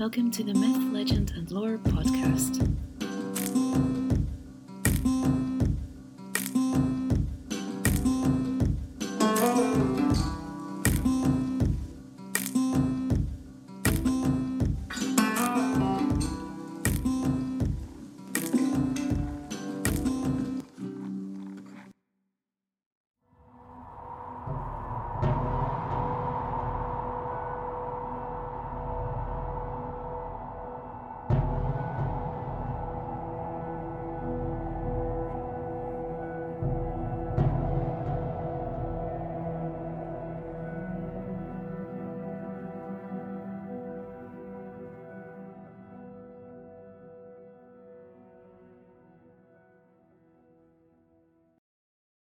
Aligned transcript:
Welcome 0.00 0.30
to 0.30 0.42
the 0.42 0.54
Myth, 0.54 0.94
Legend, 0.94 1.34
and 1.36 1.50
Lore 1.50 1.76
podcast. 1.76 2.89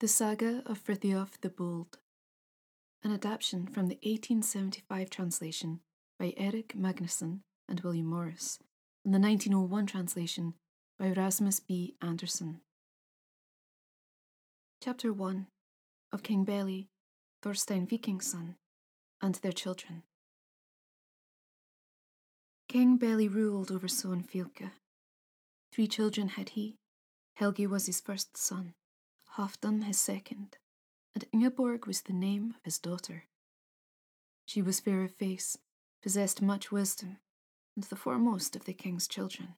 The 0.02 0.08
Saga 0.08 0.64
of 0.66 0.84
Frithiof 0.84 1.40
the 1.42 1.48
Bold, 1.48 2.00
an 3.04 3.12
adaptation 3.12 3.68
from 3.68 3.86
the 3.86 4.00
1875 4.02 5.08
translation 5.08 5.78
by 6.18 6.34
Eric 6.36 6.74
Magnusson 6.76 7.42
and 7.68 7.78
William 7.82 8.06
Morris, 8.06 8.58
and 9.04 9.14
the 9.14 9.20
1901 9.20 9.86
translation 9.86 10.54
by 10.98 11.12
Rasmus 11.12 11.60
B. 11.60 11.94
Anderson. 12.02 12.62
Chapter 14.82 15.12
1 15.12 15.46
of 16.12 16.24
King 16.24 16.42
Beli, 16.42 16.88
Thorstein 17.40 17.86
Viking's 17.86 18.28
son, 18.28 18.56
and 19.20 19.36
their 19.36 19.52
children. 19.52 20.02
King 22.68 22.96
Beli 22.96 23.28
ruled 23.28 23.70
over 23.70 23.86
Son. 23.86 24.26
Three 25.72 25.86
children 25.86 26.30
had 26.30 26.48
he. 26.48 26.74
Helgi 27.36 27.68
was 27.68 27.86
his 27.86 28.00
first 28.00 28.36
son. 28.36 28.74
Halfdan 29.36 29.84
his 29.84 29.98
second, 29.98 30.58
and 31.14 31.24
Ingeborg 31.32 31.86
was 31.86 32.02
the 32.02 32.12
name 32.12 32.54
of 32.56 32.64
his 32.64 32.78
daughter. 32.78 33.24
She 34.44 34.60
was 34.60 34.80
fair 34.80 35.04
of 35.04 35.14
face, 35.14 35.56
possessed 36.02 36.42
much 36.42 36.70
wisdom, 36.70 37.18
and 37.74 37.84
the 37.84 37.96
foremost 37.96 38.54
of 38.56 38.64
the 38.64 38.74
king's 38.74 39.08
children. 39.08 39.54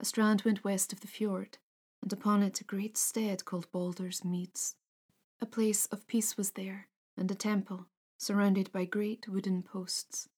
A 0.00 0.06
strand 0.06 0.42
went 0.42 0.64
west 0.64 0.92
of 0.92 1.00
the 1.00 1.06
fjord, 1.06 1.58
and 2.00 2.12
upon 2.12 2.42
it 2.42 2.60
a 2.62 2.64
great 2.64 2.96
stead 2.96 3.44
called 3.44 3.70
Balder's 3.70 4.24
Meads. 4.24 4.76
A 5.40 5.46
place 5.46 5.84
of 5.86 6.06
peace 6.06 6.36
was 6.38 6.52
there, 6.52 6.88
and 7.18 7.30
a 7.30 7.34
temple, 7.34 7.88
surrounded 8.16 8.72
by 8.72 8.86
great 8.86 9.28
wooden 9.28 9.62
posts. 9.62 10.28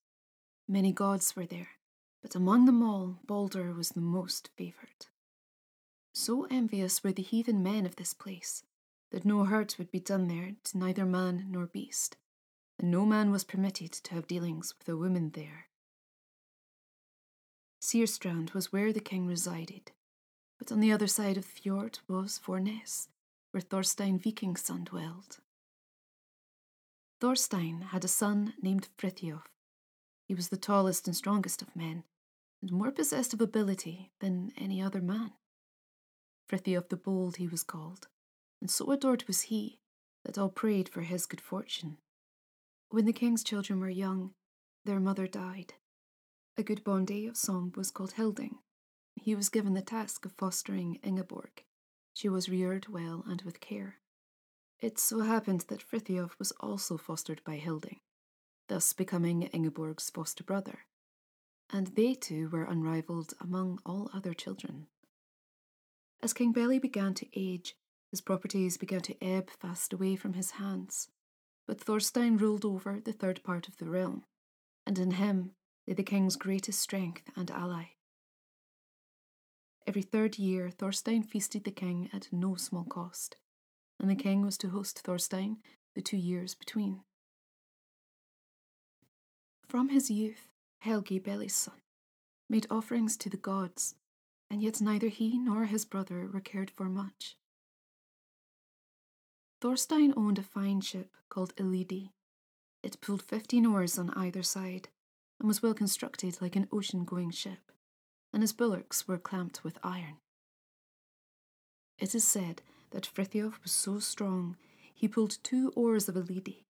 Many 0.67 0.91
gods 0.91 1.37
were 1.37 1.45
there, 1.45 1.69
but 2.21 2.35
among 2.35 2.65
them 2.65 2.83
all 2.83 3.19
Balder 3.25 3.73
was 3.73 3.89
the 3.89 4.01
most 4.01 4.49
favoured. 4.57 5.07
So 6.19 6.47
envious 6.49 7.03
were 7.03 7.11
the 7.11 7.21
heathen 7.21 7.61
men 7.61 7.85
of 7.85 7.97
this 7.97 8.15
place 8.15 8.63
that 9.11 9.23
no 9.23 9.43
hurt 9.43 9.75
would 9.77 9.91
be 9.91 9.99
done 9.99 10.27
there 10.27 10.53
to 10.63 10.77
neither 10.79 11.05
man 11.05 11.45
nor 11.51 11.67
beast, 11.67 12.17
and 12.79 12.89
no 12.89 13.05
man 13.05 13.29
was 13.29 13.43
permitted 13.43 13.91
to 13.91 14.15
have 14.15 14.25
dealings 14.25 14.73
with 14.79 14.89
a 14.89 14.97
woman 14.97 15.29
there. 15.35 15.67
Seerstrand 17.79 18.55
was 18.55 18.73
where 18.73 18.91
the 18.91 18.99
king 18.99 19.27
resided, 19.27 19.91
but 20.57 20.71
on 20.71 20.79
the 20.79 20.91
other 20.91 21.05
side 21.05 21.37
of 21.37 21.43
the 21.43 21.61
fjord 21.61 21.99
was 22.07 22.39
Forness, 22.39 23.09
where 23.51 23.61
Thorstein 23.61 24.17
Viking's 24.17 24.63
son 24.63 24.85
dwelled. 24.85 25.37
Thorstein 27.21 27.81
had 27.91 28.03
a 28.03 28.07
son 28.07 28.55
named 28.59 28.89
Frithiof. 28.97 29.43
He 30.27 30.33
was 30.33 30.49
the 30.49 30.57
tallest 30.57 31.05
and 31.05 31.15
strongest 31.15 31.61
of 31.61 31.75
men, 31.75 32.05
and 32.59 32.71
more 32.71 32.91
possessed 32.91 33.35
of 33.35 33.39
ability 33.39 34.09
than 34.19 34.51
any 34.57 34.81
other 34.81 34.99
man. 34.99 35.33
Frithiof 36.47 36.89
the 36.89 36.97
Bold 36.97 37.37
he 37.37 37.47
was 37.47 37.63
called, 37.63 38.07
and 38.61 38.71
so 38.71 38.89
adored 38.91 39.25
was 39.27 39.43
he 39.43 39.79
that 40.23 40.37
all 40.37 40.49
prayed 40.49 40.89
for 40.89 41.01
his 41.01 41.25
good 41.25 41.41
fortune. 41.41 41.97
When 42.89 43.05
the 43.05 43.13
king's 43.13 43.43
children 43.43 43.79
were 43.79 43.89
young, 43.89 44.33
their 44.85 44.99
mother 44.99 45.27
died. 45.27 45.73
A 46.57 46.63
good 46.63 46.83
bonde 46.83 47.27
of 47.27 47.35
Song 47.35 47.73
was 47.75 47.91
called 47.91 48.13
Hilding. 48.13 48.59
He 49.15 49.35
was 49.35 49.49
given 49.49 49.73
the 49.73 49.81
task 49.81 50.25
of 50.25 50.31
fostering 50.31 50.95
Ingeborg. 51.03 51.63
She 52.13 52.29
was 52.29 52.49
reared 52.49 52.87
well 52.87 53.23
and 53.27 53.41
with 53.41 53.59
care. 53.59 53.99
It 54.79 54.99
so 54.99 55.21
happened 55.21 55.65
that 55.67 55.83
Frithiof 55.83 56.39
was 56.39 56.51
also 56.59 56.97
fostered 56.97 57.41
by 57.43 57.57
Hilding, 57.57 57.99
thus 58.69 58.93
becoming 58.93 59.43
Ingeborg's 59.43 60.09
foster 60.09 60.43
brother, 60.43 60.85
and 61.69 61.87
they 61.87 62.13
two 62.13 62.49
were 62.49 62.65
unrivalled 62.65 63.33
among 63.39 63.79
all 63.85 64.09
other 64.13 64.33
children. 64.33 64.87
As 66.21 66.33
King 66.33 66.51
Beli 66.51 66.79
began 66.79 67.13
to 67.15 67.27
age, 67.39 67.75
his 68.11 68.21
properties 68.21 68.77
began 68.77 69.01
to 69.01 69.23
ebb 69.23 69.49
fast 69.49 69.93
away 69.93 70.15
from 70.15 70.33
his 70.33 70.51
hands. 70.51 71.09
But 71.67 71.79
Thorstein 71.79 72.37
ruled 72.37 72.65
over 72.65 72.99
the 72.99 73.13
third 73.13 73.43
part 73.43 73.67
of 73.67 73.77
the 73.77 73.89
realm, 73.89 74.23
and 74.85 74.97
in 74.97 75.11
him 75.11 75.51
lay 75.85 75.93
the 75.93 76.03
king's 76.03 76.35
greatest 76.35 76.79
strength 76.79 77.23
and 77.35 77.51
ally. 77.51 77.89
Every 79.85 80.01
third 80.01 80.37
year, 80.37 80.69
Thorstein 80.69 81.23
feasted 81.23 81.63
the 81.63 81.71
king 81.71 82.09
at 82.11 82.29
no 82.31 82.55
small 82.55 82.83
cost, 82.83 83.37
and 83.99 84.09
the 84.09 84.15
king 84.15 84.41
was 84.41 84.57
to 84.59 84.69
host 84.69 84.99
Thorstein 84.99 85.57
the 85.95 86.01
two 86.01 86.17
years 86.17 86.55
between. 86.55 87.01
From 89.67 89.89
his 89.89 90.09
youth, 90.09 90.49
Helgi, 90.79 91.19
Beli's 91.19 91.55
son, 91.55 91.81
made 92.49 92.67
offerings 92.69 93.17
to 93.17 93.29
the 93.29 93.37
gods 93.37 93.95
and 94.49 94.61
yet 94.61 94.81
neither 94.81 95.07
he 95.07 95.37
nor 95.37 95.65
his 95.65 95.85
brother 95.85 96.29
were 96.31 96.39
cared 96.39 96.71
for 96.71 96.85
much. 96.85 97.37
Thorstein 99.59 100.13
owned 100.15 100.37
a 100.37 100.43
fine 100.43 100.81
ship 100.81 101.15
called 101.29 101.55
Elidi. 101.55 102.11
It 102.83 103.01
pulled 103.01 103.23
fifteen 103.23 103.65
oars 103.65 103.97
on 103.97 104.11
either 104.11 104.43
side, 104.43 104.89
and 105.39 105.47
was 105.47 105.63
well 105.63 105.73
constructed 105.73 106.41
like 106.41 106.55
an 106.55 106.67
ocean 106.71 107.05
going 107.05 107.31
ship, 107.31 107.71
and 108.31 108.43
his 108.43 108.53
bulwarks 108.53 109.07
were 109.07 109.17
clamped 109.17 109.63
with 109.63 109.79
iron. 109.83 110.17
It 111.99 112.13
is 112.13 112.23
said 112.23 112.61
that 112.91 113.09
Frithiof 113.11 113.61
was 113.63 113.71
so 113.71 113.99
strong 113.99 114.57
he 114.93 115.07
pulled 115.07 115.37
two 115.43 115.71
oars 115.75 116.07
of 116.07 116.15
Elidi. 116.15 116.65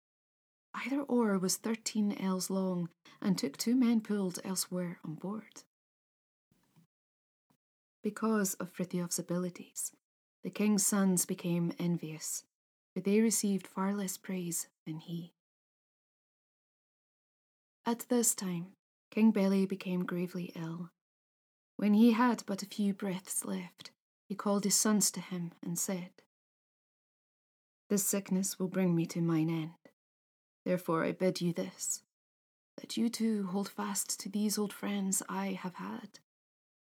Either 0.74 1.02
oar 1.02 1.38
was 1.38 1.58
thirteen 1.58 2.14
ells 2.20 2.50
long, 2.50 2.90
and 3.22 3.38
took 3.38 3.58
two 3.58 3.76
men 3.76 4.00
pulled 4.00 4.40
elsewhere 4.44 5.00
on 5.04 5.16
board. 5.16 5.64
Because 8.08 8.54
of 8.54 8.72
Frithiof's 8.72 9.20
abilities, 9.20 9.92
the 10.42 10.50
king's 10.50 10.86
sons 10.86 11.26
became 11.26 11.74
envious, 11.78 12.46
for 12.94 13.02
they 13.02 13.20
received 13.20 13.68
far 13.68 13.94
less 13.94 14.16
praise 14.16 14.70
than 14.86 15.00
he. 15.00 15.34
At 17.86 18.06
this 18.08 18.34
time, 18.34 18.68
King 19.12 19.32
Beli 19.32 19.66
became 19.66 20.06
gravely 20.06 20.54
ill. 20.56 20.90
When 21.76 21.96
he 21.96 22.14
had 22.14 22.44
but 22.46 22.64
a 22.64 22.66
few 22.66 22.94
breaths 22.94 23.44
left, 23.44 23.92
he 24.30 24.36
called 24.36 24.64
his 24.64 24.76
sons 24.76 25.12
to 25.12 25.20
him 25.20 25.52
and 25.62 25.78
said, 25.78 26.12
This 27.90 28.06
sickness 28.06 28.58
will 28.58 28.70
bring 28.70 28.96
me 28.96 29.06
to 29.08 29.20
mine 29.20 29.50
end. 29.50 29.92
Therefore 30.64 31.04
I 31.04 31.12
bid 31.12 31.42
you 31.42 31.52
this, 31.52 32.04
that 32.78 32.96
you 32.96 33.10
too 33.10 33.48
hold 33.48 33.68
fast 33.68 34.18
to 34.22 34.30
these 34.30 34.58
old 34.58 34.72
friends 34.72 35.22
I 35.28 35.60
have 35.62 35.76
had 35.76 36.20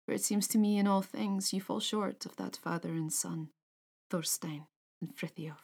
for 0.08 0.14
it 0.14 0.24
seems 0.24 0.48
to 0.48 0.56
me 0.56 0.78
in 0.78 0.86
all 0.86 1.02
things 1.02 1.52
you 1.52 1.60
fall 1.60 1.80
short 1.80 2.24
of 2.24 2.34
that 2.36 2.56
father 2.56 2.88
and 2.88 3.12
son, 3.12 3.50
Thorstein 4.08 4.64
and 5.02 5.14
Frithiof. 5.14 5.58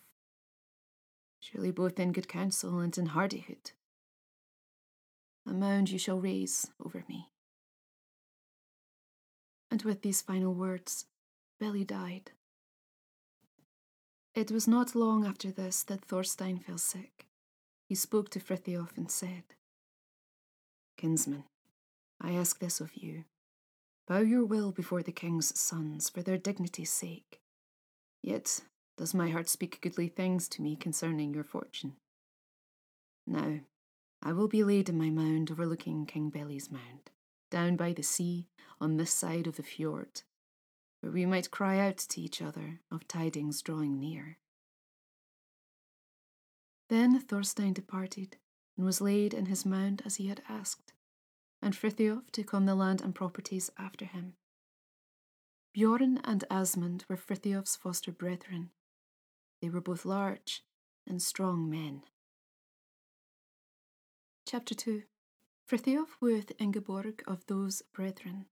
Surely 1.40 1.70
both 1.70 1.98
in 1.98 2.12
good 2.12 2.28
counsel 2.28 2.78
and 2.80 2.98
in 2.98 3.06
hardihood. 3.06 3.70
A 5.48 5.54
mound 5.54 5.88
you 5.88 5.98
shall 5.98 6.20
raise 6.20 6.66
over 6.84 7.04
me. 7.08 7.30
And 9.70 9.82
with 9.82 10.02
these 10.02 10.20
final 10.20 10.52
words, 10.52 11.06
Beli 11.58 11.84
died. 11.84 12.32
It 14.34 14.50
was 14.50 14.68
not 14.68 14.94
long 14.94 15.24
after 15.24 15.50
this 15.50 15.82
that 15.84 16.04
Thorstein 16.04 16.58
fell 16.58 16.76
sick. 16.76 17.24
He 17.88 17.94
spoke 17.94 18.28
to 18.32 18.40
Frithiof 18.40 18.94
and 18.98 19.10
said, 19.10 19.44
Kinsman, 20.98 21.44
I 22.20 22.32
ask 22.32 22.58
this 22.58 22.82
of 22.82 22.94
you 22.94 23.24
Bow 24.06 24.20
your 24.20 24.44
will 24.44 24.72
before 24.72 25.02
the 25.02 25.12
king's 25.12 25.58
sons 25.58 26.10
for 26.10 26.22
their 26.22 26.38
dignity's 26.38 26.90
sake. 26.90 27.40
Yet 28.22 28.62
does 28.96 29.14
my 29.14 29.30
heart 29.30 29.48
speak 29.48 29.80
goodly 29.80 30.08
things 30.08 30.48
to 30.48 30.62
me 30.62 30.76
concerning 30.76 31.34
your 31.34 31.44
fortune. 31.44 31.96
Now, 33.26 33.60
I 34.22 34.32
will 34.32 34.48
be 34.48 34.64
laid 34.64 34.88
in 34.88 34.96
my 34.96 35.10
mound 35.10 35.50
overlooking 35.50 36.06
King 36.06 36.30
Beli's 36.30 36.70
mound, 36.70 37.10
down 37.50 37.76
by 37.76 37.92
the 37.92 38.02
sea 38.02 38.48
on 38.80 38.96
this 38.96 39.12
side 39.12 39.46
of 39.46 39.56
the 39.56 39.62
fjord, 39.62 40.22
where 41.00 41.12
we 41.12 41.26
might 41.26 41.50
cry 41.50 41.78
out 41.78 41.98
to 41.98 42.20
each 42.20 42.40
other 42.40 42.80
of 42.90 43.06
tidings 43.06 43.60
drawing 43.60 44.00
near. 44.00 44.38
Then 46.88 47.20
Thorstein 47.20 47.74
departed, 47.74 48.38
and 48.76 48.86
was 48.86 49.02
laid 49.02 49.34
in 49.34 49.46
his 49.46 49.66
mound 49.66 50.02
as 50.06 50.16
he 50.16 50.28
had 50.28 50.42
asked, 50.48 50.93
and 51.64 51.74
Frithiof 51.74 52.30
took 52.30 52.52
on 52.52 52.66
the 52.66 52.74
land 52.74 53.00
and 53.00 53.14
properties 53.14 53.70
after 53.78 54.04
him. 54.04 54.34
Bjorn 55.72 56.20
and 56.22 56.44
Asmund 56.50 57.06
were 57.08 57.16
Frithiof's 57.16 57.74
foster 57.74 58.12
brethren. 58.12 58.68
They 59.62 59.70
were 59.70 59.80
both 59.80 60.04
large 60.04 60.62
and 61.06 61.22
strong 61.22 61.70
men. 61.70 62.02
Chapter 64.46 64.74
2 64.74 65.04
Frithiof 65.66 66.08
wooeth 66.20 66.52
Ingeborg 66.60 67.22
of 67.26 67.46
those 67.46 67.80
brethren. 67.94 68.44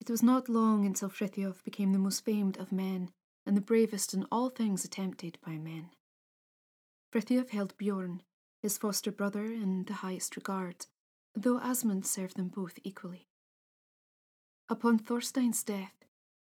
It 0.00 0.08
was 0.08 0.22
not 0.22 0.48
long 0.48 0.86
until 0.86 1.08
Frithiof 1.08 1.64
became 1.64 1.92
the 1.92 1.98
most 1.98 2.24
famed 2.24 2.56
of 2.56 2.70
men 2.70 3.10
and 3.44 3.56
the 3.56 3.60
bravest 3.60 4.14
in 4.14 4.24
all 4.30 4.48
things 4.48 4.84
attempted 4.84 5.38
by 5.44 5.58
men. 5.58 5.90
Frithiof 7.12 7.50
held 7.50 7.76
Bjorn, 7.76 8.22
his 8.62 8.78
foster 8.78 9.10
brother, 9.10 9.44
in 9.44 9.84
the 9.84 9.94
highest 9.94 10.36
regard, 10.36 10.86
though 11.34 11.58
Asmund 11.58 12.06
served 12.06 12.36
them 12.36 12.48
both 12.48 12.78
equally. 12.84 13.26
Upon 14.68 14.98
Thorstein's 14.98 15.62
death, 15.62 15.94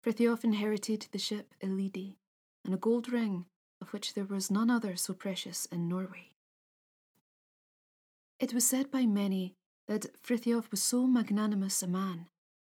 Frithiof 0.03 0.43
inherited 0.43 1.07
the 1.11 1.19
ship 1.19 1.53
Elidi 1.61 2.17
and 2.65 2.73
a 2.73 2.77
gold 2.77 3.11
ring 3.11 3.45
of 3.81 3.91
which 3.91 4.13
there 4.13 4.25
was 4.25 4.49
none 4.49 4.69
other 4.69 4.95
so 4.95 5.13
precious 5.13 5.65
in 5.65 5.87
Norway. 5.87 6.31
It 8.39 8.53
was 8.53 8.65
said 8.65 8.91
by 8.91 9.05
many 9.05 9.55
that 9.87 10.21
Frithiof 10.21 10.71
was 10.71 10.81
so 10.81 11.05
magnanimous 11.05 11.83
a 11.83 11.87
man 11.87 12.27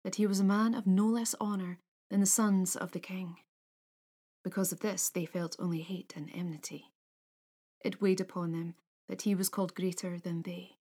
that 0.03 0.15
he 0.15 0.27
was 0.27 0.39
a 0.39 0.45
man 0.45 0.73
of 0.73 0.87
no 0.87 1.05
less 1.05 1.35
honour 1.39 1.79
than 2.09 2.19
the 2.19 2.25
sons 2.25 2.75
of 2.75 2.91
the 2.91 2.99
king. 2.99 3.37
Because 4.43 4.71
of 4.71 4.79
this, 4.79 5.09
they 5.09 5.25
felt 5.25 5.55
only 5.59 5.81
hate 5.81 6.13
and 6.15 6.29
enmity. 6.33 6.91
It 7.83 8.01
weighed 8.01 8.21
upon 8.21 8.51
them 8.51 8.75
that 9.07 9.23
he 9.23 9.35
was 9.35 9.49
called 9.49 9.75
greater 9.75 10.19
than 10.19 10.41
they. 10.41 10.77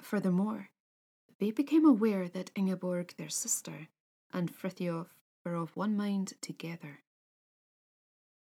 Furthermore, 0.00 0.70
they 1.38 1.50
became 1.50 1.84
aware 1.84 2.28
that 2.28 2.50
Ingeborg, 2.54 3.14
their 3.16 3.28
sister, 3.28 3.88
and 4.32 4.52
Frithiof 4.54 5.08
were 5.44 5.54
of 5.54 5.76
one 5.76 5.96
mind 5.96 6.34
together. 6.40 7.00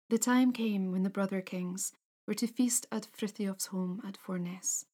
The 0.08 0.18
time 0.18 0.52
came 0.52 0.92
when 0.92 1.02
the 1.02 1.10
brother 1.10 1.40
kings 1.40 1.92
were 2.26 2.34
to 2.34 2.46
feast 2.46 2.86
at 2.90 3.08
Frithiof's 3.12 3.66
home 3.66 4.00
at 4.06 4.16
Forness 4.16 4.86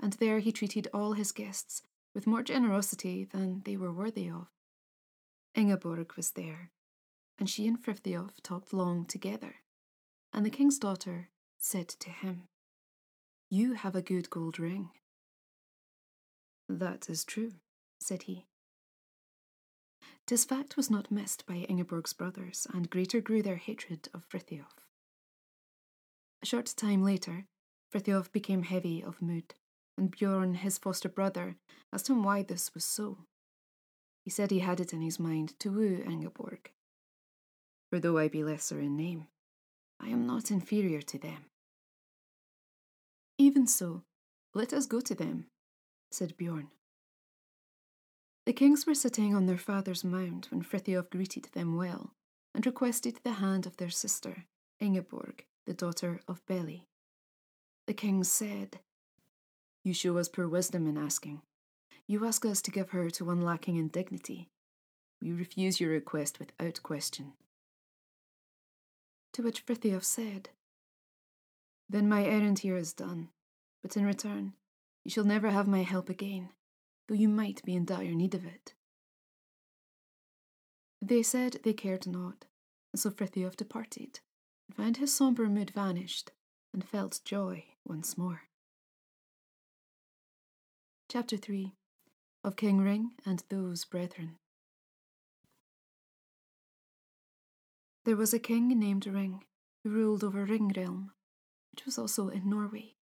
and 0.00 0.14
there 0.14 0.38
he 0.38 0.50
treated 0.50 0.88
all 0.92 1.12
his 1.12 1.30
guests 1.30 1.82
with 2.14 2.26
more 2.26 2.42
generosity 2.42 3.24
than 3.24 3.62
they 3.64 3.76
were 3.76 3.92
worthy 3.92 4.28
of. 4.28 4.48
Ingeborg 5.54 6.14
was 6.16 6.32
there, 6.32 6.70
and 7.38 7.48
she 7.48 7.66
and 7.68 7.78
Frithiof 7.78 8.40
talked 8.42 8.72
long 8.72 9.04
together, 9.04 9.56
and 10.32 10.44
the 10.44 10.50
king's 10.50 10.78
daughter 10.78 11.28
said 11.58 11.88
to 11.88 12.10
him, 12.10 12.48
You 13.50 13.74
have 13.74 13.96
a 13.96 14.02
good 14.02 14.30
gold 14.30 14.58
ring. 14.58 14.90
That 16.68 17.10
is 17.10 17.24
true, 17.24 17.54
said 18.00 18.22
he. 18.22 18.46
This 20.28 20.44
fact 20.44 20.76
was 20.76 20.90
not 20.90 21.10
missed 21.10 21.44
by 21.46 21.66
Ingeborg's 21.68 22.12
brothers, 22.12 22.66
and 22.72 22.88
greater 22.88 23.20
grew 23.20 23.42
their 23.42 23.56
hatred 23.56 24.08
of 24.14 24.28
Frithiof. 24.28 24.86
A 26.42 26.46
short 26.46 26.72
time 26.76 27.02
later, 27.02 27.46
Frithiof 27.92 28.30
became 28.30 28.62
heavy 28.62 29.02
of 29.02 29.20
mood 29.20 29.54
and 30.00 30.10
Bjorn, 30.10 30.54
his 30.54 30.78
foster 30.78 31.10
brother, 31.10 31.56
asked 31.92 32.08
him 32.08 32.22
why 32.22 32.42
this 32.42 32.72
was 32.72 32.84
so. 32.84 33.18
He 34.24 34.30
said 34.30 34.50
he 34.50 34.60
had 34.60 34.80
it 34.80 34.94
in 34.94 35.02
his 35.02 35.20
mind 35.20 35.58
to 35.60 35.70
woo 35.70 36.02
Ingeborg. 36.06 36.70
For 37.90 38.00
though 38.00 38.16
I 38.16 38.28
be 38.28 38.42
lesser 38.42 38.80
in 38.80 38.96
name, 38.96 39.26
I 40.00 40.08
am 40.08 40.26
not 40.26 40.50
inferior 40.50 41.02
to 41.02 41.18
them. 41.18 41.49
Even 43.40 43.66
so, 43.66 44.02
let 44.52 44.74
us 44.74 44.84
go 44.84 45.00
to 45.00 45.14
them, 45.14 45.46
said 46.10 46.36
Bjorn. 46.36 46.68
The 48.44 48.52
kings 48.52 48.86
were 48.86 48.94
sitting 48.94 49.34
on 49.34 49.46
their 49.46 49.56
father's 49.56 50.04
mound 50.04 50.48
when 50.50 50.62
Frithiof 50.62 51.08
greeted 51.08 51.48
them 51.54 51.74
well 51.74 52.12
and 52.54 52.66
requested 52.66 53.20
the 53.24 53.32
hand 53.44 53.64
of 53.64 53.78
their 53.78 53.88
sister, 53.88 54.44
Ingeborg, 54.78 55.46
the 55.66 55.72
daughter 55.72 56.20
of 56.28 56.44
Beli. 56.44 56.84
The 57.86 57.94
kings 57.94 58.30
said, 58.30 58.80
you 59.84 59.94
show 59.94 60.18
us 60.18 60.28
poor 60.28 60.46
wisdom 60.46 60.86
in 60.86 60.98
asking. 60.98 61.40
You 62.06 62.26
ask 62.26 62.44
us 62.44 62.60
to 62.60 62.70
give 62.70 62.90
her 62.90 63.08
to 63.08 63.24
one 63.24 63.40
lacking 63.40 63.76
in 63.76 63.88
dignity. 63.88 64.50
We 65.22 65.32
refuse 65.32 65.80
your 65.80 65.92
request 65.92 66.38
without 66.38 66.82
question. 66.82 67.32
To 69.32 69.42
which 69.42 69.64
Frithiof 69.64 70.04
said, 70.04 70.50
Then 71.90 72.08
my 72.08 72.24
errand 72.24 72.60
here 72.60 72.76
is 72.76 72.92
done, 72.92 73.30
but 73.82 73.96
in 73.96 74.06
return, 74.06 74.52
you 75.04 75.10
shall 75.10 75.24
never 75.24 75.50
have 75.50 75.66
my 75.66 75.82
help 75.82 76.08
again, 76.08 76.50
though 77.08 77.16
you 77.16 77.28
might 77.28 77.64
be 77.64 77.74
in 77.74 77.84
dire 77.84 78.14
need 78.14 78.32
of 78.32 78.46
it. 78.46 78.74
They 81.02 81.24
said 81.24 81.58
they 81.64 81.72
cared 81.72 82.06
not, 82.06 82.44
and 82.92 83.00
so 83.00 83.10
Frithiof 83.10 83.56
departed, 83.56 84.20
and 84.68 84.76
found 84.76 84.98
his 84.98 85.12
sombre 85.12 85.48
mood 85.48 85.70
vanished, 85.70 86.30
and 86.72 86.84
felt 86.88 87.22
joy 87.24 87.64
once 87.84 88.16
more. 88.16 88.42
Chapter 91.10 91.36
3 91.36 91.72
of 92.44 92.54
King 92.54 92.78
Ring 92.78 93.14
and 93.26 93.42
those 93.48 93.84
brethren. 93.84 94.36
There 98.04 98.16
was 98.16 98.32
a 98.32 98.38
king 98.38 98.68
named 98.78 99.08
Ring 99.08 99.42
who 99.82 99.90
ruled 99.90 100.22
over 100.22 100.44
Ring 100.44 100.72
Realm, 100.76 101.10
which 101.80 101.86
was 101.86 101.98
also 101.98 102.28
in 102.28 102.48
Norway. 102.48 102.94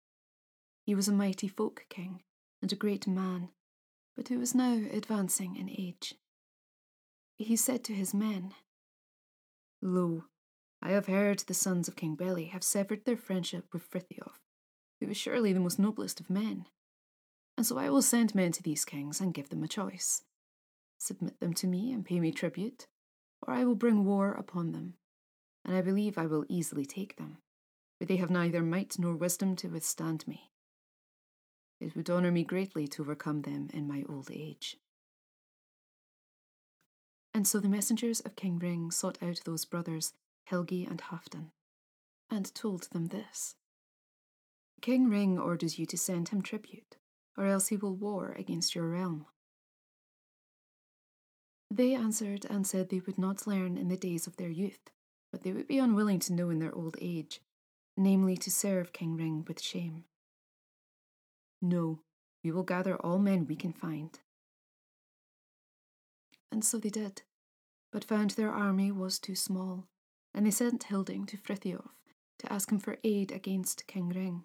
He 0.84 0.94
was 0.94 1.08
a 1.08 1.12
mighty 1.12 1.48
folk 1.48 1.86
king 1.88 2.22
and 2.62 2.72
a 2.72 2.76
great 2.76 3.06
man, 3.06 3.50
but 4.16 4.28
who 4.28 4.38
was 4.38 4.54
now 4.54 4.80
advancing 4.92 5.56
in 5.56 5.68
age. 5.68 6.14
He 7.36 7.56
said 7.56 7.84
to 7.84 7.92
his 7.92 8.14
men, 8.14 8.54
Lo, 9.82 10.24
I 10.80 10.90
have 10.90 11.06
heard 11.06 11.40
the 11.40 11.54
sons 11.54 11.88
of 11.88 11.96
King 11.96 12.14
Beli 12.14 12.46
have 12.46 12.62
severed 12.64 13.04
their 13.04 13.16
friendship 13.16 13.66
with 13.72 13.88
Frithiof, 13.88 14.40
who 15.00 15.08
was 15.08 15.16
surely 15.16 15.52
the 15.52 15.60
most 15.60 15.78
noblest 15.78 16.20
of 16.20 16.30
men 16.30 16.66
and 17.58 17.66
so 17.66 17.76
I 17.76 17.90
will 17.90 18.02
send 18.02 18.36
men 18.36 18.52
to 18.52 18.62
these 18.62 18.84
kings 18.84 19.20
and 19.20 19.34
give 19.34 19.48
them 19.48 19.64
a 19.64 19.68
choice. 19.68 20.22
Submit 20.96 21.40
them 21.40 21.52
to 21.54 21.66
me 21.66 21.92
and 21.92 22.04
pay 22.04 22.20
me 22.20 22.30
tribute, 22.30 22.86
or 23.42 23.52
I 23.52 23.64
will 23.64 23.74
bring 23.74 24.04
war 24.04 24.30
upon 24.30 24.70
them, 24.70 24.94
and 25.64 25.74
I 25.74 25.80
believe 25.80 26.16
I 26.16 26.26
will 26.26 26.44
easily 26.48 26.86
take 26.86 27.16
them, 27.16 27.38
for 27.98 28.04
they 28.04 28.16
have 28.16 28.30
neither 28.30 28.62
might 28.62 28.98
nor 28.98 29.14
wisdom 29.14 29.56
to 29.56 29.68
withstand 29.68 30.26
me. 30.26 30.52
It 31.80 31.94
would 31.94 32.10
honour 32.10 32.30
me 32.30 32.44
greatly 32.44 32.86
to 32.88 33.02
overcome 33.02 33.42
them 33.42 33.68
in 33.72 33.86
my 33.86 34.04
old 34.08 34.30
age. 34.32 34.76
And 37.34 37.46
so 37.46 37.60
the 37.60 37.68
messengers 37.68 38.20
of 38.20 38.36
King 38.36 38.58
Ring 38.58 38.90
sought 38.90 39.22
out 39.22 39.42
those 39.44 39.64
brothers, 39.64 40.12
Helgi 40.44 40.84
and 40.84 41.00
Halfdan, 41.00 41.50
and 42.30 42.52
told 42.54 42.88
them 42.90 43.06
this 43.06 43.54
King 44.80 45.08
Ring 45.08 45.38
orders 45.38 45.78
you 45.78 45.86
to 45.86 45.96
send 45.96 46.30
him 46.30 46.42
tribute 46.42 46.96
or 47.38 47.46
else 47.46 47.68
he 47.68 47.76
will 47.76 47.94
war 47.94 48.34
against 48.36 48.74
your 48.74 48.88
realm. 48.88 49.24
They 51.70 51.94
answered 51.94 52.44
and 52.50 52.66
said 52.66 52.88
they 52.88 53.00
would 53.00 53.18
not 53.18 53.46
learn 53.46 53.78
in 53.78 53.88
the 53.88 53.96
days 53.96 54.26
of 54.26 54.36
their 54.36 54.48
youth, 54.48 54.90
but 55.30 55.44
they 55.44 55.52
would 55.52 55.68
be 55.68 55.78
unwilling 55.78 56.18
to 56.20 56.32
know 56.32 56.50
in 56.50 56.58
their 56.58 56.74
old 56.74 56.96
age, 57.00 57.40
namely 57.98 58.36
to 58.36 58.50
serve 58.50 58.92
King 58.92 59.16
Ring 59.16 59.44
with 59.46 59.60
shame. 59.60 60.04
No, 61.60 62.00
we 62.44 62.52
will 62.52 62.62
gather 62.62 62.96
all 62.96 63.18
men 63.18 63.46
we 63.46 63.56
can 63.56 63.72
find. 63.72 64.18
And 66.52 66.64
so 66.64 66.78
they 66.78 66.90
did, 66.90 67.22
but 67.92 68.04
found 68.04 68.30
their 68.30 68.52
army 68.52 68.92
was 68.92 69.18
too 69.18 69.34
small, 69.34 69.88
and 70.32 70.46
they 70.46 70.50
sent 70.50 70.84
Hilding 70.84 71.26
to 71.26 71.36
Frithiof 71.36 71.90
to 72.38 72.52
ask 72.52 72.70
him 72.70 72.78
for 72.78 72.98
aid 73.02 73.32
against 73.32 73.86
King 73.88 74.10
Ring. 74.10 74.44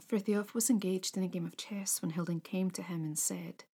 Frithiof 0.00 0.54
was 0.54 0.70
engaged 0.70 1.16
in 1.16 1.22
a 1.22 1.28
game 1.28 1.46
of 1.46 1.56
chess 1.56 2.00
when 2.00 2.12
Hilding 2.12 2.40
came 2.40 2.70
to 2.72 2.82
him 2.82 3.04
and 3.04 3.18
said, 3.18 3.64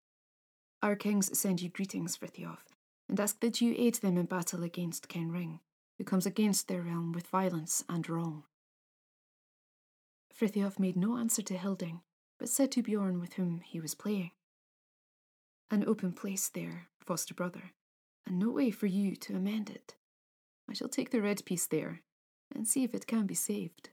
Our 0.82 0.96
kings 0.96 1.38
send 1.38 1.62
you 1.62 1.68
greetings, 1.68 2.16
Frithiof, 2.16 2.58
and 3.08 3.18
ask 3.18 3.40
that 3.40 3.60
you 3.60 3.74
aid 3.78 3.94
them 3.96 4.18
in 4.18 4.26
battle 4.26 4.64
against 4.64 5.08
King 5.08 5.30
Ring, 5.30 5.60
who 6.00 6.04
comes 6.04 6.24
against 6.24 6.66
their 6.66 6.80
realm 6.80 7.12
with 7.12 7.26
violence 7.26 7.84
and 7.86 8.08
wrong. 8.08 8.44
Frithiof 10.34 10.78
made 10.78 10.96
no 10.96 11.18
answer 11.18 11.42
to 11.42 11.58
Hilding, 11.58 12.00
but 12.38 12.48
said 12.48 12.72
to 12.72 12.82
Bjorn 12.82 13.20
with 13.20 13.34
whom 13.34 13.60
he 13.60 13.80
was 13.80 13.94
playing, 13.94 14.30
An 15.70 15.84
open 15.86 16.14
place 16.14 16.48
there, 16.48 16.88
foster 17.04 17.34
brother, 17.34 17.72
and 18.26 18.38
no 18.38 18.48
way 18.50 18.70
for 18.70 18.86
you 18.86 19.14
to 19.14 19.36
amend 19.36 19.68
it. 19.68 19.94
I 20.70 20.72
shall 20.72 20.88
take 20.88 21.10
the 21.10 21.20
red 21.20 21.44
piece 21.44 21.66
there, 21.66 22.00
and 22.50 22.66
see 22.66 22.82
if 22.82 22.94
it 22.94 23.06
can 23.06 23.26
be 23.26 23.34
saved. 23.34 23.90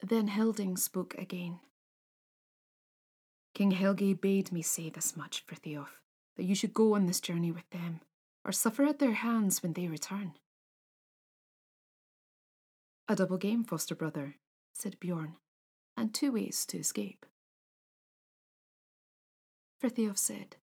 Then 0.00 0.28
Hilding 0.28 0.78
spoke 0.78 1.14
again. 1.18 1.60
King 3.52 3.72
Helgi 3.72 4.14
bade 4.14 4.50
me 4.50 4.62
say 4.62 4.88
this 4.88 5.14
much, 5.14 5.44
Frithiof, 5.46 6.00
that 6.38 6.44
you 6.44 6.54
should 6.54 6.72
go 6.72 6.94
on 6.94 7.04
this 7.04 7.20
journey 7.20 7.52
with 7.52 7.68
them, 7.68 8.00
or 8.46 8.52
suffer 8.52 8.84
at 8.84 9.00
their 9.00 9.12
hands 9.12 9.60
when 9.60 9.72
they 9.72 9.88
return. 9.88 10.34
A 13.08 13.16
double 13.16 13.38
game, 13.38 13.64
foster 13.64 13.96
brother, 13.96 14.36
said 14.72 15.00
Bjorn, 15.00 15.34
and 15.96 16.14
two 16.14 16.30
ways 16.30 16.64
to 16.66 16.78
escape. 16.78 17.26
Frithiof 19.82 20.16
said, 20.16 20.56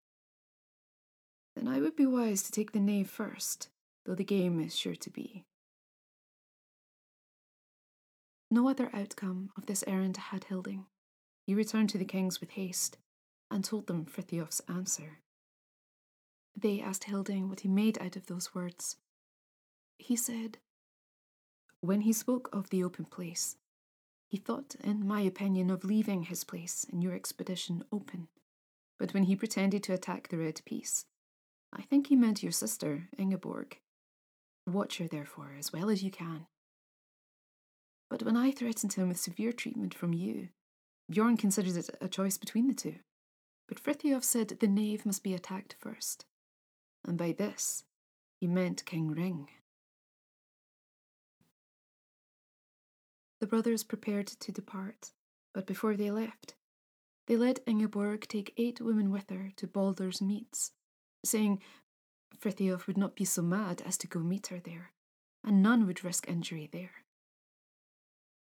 Then 1.55 1.67
I 1.67 1.81
would 1.81 1.95
be 1.95 2.05
wise 2.05 2.41
to 2.43 2.51
take 2.51 2.71
the 2.71 2.79
knave 2.79 3.09
first, 3.09 3.69
though 4.05 4.15
the 4.15 4.23
game 4.23 4.61
is 4.61 4.75
sure 4.77 4.95
to 4.95 5.09
be. 5.09 5.43
No 8.49 8.69
other 8.69 8.89
outcome 8.93 9.49
of 9.57 9.65
this 9.65 9.83
errand 9.87 10.15
had 10.15 10.45
Hilding. 10.45 10.85
He 11.45 11.53
returned 11.53 11.89
to 11.89 11.97
the 11.97 12.05
kings 12.05 12.39
with 12.39 12.51
haste 12.51 12.97
and 13.51 13.63
told 13.63 13.87
them 13.87 14.05
Frithiof's 14.05 14.61
answer. 14.69 15.22
They 16.55 16.81
asked 16.81 17.05
Hilding 17.05 17.49
what 17.49 17.61
he 17.61 17.67
made 17.67 17.99
out 17.99 18.15
of 18.15 18.27
those 18.27 18.53
words. 18.53 18.97
He 19.97 20.15
said, 20.15 20.57
When 21.81 22.01
he 22.01 22.13
spoke 22.13 22.49
of 22.53 22.69
the 22.69 22.83
open 22.83 23.05
place, 23.05 23.57
he 24.29 24.37
thought, 24.37 24.75
in 24.83 25.07
my 25.07 25.21
opinion, 25.21 25.69
of 25.69 25.83
leaving 25.83 26.23
his 26.23 26.43
place 26.43 26.85
in 26.91 27.01
your 27.01 27.13
expedition 27.13 27.83
open. 27.91 28.27
But 28.97 29.13
when 29.13 29.23
he 29.23 29.35
pretended 29.35 29.83
to 29.83 29.93
attack 29.93 30.27
the 30.27 30.37
Red 30.37 30.61
Piece, 30.65 31.05
I 31.71 31.81
think 31.81 32.07
he 32.07 32.15
meant 32.15 32.43
your 32.43 32.51
sister, 32.51 33.09
Ingeborg. 33.17 33.79
Watch 34.65 34.99
her, 34.99 35.07
therefore, 35.07 35.55
as 35.57 35.73
well 35.73 35.89
as 35.89 36.03
you 36.03 36.11
can. 36.11 36.47
But 38.09 38.23
when 38.23 38.37
I 38.37 38.51
threatened 38.51 38.93
him 38.93 39.07
with 39.07 39.19
severe 39.19 39.51
treatment 39.51 39.93
from 39.93 40.13
you, 40.13 40.49
Bjorn 41.09 41.35
considered 41.35 41.75
it 41.75 41.89
a 41.99 42.07
choice 42.07 42.37
between 42.37 42.67
the 42.67 42.73
two. 42.73 42.95
But 43.67 43.79
Frithiof 43.79 44.23
said 44.23 44.49
the 44.49 44.67
knave 44.67 45.05
must 45.05 45.23
be 45.23 45.33
attacked 45.33 45.75
first. 45.79 46.25
And 47.05 47.17
by 47.17 47.33
this, 47.33 47.83
he 48.39 48.47
meant 48.47 48.85
King 48.85 49.09
Ring. 49.09 49.49
The 53.39 53.47
brothers 53.47 53.83
prepared 53.83 54.27
to 54.27 54.51
depart, 54.51 55.11
but 55.53 55.67
before 55.67 55.97
they 55.97 56.11
left, 56.11 56.55
they 57.27 57.35
let 57.35 57.59
Ingeborg 57.67 58.27
take 58.27 58.53
eight 58.57 58.79
women 58.81 59.11
with 59.11 59.29
her 59.29 59.51
to 59.57 59.67
Baldur's 59.67 60.21
meads, 60.21 60.71
saying 61.25 61.61
Frithiof 62.37 62.87
would 62.87 62.97
not 62.97 63.15
be 63.15 63.25
so 63.25 63.41
mad 63.41 63.81
as 63.85 63.97
to 63.97 64.07
go 64.07 64.19
meet 64.19 64.47
her 64.47 64.59
there, 64.59 64.91
and 65.43 65.61
none 65.61 65.85
would 65.85 66.03
risk 66.03 66.27
injury 66.27 66.69
there. 66.71 67.03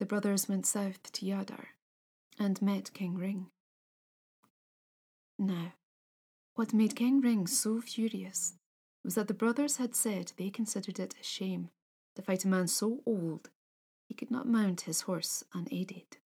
The 0.00 0.06
brothers 0.06 0.48
went 0.48 0.66
south 0.66 1.02
to 1.12 1.26
Jadar 1.26 1.68
and 2.38 2.60
met 2.60 2.92
King 2.92 3.14
Ring. 3.14 3.46
Now, 5.38 5.72
what 6.54 6.72
made 6.72 6.94
King 6.96 7.20
Ring 7.20 7.46
so 7.46 7.80
furious 7.80 8.54
was 9.02 9.16
that 9.16 9.28
the 9.28 9.34
brothers 9.34 9.76
had 9.76 9.94
said 9.94 10.32
they 10.36 10.50
considered 10.50 10.98
it 10.98 11.14
a 11.20 11.24
shame 11.24 11.70
to 12.14 12.22
fight 12.22 12.44
a 12.44 12.48
man 12.48 12.68
so 12.68 13.00
old 13.04 13.50
he 14.08 14.14
could 14.14 14.30
not 14.30 14.46
mount 14.46 14.82
his 14.82 15.02
horse 15.02 15.42
unaided. 15.52 16.18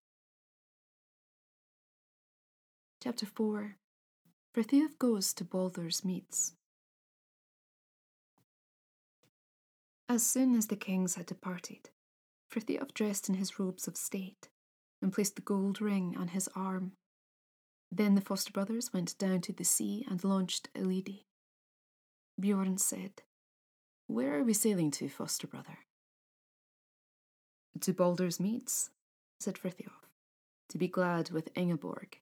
Chapter 3.03 3.27
4 3.27 3.77
Frithiof 4.55 4.99
goes 4.99 5.33
to 5.35 5.45
Baldur's 5.45 6.05
meads. 6.05 6.55
As 10.09 10.27
soon 10.27 10.57
as 10.57 10.67
the 10.67 10.77
kings 10.77 11.15
had 11.15 11.27
departed, 11.27 11.91
Frithiof 12.51 12.93
dressed 12.93 13.29
in 13.29 13.37
his 13.37 13.59
robes 13.59 13.87
of 13.87 13.97
state 13.97 14.49
and 15.01 15.13
placed 15.13 15.37
the 15.37 15.43
gold 15.43 15.81
ring 15.81 16.17
on 16.19 16.29
his 16.29 16.49
arm. 16.57 16.93
Then 17.91 18.15
the 18.15 18.21
foster 18.21 18.53
brothers 18.53 18.93
went 18.93 19.17
down 19.19 19.41
to 19.43 19.53
the 19.53 19.65
sea 19.65 20.05
and 20.09 20.23
launched 20.23 20.69
Elidi. 20.75 21.25
Bjorn 22.39 22.79
said, 22.79 23.23
Where 24.07 24.39
are 24.39 24.45
we 24.45 24.53
sailing 24.53 24.91
to, 24.93 25.09
foster 25.09 25.47
brother? 25.47 25.79
To 27.81 27.93
Baldur's 27.93 28.39
Meads, 28.39 28.91
said 29.41 29.57
Frithiof, 29.57 30.09
to 30.69 30.79
be 30.79 30.89
glad 30.89 31.31
with 31.31 31.57
Ingeborg. 31.57 32.19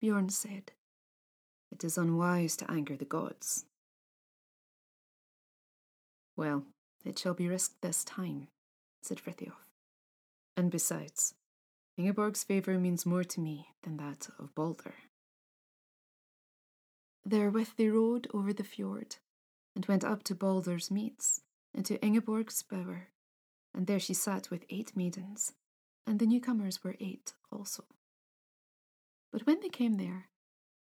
Bjorn 0.00 0.28
said, 0.28 0.72
It 1.72 1.82
is 1.82 1.98
unwise 1.98 2.56
to 2.58 2.70
anger 2.70 2.96
the 2.96 3.04
gods. 3.04 3.64
Well, 6.36 6.64
it 7.04 7.18
shall 7.18 7.34
be 7.34 7.48
risked 7.48 7.80
this 7.80 8.04
time, 8.04 8.48
said 9.02 9.18
Frithiof. 9.18 9.66
And 10.56 10.70
besides, 10.70 11.34
Ingeborg's 11.96 12.44
favour 12.44 12.78
means 12.78 13.06
more 13.06 13.24
to 13.24 13.40
me 13.40 13.68
than 13.82 13.96
that 13.96 14.28
of 14.38 14.54
Balder. 14.54 14.94
Therewith 17.24 17.70
they 17.76 17.88
rode 17.88 18.28
over 18.32 18.52
the 18.52 18.64
fjord, 18.64 19.16
and 19.74 19.86
went 19.86 20.04
up 20.04 20.22
to 20.24 20.34
Balder's 20.34 20.90
meads, 20.90 21.42
and 21.74 21.84
to 21.86 22.04
Ingeborg's 22.04 22.62
bower, 22.62 23.08
and 23.74 23.86
there 23.86 23.98
she 23.98 24.14
sat 24.14 24.50
with 24.50 24.64
eight 24.70 24.96
maidens, 24.96 25.52
and 26.06 26.18
the 26.18 26.26
newcomers 26.26 26.84
were 26.84 26.96
eight 27.00 27.32
also. 27.50 27.84
But 29.32 29.46
when 29.46 29.60
they 29.60 29.68
came 29.68 29.94
there, 29.94 30.28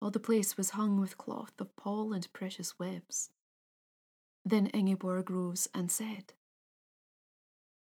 all 0.02 0.12
the 0.12 0.20
place 0.20 0.58
was 0.58 0.72
hung 0.72 1.00
with 1.00 1.18
cloth 1.18 1.54
of 1.60 1.76
pall 1.76 2.14
and 2.14 2.32
precious 2.34 2.78
webs. 2.78 3.32
Then 4.46 4.68
Ingeborg 4.68 5.30
rose 5.30 5.68
and 5.74 5.92
said, 5.92 6.34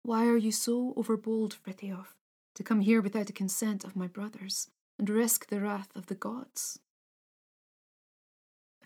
why 0.06 0.28
are 0.28 0.38
you 0.38 0.52
so 0.52 0.94
overbold, 0.96 1.56
Frithiof, 1.56 2.14
to 2.56 2.64
come 2.64 2.82
here 2.82 3.02
without 3.02 3.28
the 3.28 3.34
consent 3.34 3.84
of 3.84 3.96
my 3.96 4.08
brothers, 4.08 4.70
and 4.98 5.10
risk 5.10 5.48
the 5.48 5.62
wrath 5.62 5.90
of 5.96 6.08
the 6.08 6.16
gods? 6.16 6.80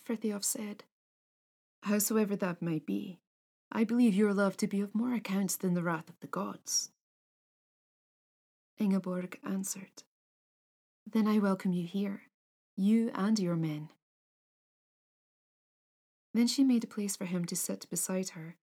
Frithiof 0.03 0.43
said, 0.43 0.83
Howsoever 1.83 2.35
that 2.35 2.61
may 2.61 2.79
be, 2.79 3.19
I 3.71 3.83
believe 3.83 4.15
your 4.15 4.33
love 4.33 4.57
to 4.57 4.67
be 4.67 4.81
of 4.81 4.95
more 4.95 5.13
account 5.13 5.59
than 5.59 5.75
the 5.75 5.83
wrath 5.83 6.09
of 6.09 6.19
the 6.19 6.27
gods. 6.27 6.91
Ingeborg 8.79 9.39
answered, 9.43 10.03
Then 11.09 11.27
I 11.27 11.37
welcome 11.37 11.73
you 11.73 11.85
here, 11.85 12.23
you 12.75 13.11
and 13.13 13.39
your 13.39 13.55
men. 13.55 13.89
Then 16.33 16.47
she 16.47 16.63
made 16.63 16.83
a 16.83 16.87
place 16.87 17.15
for 17.15 17.25
him 17.25 17.45
to 17.45 17.55
sit 17.55 17.89
beside 17.89 18.29
her, 18.29 18.57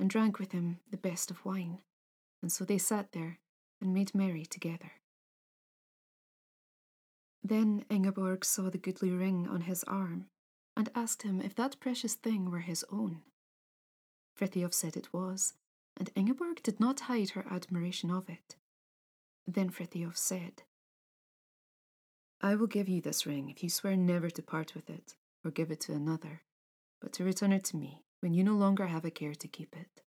and 0.00 0.10
drank 0.10 0.38
with 0.38 0.52
him 0.52 0.80
the 0.90 0.96
best 0.96 1.30
of 1.30 1.44
wine 1.44 1.78
and 2.42 2.52
so 2.52 2.64
they 2.64 2.78
sat 2.78 3.12
there 3.12 3.38
and 3.80 3.94
made 3.94 4.14
merry 4.14 4.44
together. 4.44 4.92
Then 7.42 7.84
Ingeborg 7.90 8.44
saw 8.44 8.70
the 8.70 8.78
goodly 8.78 9.10
ring 9.10 9.48
on 9.48 9.62
his 9.62 9.84
arm, 9.84 10.26
and 10.76 10.90
asked 10.94 11.22
him 11.22 11.40
if 11.40 11.54
that 11.54 11.80
precious 11.80 12.14
thing 12.14 12.50
were 12.50 12.60
his 12.60 12.84
own. 12.90 13.22
Frithiof 14.38 14.72
said 14.72 14.96
it 14.96 15.12
was, 15.12 15.54
and 15.96 16.10
Ingeborg 16.14 16.62
did 16.62 16.78
not 16.78 17.00
hide 17.00 17.30
her 17.30 17.46
admiration 17.50 18.10
of 18.10 18.28
it. 18.28 18.56
Then 19.46 19.70
Frithiof 19.70 20.16
said, 20.16 20.62
I 22.40 22.54
will 22.54 22.66
give 22.66 22.88
you 22.88 23.00
this 23.00 23.26
ring 23.26 23.50
if 23.50 23.62
you 23.62 23.70
swear 23.70 23.96
never 23.96 24.30
to 24.30 24.42
part 24.42 24.74
with 24.74 24.88
it 24.88 25.14
or 25.44 25.50
give 25.50 25.70
it 25.70 25.80
to 25.80 25.92
another, 25.92 26.42
but 27.00 27.12
to 27.14 27.24
return 27.24 27.52
it 27.52 27.64
to 27.64 27.76
me 27.76 28.04
when 28.20 28.34
you 28.34 28.44
no 28.44 28.54
longer 28.54 28.86
have 28.86 29.04
a 29.04 29.10
care 29.10 29.34
to 29.34 29.48
keep 29.48 29.74
it 29.76 30.02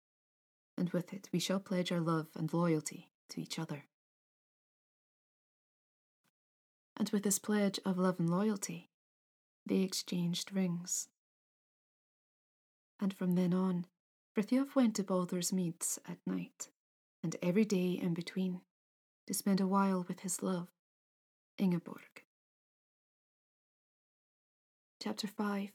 and 0.79 0.91
with 0.91 1.13
it 1.13 1.29
we 1.33 1.39
shall 1.39 1.61
pledge 1.61 1.91
our 1.93 2.01
love 2.01 2.29
and 2.37 2.53
loyalty 2.53 3.08
to 3.31 3.41
each 3.41 3.59
other. 3.59 3.85
And 6.97 7.11
with 7.11 7.23
this 7.23 7.39
pledge 7.39 7.79
of 7.85 7.99
love 7.99 8.19
and 8.19 8.29
loyalty, 8.29 8.91
they 9.65 9.83
exchanged 9.83 10.53
rings. 10.53 11.09
And 13.01 13.15
from 13.15 13.35
then 13.35 13.55
on, 13.55 13.87
Frithiof 14.37 14.75
went 14.75 14.97
to 14.97 15.05
Baldur's 15.05 15.53
Meads 15.53 15.99
at 16.09 16.19
night, 16.27 16.71
and 17.23 17.37
every 17.43 17.65
day 17.65 17.93
in 17.93 18.15
between, 18.15 18.61
to 19.27 19.35
spend 19.35 19.61
a 19.61 19.67
while 19.67 20.05
with 20.09 20.21
his 20.21 20.43
love, 20.43 20.69
Ingeborg. 21.59 22.25
Chapter 25.01 25.29
5 25.29 25.71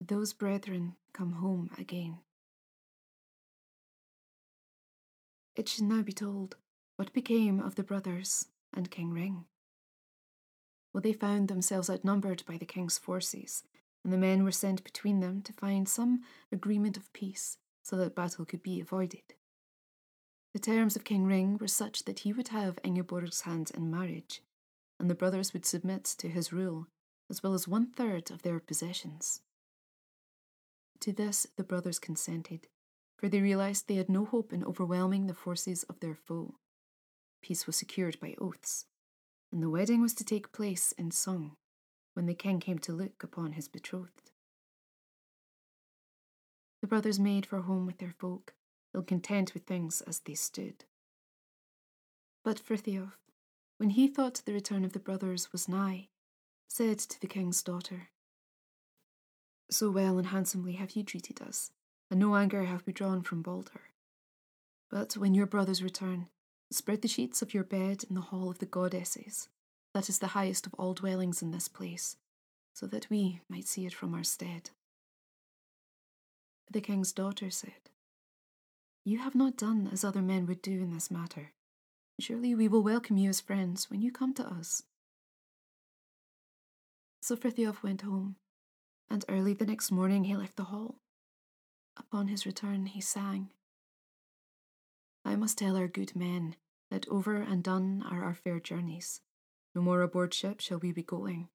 Those 0.00 0.32
brethren 0.34 0.96
come 1.14 1.32
home 1.32 1.70
again. 1.78 2.18
It 5.54 5.68
should 5.68 5.84
now 5.84 6.02
be 6.02 6.12
told 6.12 6.56
what 6.96 7.12
became 7.12 7.60
of 7.60 7.74
the 7.74 7.82
brothers 7.82 8.46
and 8.72 8.90
King 8.90 9.10
Ring. 9.10 9.44
Well, 10.92 11.02
they 11.02 11.12
found 11.12 11.48
themselves 11.48 11.90
outnumbered 11.90 12.42
by 12.46 12.56
the 12.56 12.66
king's 12.66 12.98
forces, 12.98 13.64
and 14.04 14.12
the 14.12 14.18
men 14.18 14.44
were 14.44 14.52
sent 14.52 14.84
between 14.84 15.20
them 15.20 15.42
to 15.42 15.52
find 15.52 15.88
some 15.88 16.22
agreement 16.50 16.96
of 16.96 17.12
peace 17.12 17.58
so 17.82 17.96
that 17.96 18.14
battle 18.14 18.44
could 18.44 18.62
be 18.62 18.80
avoided. 18.80 19.34
The 20.52 20.58
terms 20.58 20.96
of 20.96 21.04
King 21.04 21.24
Ring 21.24 21.56
were 21.58 21.68
such 21.68 22.04
that 22.04 22.20
he 22.20 22.32
would 22.32 22.48
have 22.48 22.78
Ingeborg's 22.84 23.42
hand 23.42 23.72
in 23.74 23.90
marriage, 23.90 24.42
and 24.98 25.08
the 25.08 25.14
brothers 25.14 25.52
would 25.52 25.64
submit 25.64 26.04
to 26.04 26.28
his 26.28 26.52
rule, 26.52 26.88
as 27.30 27.42
well 27.42 27.54
as 27.54 27.66
one 27.66 27.86
third 27.86 28.30
of 28.30 28.42
their 28.42 28.60
possessions. 28.60 29.40
To 31.00 31.12
this 31.12 31.46
the 31.56 31.64
brothers 31.64 31.98
consented, 31.98 32.68
for 33.22 33.28
they 33.28 33.40
realized 33.40 33.86
they 33.86 33.94
had 33.94 34.08
no 34.08 34.24
hope 34.24 34.52
in 34.52 34.64
overwhelming 34.64 35.28
the 35.28 35.34
forces 35.34 35.84
of 35.84 36.00
their 36.00 36.16
foe. 36.16 36.56
Peace 37.40 37.68
was 37.68 37.76
secured 37.76 38.18
by 38.18 38.34
oaths, 38.40 38.86
and 39.52 39.62
the 39.62 39.70
wedding 39.70 40.02
was 40.02 40.12
to 40.12 40.24
take 40.24 40.50
place 40.50 40.90
in 40.98 41.12
song 41.12 41.52
when 42.14 42.26
the 42.26 42.34
king 42.34 42.58
came 42.58 42.80
to 42.80 42.92
look 42.92 43.22
upon 43.22 43.52
his 43.52 43.68
betrothed. 43.68 44.32
The 46.80 46.88
brothers 46.88 47.20
made 47.20 47.46
for 47.46 47.60
home 47.60 47.86
with 47.86 47.98
their 47.98 48.14
folk, 48.18 48.54
ill 48.92 49.04
content 49.04 49.54
with 49.54 49.66
things 49.66 50.00
as 50.00 50.18
they 50.18 50.34
stood. 50.34 50.84
But 52.42 52.58
Frithiof, 52.58 53.12
when 53.76 53.90
he 53.90 54.08
thought 54.08 54.42
the 54.44 54.52
return 54.52 54.84
of 54.84 54.94
the 54.94 54.98
brothers 54.98 55.52
was 55.52 55.68
nigh, 55.68 56.08
said 56.66 56.98
to 56.98 57.20
the 57.20 57.28
king's 57.28 57.62
daughter, 57.62 58.08
So 59.70 59.92
well 59.92 60.18
and 60.18 60.26
handsomely 60.26 60.72
have 60.72 60.96
you 60.96 61.04
treated 61.04 61.40
us, 61.40 61.70
and 62.12 62.20
no 62.20 62.36
anger 62.36 62.64
have 62.64 62.82
we 62.84 62.92
drawn 62.92 63.22
from 63.22 63.40
Balder. 63.40 63.80
But 64.90 65.14
when 65.14 65.32
your 65.32 65.46
brothers 65.46 65.82
return, 65.82 66.28
spread 66.70 67.00
the 67.00 67.08
sheets 67.08 67.40
of 67.40 67.54
your 67.54 67.64
bed 67.64 68.04
in 68.06 68.14
the 68.14 68.20
hall 68.20 68.50
of 68.50 68.58
the 68.58 68.66
goddesses, 68.66 69.48
that 69.94 70.10
is 70.10 70.18
the 70.18 70.36
highest 70.36 70.66
of 70.66 70.74
all 70.74 70.92
dwellings 70.92 71.40
in 71.40 71.52
this 71.52 71.68
place, 71.68 72.18
so 72.74 72.86
that 72.88 73.08
we 73.08 73.40
might 73.48 73.66
see 73.66 73.86
it 73.86 73.94
from 73.94 74.12
our 74.12 74.24
stead. 74.24 74.68
The 76.70 76.82
king's 76.82 77.14
daughter 77.14 77.48
said, 77.48 77.88
You 79.06 79.20
have 79.20 79.34
not 79.34 79.56
done 79.56 79.88
as 79.90 80.04
other 80.04 80.20
men 80.20 80.44
would 80.44 80.60
do 80.60 80.82
in 80.82 80.92
this 80.92 81.10
matter. 81.10 81.52
Surely 82.20 82.54
we 82.54 82.68
will 82.68 82.82
welcome 82.82 83.16
you 83.16 83.30
as 83.30 83.40
friends 83.40 83.88
when 83.88 84.02
you 84.02 84.12
come 84.12 84.34
to 84.34 84.46
us. 84.46 84.82
So 87.22 87.36
Frithiof 87.36 87.82
went 87.82 88.02
home, 88.02 88.36
and 89.08 89.24
early 89.30 89.54
the 89.54 89.64
next 89.64 89.90
morning 89.90 90.24
he 90.24 90.36
left 90.36 90.56
the 90.56 90.64
hall. 90.64 90.96
Upon 91.96 92.28
his 92.28 92.46
return 92.46 92.86
he 92.86 93.00
sang, 93.00 93.50
I 95.24 95.36
must 95.36 95.58
tell 95.58 95.76
our 95.76 95.88
good 95.88 96.16
men 96.16 96.56
that 96.90 97.08
over 97.08 97.36
and 97.36 97.62
done 97.62 98.04
are 98.10 98.24
our 98.24 98.34
fair 98.34 98.60
journeys. 98.60 99.20
No 99.74 99.82
more 99.82 100.02
aboard 100.02 100.34
ship 100.34 100.60
shall 100.60 100.78
we 100.78 100.92
be 100.92 101.02
going, 101.02 101.48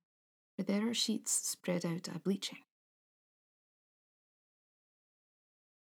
for 0.56 0.64
there 0.64 0.90
are 0.90 0.94
sheets 0.94 1.32
spread 1.32 1.86
out 1.86 2.08
a 2.08 2.20
bleaching. 2.20 2.60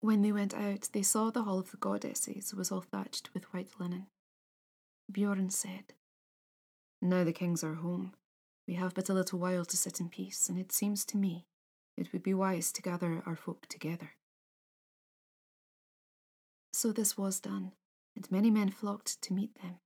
When 0.01 0.21
they 0.21 0.31
went 0.31 0.53
out, 0.53 0.89
they 0.93 1.01
saw 1.01 1.31
the 1.31 1.43
hall 1.43 1.59
of 1.59 1.71
the 1.71 1.77
goddesses 1.77 2.53
was 2.53 2.71
all 2.71 2.81
thatched 2.81 3.33
with 3.33 3.51
white 3.53 3.69
linen. 3.79 4.07
Bjorn 5.11 5.49
said, 5.49 5.93
Now 7.01 7.23
the 7.23 7.33
kings 7.33 7.63
are 7.63 7.75
home. 7.75 8.13
We 8.67 8.75
have 8.75 8.93
but 8.93 9.09
a 9.09 9.13
little 9.13 9.39
while 9.39 9.65
to 9.65 9.77
sit 9.77 9.99
in 9.99 10.09
peace, 10.09 10.49
and 10.49 10.57
it 10.57 10.71
seems 10.71 11.05
to 11.05 11.17
me 11.17 11.45
it 11.97 12.11
would 12.13 12.23
be 12.23 12.33
wise 12.33 12.71
to 12.73 12.81
gather 12.81 13.21
our 13.25 13.35
folk 13.35 13.67
together. 13.67 14.11
So 16.75 16.91
this 16.91 17.17
was 17.17 17.39
done, 17.39 17.71
and 18.17 18.29
many 18.29 18.51
men 18.51 18.69
flocked 18.69 19.21
to 19.21 19.33
meet 19.33 19.55
them. 19.61 19.79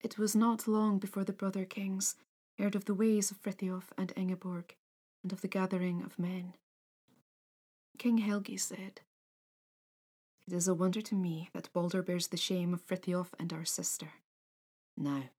It 0.00 0.16
was 0.16 0.36
not 0.36 0.68
long 0.68 1.00
before 1.00 1.24
the 1.24 1.32
brother 1.32 1.64
kings 1.64 2.14
heard 2.56 2.76
of 2.76 2.84
the 2.84 2.94
ways 2.94 3.32
of 3.32 3.42
Frithiof 3.42 3.86
and 3.98 4.12
Ingeborg, 4.16 4.76
and 5.24 5.32
of 5.32 5.40
the 5.40 5.48
gathering 5.48 6.02
of 6.02 6.20
men. 6.20 6.54
King 7.98 8.18
Helgi 8.18 8.56
said, 8.56 9.00
It 10.46 10.52
is 10.52 10.68
a 10.68 10.74
wonder 10.74 11.02
to 11.02 11.16
me 11.16 11.50
that 11.52 11.72
Balder 11.72 12.00
bears 12.00 12.28
the 12.28 12.36
shame 12.36 12.72
of 12.72 12.86
Frithiof 12.86 13.30
and 13.40 13.52
our 13.52 13.64
sister. 13.64 14.12
Now, 14.96 15.30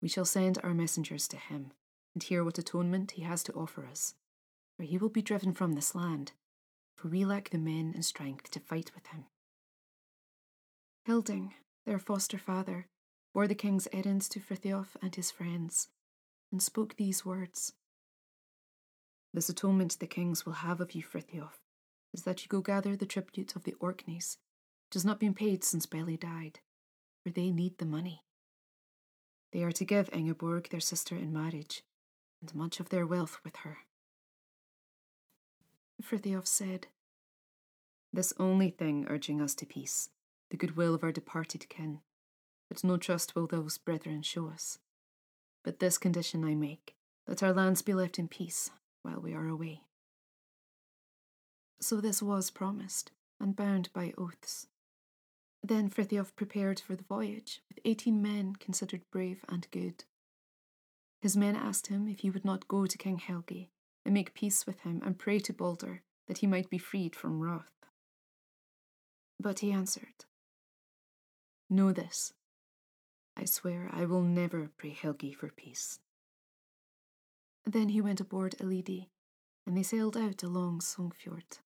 we 0.00 0.06
shall 0.06 0.24
send 0.24 0.60
our 0.62 0.72
messengers 0.72 1.26
to 1.28 1.36
him, 1.36 1.72
and 2.14 2.22
hear 2.22 2.44
what 2.44 2.58
atonement 2.58 3.10
he 3.10 3.22
has 3.22 3.42
to 3.42 3.52
offer 3.54 3.86
us, 3.86 4.14
for 4.76 4.84
he 4.84 4.98
will 4.98 5.08
be 5.08 5.20
driven 5.20 5.52
from 5.52 5.72
this 5.72 5.96
land, 5.96 6.30
for 6.96 7.08
we 7.08 7.24
lack 7.24 7.50
the 7.50 7.58
men 7.58 7.92
and 7.94 8.04
strength 8.04 8.50
to 8.50 8.60
fight 8.60 8.92
with 8.94 9.06
him. 9.08 9.26
Hilding, 11.06 11.54
their 11.84 11.98
foster 11.98 12.38
father, 12.38 12.86
bore 13.34 13.46
the 13.46 13.54
king's 13.54 13.88
errands 13.92 14.28
to 14.30 14.40
Frithiof 14.40 14.96
and 15.02 15.14
his 15.14 15.30
friends, 15.30 15.88
and 16.50 16.62
spoke 16.62 16.96
these 16.96 17.24
words 17.24 17.72
This 19.32 19.48
atonement 19.48 19.98
the 19.98 20.06
kings 20.06 20.46
will 20.46 20.54
have 20.54 20.80
of 20.80 20.92
you, 20.92 21.02
Frithiof, 21.02 21.58
is 22.12 22.22
that 22.22 22.42
you 22.42 22.48
go 22.48 22.60
gather 22.60 22.96
the 22.96 23.06
tribute 23.06 23.56
of 23.56 23.64
the 23.64 23.74
Orkneys, 23.80 24.38
which 24.86 24.94
has 24.94 25.04
not 25.04 25.20
been 25.20 25.34
paid 25.34 25.64
since 25.64 25.84
Beli 25.84 26.16
died, 26.16 26.60
for 27.22 27.30
they 27.30 27.50
need 27.50 27.78
the 27.78 27.84
money. 27.84 28.22
They 29.52 29.62
are 29.62 29.72
to 29.72 29.84
give 29.84 30.08
Ingeborg 30.12 30.70
their 30.70 30.80
sister 30.80 31.16
in 31.16 31.32
marriage, 31.32 31.82
and 32.40 32.54
much 32.54 32.80
of 32.80 32.88
their 32.88 33.06
wealth 33.06 33.38
with 33.44 33.56
her. 33.56 33.78
Frithiof 36.02 36.46
said, 36.46 36.88
This 38.12 38.32
only 38.38 38.70
thing 38.70 39.06
urging 39.08 39.40
us 39.40 39.54
to 39.56 39.66
peace, 39.66 40.10
the 40.50 40.56
goodwill 40.56 40.94
of 40.94 41.02
our 41.02 41.12
departed 41.12 41.68
kin, 41.68 42.00
but 42.68 42.84
no 42.84 42.96
trust 42.96 43.34
will 43.34 43.46
those 43.46 43.78
brethren 43.78 44.22
show 44.22 44.48
us. 44.48 44.78
But 45.62 45.78
this 45.78 45.98
condition 45.98 46.44
I 46.44 46.54
make, 46.54 46.94
that 47.26 47.42
our 47.42 47.52
lands 47.52 47.82
be 47.82 47.94
left 47.94 48.18
in 48.18 48.28
peace 48.28 48.70
while 49.02 49.20
we 49.20 49.34
are 49.34 49.48
away. 49.48 49.82
So 51.80 52.00
this 52.00 52.22
was 52.22 52.50
promised, 52.50 53.12
and 53.40 53.56
bound 53.56 53.92
by 53.92 54.12
oaths. 54.16 54.66
Then 55.62 55.88
Frithiof 55.88 56.34
prepared 56.36 56.80
for 56.80 56.94
the 56.94 57.04
voyage, 57.04 57.62
with 57.68 57.78
eighteen 57.84 58.20
men 58.20 58.56
considered 58.56 59.02
brave 59.10 59.44
and 59.48 59.66
good. 59.70 60.04
His 61.20 61.36
men 61.36 61.56
asked 61.56 61.86
him 61.86 62.06
if 62.06 62.20
he 62.20 62.30
would 62.30 62.44
not 62.44 62.68
go 62.68 62.86
to 62.86 62.98
King 62.98 63.18
Helgi, 63.18 63.70
and 64.04 64.14
make 64.14 64.34
peace 64.34 64.66
with 64.66 64.80
him, 64.80 65.00
and 65.04 65.18
pray 65.18 65.38
to 65.40 65.52
Balder 65.52 66.02
that 66.26 66.38
he 66.38 66.46
might 66.46 66.70
be 66.70 66.78
freed 66.78 67.14
from 67.14 67.40
wrath. 67.40 67.86
But 69.40 69.60
he 69.60 69.72
answered, 69.72 70.24
Know 71.68 71.92
this. 71.92 72.32
I 73.36 73.44
swear 73.46 73.90
I 73.92 74.04
will 74.04 74.22
never 74.22 74.70
pray 74.76 74.90
Helgi 74.90 75.32
for 75.32 75.48
peace. 75.48 75.98
Then 77.64 77.88
he 77.88 78.00
went 78.00 78.20
aboard 78.20 78.54
Elidi, 78.60 79.08
and 79.66 79.76
they 79.76 79.82
sailed 79.82 80.16
out 80.16 80.42
along 80.42 80.80
Songfjord. 80.80 81.58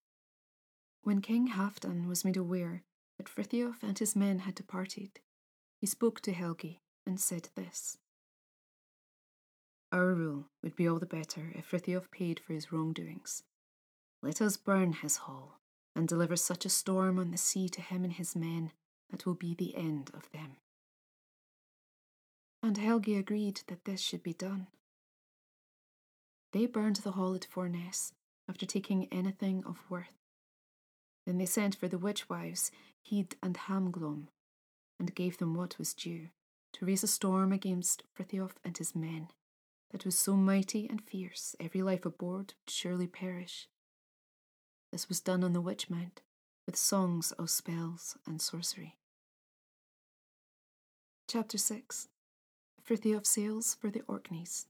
When 1.03 1.21
King 1.21 1.49
Halfdan 1.49 2.07
was 2.07 2.25
made 2.25 2.37
aware 2.37 2.85
that 3.17 3.29
Frithiof 3.29 3.83
and 3.83 3.99
his 3.99 4.15
men 4.15 4.41
had 4.41 4.55
departed, 4.55 5.21
he 5.81 5.87
spoke 5.87 6.21
to 6.21 6.33
Helgi 6.33 6.81
and 7.07 7.21
said 7.21 7.49
this 7.55 7.99
Our 9.91 10.15
rule 10.15 10.47
would 10.63 10.77
be 10.77 10.89
all 10.89 10.99
the 10.99 11.07
better 11.07 11.53
if 11.55 11.71
Frithiof 11.71 12.11
paid 12.11 12.41
for 12.41 12.53
his 12.53 12.73
wrongdoings. 12.73 13.43
Let 14.23 14.43
us 14.43 14.57
burn 14.57 14.93
his 14.93 15.19
hall 15.19 15.61
and 15.95 16.07
deliver 16.07 16.37
such 16.37 16.65
a 16.65 16.71
storm 16.71 17.19
on 17.19 17.31
the 17.31 17.39
sea 17.39 17.69
to 17.71 17.81
him 17.81 18.05
and 18.05 18.13
his 18.13 18.37
men 18.37 18.73
that 19.11 19.25
will 19.25 19.35
be 19.35 19.55
the 19.55 19.75
end 19.77 20.11
of 20.13 20.31
them. 20.33 20.57
And 22.63 22.77
Helgi 22.77 23.17
agreed 23.17 23.63
that 23.69 23.85
this 23.85 24.01
should 24.01 24.23
be 24.23 24.35
done. 24.35 24.67
They 26.53 26.67
burned 26.67 26.97
the 26.97 27.13
hall 27.13 27.35
at 27.35 27.45
Forness 27.45 28.13
after 28.49 28.67
taking 28.67 29.07
anything 29.13 29.65
of 29.65 29.79
worth 29.89 30.19
then 31.29 31.37
they 31.37 31.45
sent 31.45 31.77
for 31.77 31.89
the 31.89 31.99
witch 31.99 32.31
wives, 32.31 32.71
Heid 33.13 33.35
and 33.43 33.55
Hamglom, 33.55 34.29
and 34.99 35.15
gave 35.15 35.37
them 35.37 35.53
what 35.53 35.79
was 35.79 35.93
due, 35.93 36.31
to 36.73 36.87
raise 36.87 37.05
a 37.05 37.07
storm 37.07 37.53
against 37.53 38.03
Frithiof 38.17 38.53
and 38.65 38.79
his 38.79 38.97
men, 38.97 39.29
that 39.91 40.05
was 40.05 40.19
so 40.19 40.35
mighty 40.35 40.87
and 40.89 41.03
fierce 41.03 41.57
every 41.59 41.83
life 41.83 42.05
aboard 42.05 42.55
would 42.61 42.71
surely 42.71 43.07
perish. 43.07 43.69
This 44.93 45.09
was 45.09 45.21
done 45.21 45.45
on 45.45 45.53
the 45.53 45.61
Witch 45.61 45.91
Mount, 45.91 46.21
with 46.67 46.77
songs 46.77 47.33
of 47.33 47.51
spells 47.51 48.17
and 48.27 48.41
sorcery. 48.41 48.97
Chapter 51.29 51.59
6 51.59 52.09
Frithiof 52.87 53.27
sails 53.27 53.75
for 53.75 53.91
the 53.91 54.03
Orkneys. 54.09 54.67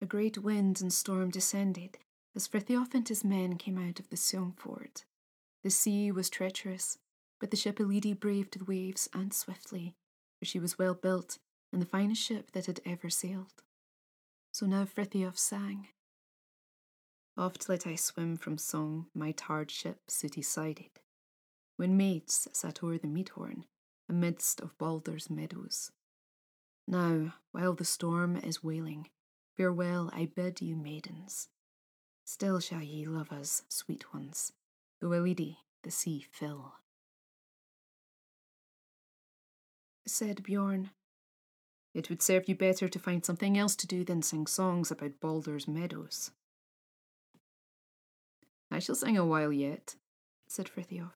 A 0.00 0.06
great 0.06 0.38
wind 0.38 0.80
and 0.80 0.92
storm 0.92 1.30
descended, 1.30 1.98
as 2.36 2.46
Frithiof 2.46 2.94
and 2.94 3.08
his 3.08 3.24
men 3.24 3.56
came 3.56 3.78
out 3.78 3.98
of 3.98 4.10
the 4.10 4.16
Songfjord. 4.16 5.04
The 5.64 5.70
sea 5.70 6.12
was 6.12 6.30
treacherous, 6.30 6.98
but 7.40 7.50
the 7.50 7.56
ship 7.56 7.78
Elidi 7.78 8.18
braved 8.18 8.58
the 8.58 8.64
waves 8.64 9.08
and 9.12 9.32
swiftly, 9.32 9.94
for 10.38 10.44
she 10.44 10.60
was 10.60 10.78
well 10.78 10.94
built 10.94 11.38
and 11.76 11.82
the 11.82 11.86
finest 11.86 12.22
ship 12.22 12.52
that 12.52 12.64
had 12.64 12.80
ever 12.86 13.10
sailed. 13.10 13.62
So 14.50 14.64
now 14.64 14.86
Frithiof 14.86 15.36
sang. 15.36 15.88
Oft 17.36 17.68
let 17.68 17.86
I 17.86 17.96
swim 17.96 18.38
from 18.38 18.56
song 18.56 19.08
my 19.12 19.32
tarred 19.32 19.70
ship 19.70 19.98
sooty 20.08 20.40
sided, 20.40 20.88
when 21.76 21.94
maids 21.94 22.48
sat 22.54 22.82
o'er 22.82 22.96
the 22.96 23.06
meadhorn, 23.06 23.66
amidst 24.08 24.62
of 24.62 24.78
Balder's 24.78 25.28
meadows. 25.28 25.90
Now, 26.88 27.34
while 27.52 27.74
the 27.74 27.84
storm 27.84 28.36
is 28.36 28.64
wailing, 28.64 29.10
farewell 29.54 30.08
I 30.14 30.30
bid 30.34 30.62
you 30.62 30.76
maidens, 30.76 31.48
Still 32.24 32.58
shall 32.58 32.80
ye 32.80 33.04
love 33.04 33.30
us, 33.30 33.64
sweet 33.68 34.14
ones, 34.14 34.54
though 35.02 35.10
Elidi 35.10 35.58
the 35.82 35.90
sea 35.90 36.24
fill. 36.32 36.76
Said 40.06 40.42
Bjorn, 40.42 40.92
It 41.96 42.10
would 42.10 42.20
serve 42.20 42.46
you 42.46 42.54
better 42.54 42.90
to 42.90 42.98
find 42.98 43.24
something 43.24 43.56
else 43.56 43.74
to 43.76 43.86
do 43.86 44.04
than 44.04 44.20
sing 44.20 44.46
songs 44.46 44.90
about 44.90 45.18
Balder's 45.18 45.66
meadows. 45.66 46.30
I 48.70 48.80
shall 48.80 48.94
sing 48.94 49.16
a 49.16 49.24
while 49.24 49.50
yet, 49.50 49.96
said 50.46 50.68
Frithiof. 50.68 51.14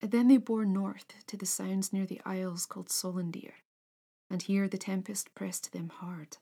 Then 0.00 0.28
they 0.28 0.36
bore 0.36 0.64
north 0.64 1.26
to 1.26 1.36
the 1.36 1.46
sounds 1.46 1.92
near 1.92 2.06
the 2.06 2.20
isles 2.24 2.64
called 2.64 2.90
Solandir, 2.90 3.54
and 4.30 4.40
here 4.40 4.68
the 4.68 4.78
tempest 4.78 5.34
pressed 5.34 5.72
them 5.72 5.88
hard. 5.88 6.36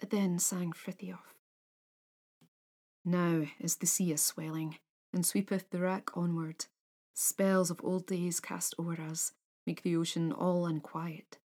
Then 0.00 0.38
sang 0.38 0.72
Frithiof. 0.72 1.34
Now 3.04 3.44
is 3.60 3.76
the 3.76 3.86
sea 3.86 4.10
a 4.10 4.16
swelling, 4.16 4.78
and 5.12 5.26
sweepeth 5.26 5.68
the 5.68 5.80
wrack 5.80 6.16
onward. 6.16 6.64
Spells 7.12 7.70
of 7.70 7.84
old 7.84 8.06
days 8.06 8.40
cast 8.40 8.74
o'er 8.78 8.98
us, 8.98 9.32
make 9.66 9.82
the 9.82 9.96
ocean 9.96 10.32
all 10.32 10.64
unquiet. 10.64 11.36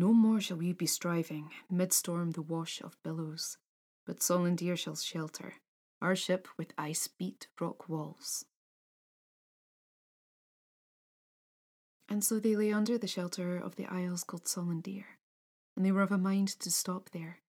No 0.00 0.14
more 0.14 0.40
shall 0.40 0.56
we 0.56 0.72
be 0.72 0.86
striving, 0.86 1.50
mid 1.68 1.92
storm 1.92 2.30
the 2.30 2.40
wash 2.40 2.80
of 2.80 2.96
billows, 3.02 3.58
but 4.06 4.22
Solandir 4.22 4.74
shall 4.74 4.96
shelter, 4.96 5.56
our 6.00 6.16
ship 6.16 6.48
with 6.56 6.72
ice 6.78 7.06
beat 7.06 7.48
rock 7.60 7.86
walls. 7.86 8.46
And 12.08 12.24
so 12.24 12.40
they 12.40 12.56
lay 12.56 12.72
under 12.72 12.96
the 12.96 13.06
shelter 13.06 13.58
of 13.58 13.76
the 13.76 13.84
isles 13.84 14.24
called 14.24 14.46
Solandir, 14.46 15.04
and 15.76 15.84
they 15.84 15.92
were 15.92 16.00
of 16.00 16.12
a 16.12 16.16
mind 16.16 16.48
to 16.60 16.70
stop 16.70 17.10
there. 17.10 17.40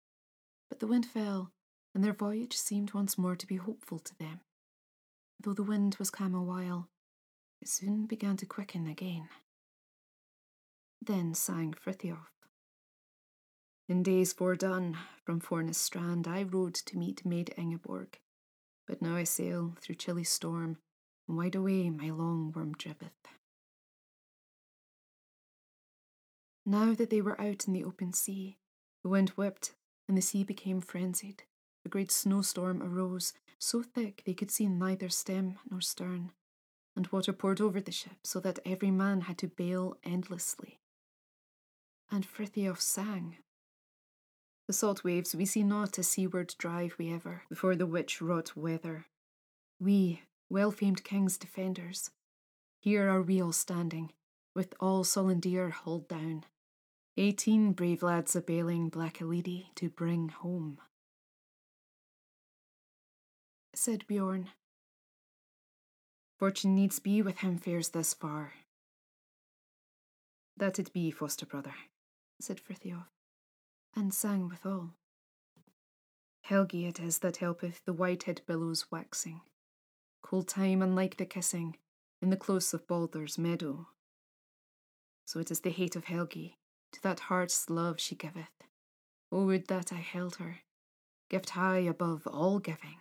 But 0.67 0.81
the 0.81 0.87
wind 0.87 1.05
fell, 1.05 1.53
and 1.95 2.03
their 2.03 2.11
voyage 2.11 2.57
seemed 2.57 2.93
once 2.93 3.17
more 3.17 3.37
to 3.37 3.47
be 3.47 3.55
hopeful 3.55 3.99
to 3.99 4.17
them. 4.17 4.41
Though 5.39 5.53
the 5.53 5.63
wind 5.63 5.95
was 5.99 6.09
calm 6.09 6.35
a 6.35 6.43
while, 6.43 6.89
it 7.61 7.69
soon 7.69 8.07
began 8.07 8.35
to 8.35 8.45
quicken 8.45 8.87
again. 8.87 9.29
Then 11.01 11.33
sang 11.33 11.73
Frithiof. 11.73 12.40
In 13.91 14.03
days 14.03 14.31
foredone, 14.31 14.97
from 15.25 15.41
Forness 15.41 15.77
strand 15.77 16.25
I 16.25 16.43
rode 16.43 16.75
to 16.75 16.97
meet 16.97 17.25
maid 17.25 17.53
Ingeborg, 17.57 18.21
but 18.87 19.01
now 19.01 19.17
I 19.17 19.25
sail 19.25 19.75
through 19.81 19.95
chilly 19.95 20.23
storm, 20.23 20.77
and 21.27 21.35
wide 21.35 21.55
away 21.55 21.89
my 21.89 22.09
long 22.09 22.53
worm 22.53 22.71
drippeth. 22.71 23.11
Now 26.65 26.93
that 26.93 27.09
they 27.09 27.19
were 27.19 27.39
out 27.41 27.67
in 27.67 27.73
the 27.73 27.83
open 27.83 28.13
sea, 28.13 28.55
the 29.03 29.09
wind 29.09 29.31
whipped, 29.31 29.73
and 30.07 30.17
the 30.17 30.21
sea 30.21 30.45
became 30.45 30.79
frenzied. 30.79 31.43
A 31.83 31.89
great 31.89 32.11
snowstorm 32.13 32.81
arose, 32.81 33.33
so 33.59 33.83
thick 33.83 34.23
they 34.25 34.33
could 34.33 34.51
see 34.51 34.69
neither 34.69 35.09
stem 35.09 35.59
nor 35.69 35.81
stern, 35.81 36.31
and 36.95 37.07
water 37.07 37.33
poured 37.33 37.59
over 37.59 37.81
the 37.81 37.91
ship, 37.91 38.19
so 38.23 38.39
that 38.39 38.59
every 38.65 38.89
man 38.89 39.19
had 39.19 39.37
to 39.39 39.47
bail 39.47 39.97
endlessly. 40.05 40.79
And 42.09 42.25
Frithiof 42.25 42.79
sang. 42.79 43.35
The 44.67 44.73
salt 44.73 45.03
waves 45.03 45.35
we 45.35 45.45
see 45.45 45.63
not 45.63 45.97
a 45.97 46.03
seaward 46.03 46.55
drive 46.57 46.95
we 46.97 47.13
ever, 47.13 47.43
before 47.49 47.75
the 47.75 47.85
witch 47.85 48.21
wrought 48.21 48.55
weather. 48.55 49.07
We, 49.79 50.21
well 50.49 50.71
famed 50.71 51.03
king's 51.03 51.37
defenders, 51.37 52.11
here 52.81 53.07
are 53.09 53.21
we 53.21 53.39
all 53.39 53.51
standing, 53.51 54.11
with 54.55 54.73
all 54.79 55.03
Solandir 55.03 55.71
hulled 55.71 56.07
down. 56.07 56.45
Eighteen 57.15 57.73
brave 57.73 58.01
lads 58.01 58.35
a 58.35 58.41
bailing 58.41 58.89
Black 58.89 59.19
Elidi 59.19 59.67
to 59.75 59.89
bring 59.89 60.29
home. 60.29 60.79
Said 63.75 64.07
Bjorn. 64.07 64.49
Fortune 66.39 66.73
needs 66.73 66.97
be 66.97 67.21
with 67.21 67.39
him 67.39 67.57
fares 67.57 67.89
thus 67.89 68.15
far. 68.15 68.53
That 70.57 70.79
it 70.79 70.91
be, 70.91 71.11
foster 71.11 71.45
brother, 71.45 71.75
said 72.39 72.59
Frithiof, 72.59 73.05
and 73.95 74.13
sang 74.13 74.47
withal. 74.47 74.95
Helgi 76.41 76.87
it 76.87 76.99
is 76.99 77.19
that 77.19 77.37
helpeth 77.37 77.83
the 77.85 77.93
white-head 77.93 78.41
billows 78.45 78.91
waxing. 78.91 79.41
Cold 80.21 80.47
time 80.47 80.81
unlike 80.81 81.17
the 81.17 81.25
kissing 81.25 81.77
in 82.21 82.29
the 82.29 82.37
close 82.37 82.73
of 82.73 82.87
Baldur's 82.87 83.37
meadow. 83.37 83.87
So 85.25 85.39
it 85.39 85.51
is 85.51 85.61
the 85.61 85.69
hate 85.69 85.95
of 85.95 86.05
Helgi 86.05 86.57
to 86.93 87.01
that 87.03 87.21
heart's 87.21 87.69
love 87.69 87.99
she 87.99 88.15
giveth. 88.15 88.51
O 89.31 89.45
would 89.45 89.67
that 89.67 89.93
I 89.93 89.97
held 89.97 90.35
her, 90.35 90.57
gift 91.29 91.51
high 91.51 91.79
above 91.79 92.27
all 92.27 92.59
giving. 92.59 92.97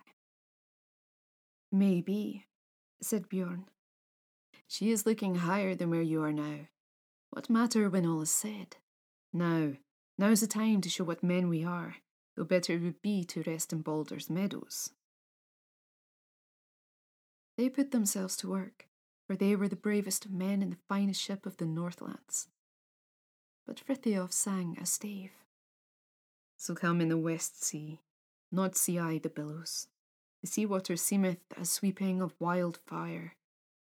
May 1.71 2.01
be, 2.01 2.45
said 3.01 3.27
Bjorn. 3.27 3.65
She 4.67 4.91
is 4.91 5.05
looking 5.05 5.35
higher 5.35 5.75
than 5.75 5.89
where 5.89 6.01
you 6.01 6.23
are 6.23 6.31
now. 6.31 6.67
What 7.31 7.49
matter 7.49 7.89
when 7.89 8.05
all 8.05 8.21
is 8.21 8.31
said? 8.31 8.77
Now, 9.33 9.73
now's 10.21 10.39
the 10.39 10.47
time 10.47 10.81
to 10.81 10.89
show 10.89 11.03
what 11.03 11.23
men 11.23 11.49
we 11.49 11.63
are, 11.63 11.95
though 12.37 12.43
better 12.43 12.73
it 12.73 12.83
would 12.83 13.01
be 13.01 13.23
to 13.23 13.41
rest 13.41 13.73
in 13.73 13.81
Baldur's 13.81 14.29
meadows. 14.29 14.91
They 17.57 17.69
put 17.69 17.89
themselves 17.89 18.37
to 18.37 18.49
work, 18.49 18.85
for 19.25 19.35
they 19.35 19.55
were 19.55 19.67
the 19.67 19.75
bravest 19.75 20.25
of 20.25 20.31
men 20.31 20.61
in 20.61 20.69
the 20.69 20.77
finest 20.87 21.19
ship 21.19 21.47
of 21.47 21.57
the 21.57 21.65
Northlands, 21.65 22.49
but 23.65 23.81
Frithiof 23.83 24.31
sang 24.31 24.77
a 24.79 24.85
stave. 24.85 25.31
So 26.55 26.75
come 26.75 27.01
in 27.01 27.09
the 27.09 27.17
west 27.17 27.63
sea, 27.63 28.01
not 28.51 28.75
see 28.75 28.99
I 28.99 29.17
the 29.17 29.29
billows. 29.29 29.87
The 30.41 30.47
sea 30.47 30.67
water 30.67 30.97
seemeth 30.97 31.39
a 31.59 31.65
sweeping 31.65 32.21
of 32.21 32.35
wild 32.39 32.77
fire. 32.85 33.37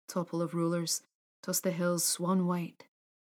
Topple 0.07 0.43
of 0.43 0.53
rulers, 0.53 1.01
toss 1.41 1.59
the 1.59 1.71
hills 1.71 2.03
swan 2.03 2.45
white, 2.45 2.83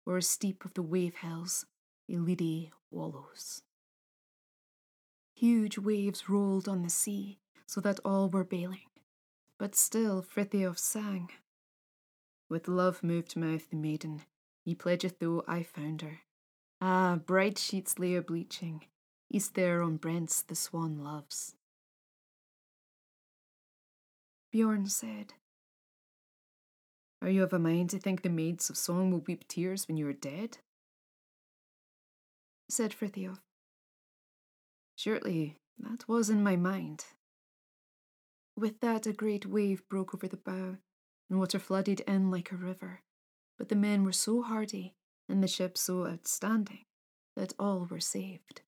or 0.05 0.17
a 0.17 0.21
steep 0.21 0.65
of 0.65 0.73
the 0.73 0.81
wave 0.81 1.15
hills, 1.17 1.65
Elidi 2.11 2.71
wallows. 2.89 3.61
Huge 5.35 5.77
waves 5.77 6.29
rolled 6.29 6.67
on 6.67 6.81
the 6.81 6.89
sea, 6.89 7.39
so 7.65 7.79
that 7.81 7.99
all 8.03 8.29
were 8.29 8.43
bailing, 8.43 8.89
but 9.57 9.75
still 9.75 10.21
Frithiof 10.21 10.77
sang. 10.77 11.29
With 12.49 12.67
love 12.67 13.01
moved 13.01 13.35
mouth 13.35 13.69
the 13.69 13.77
maiden, 13.77 14.23
Ye 14.63 14.75
pledgeth 14.75 15.19
though 15.19 15.43
I 15.47 15.63
found 15.63 16.01
her. 16.01 16.21
Ah, 16.79 17.19
bright 17.25 17.57
sheets 17.57 17.97
lay 17.97 18.15
a 18.15 18.21
bleaching, 18.21 18.83
east 19.29 19.55
there 19.55 19.81
on 19.81 19.97
Brents 19.97 20.41
the 20.41 20.55
swan 20.55 21.03
loves. 21.03 21.55
Bjorn 24.51 24.87
said, 24.87 25.33
Are 27.21 27.29
you 27.29 27.43
of 27.43 27.53
a 27.53 27.59
mind 27.59 27.89
to 27.91 27.99
think 27.99 28.21
the 28.21 28.29
maids 28.29 28.69
of 28.69 28.77
song 28.77 29.11
will 29.11 29.19
weep 29.19 29.47
tears 29.47 29.87
when 29.87 29.97
you 29.97 30.07
are 30.07 30.13
dead? 30.13 30.57
Said 32.71 32.91
Frithiof, 32.93 33.39
Surely 34.95 35.57
that 35.77 36.07
was 36.07 36.29
in 36.29 36.41
my 36.41 36.55
mind. 36.55 37.03
With 38.55 38.79
that, 38.79 39.05
a 39.05 39.13
great 39.13 39.45
wave 39.45 39.87
broke 39.89 40.15
over 40.15 40.27
the 40.27 40.37
bow, 40.37 40.77
and 41.29 41.39
water 41.39 41.59
flooded 41.59 41.99
in 42.01 42.31
like 42.31 42.51
a 42.51 42.55
river 42.55 43.01
but 43.61 43.69
the 43.69 43.75
men 43.75 44.03
were 44.03 44.11
so 44.11 44.41
hardy 44.41 44.95
and 45.29 45.43
the 45.43 45.47
ship 45.47 45.77
so 45.77 46.07
outstanding 46.07 46.85
that 47.35 47.53
all 47.59 47.85
were 47.85 47.99
saved. 47.99 48.61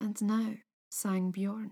And 0.00 0.20
now 0.20 0.54
sang 0.90 1.30
Bjorn. 1.30 1.70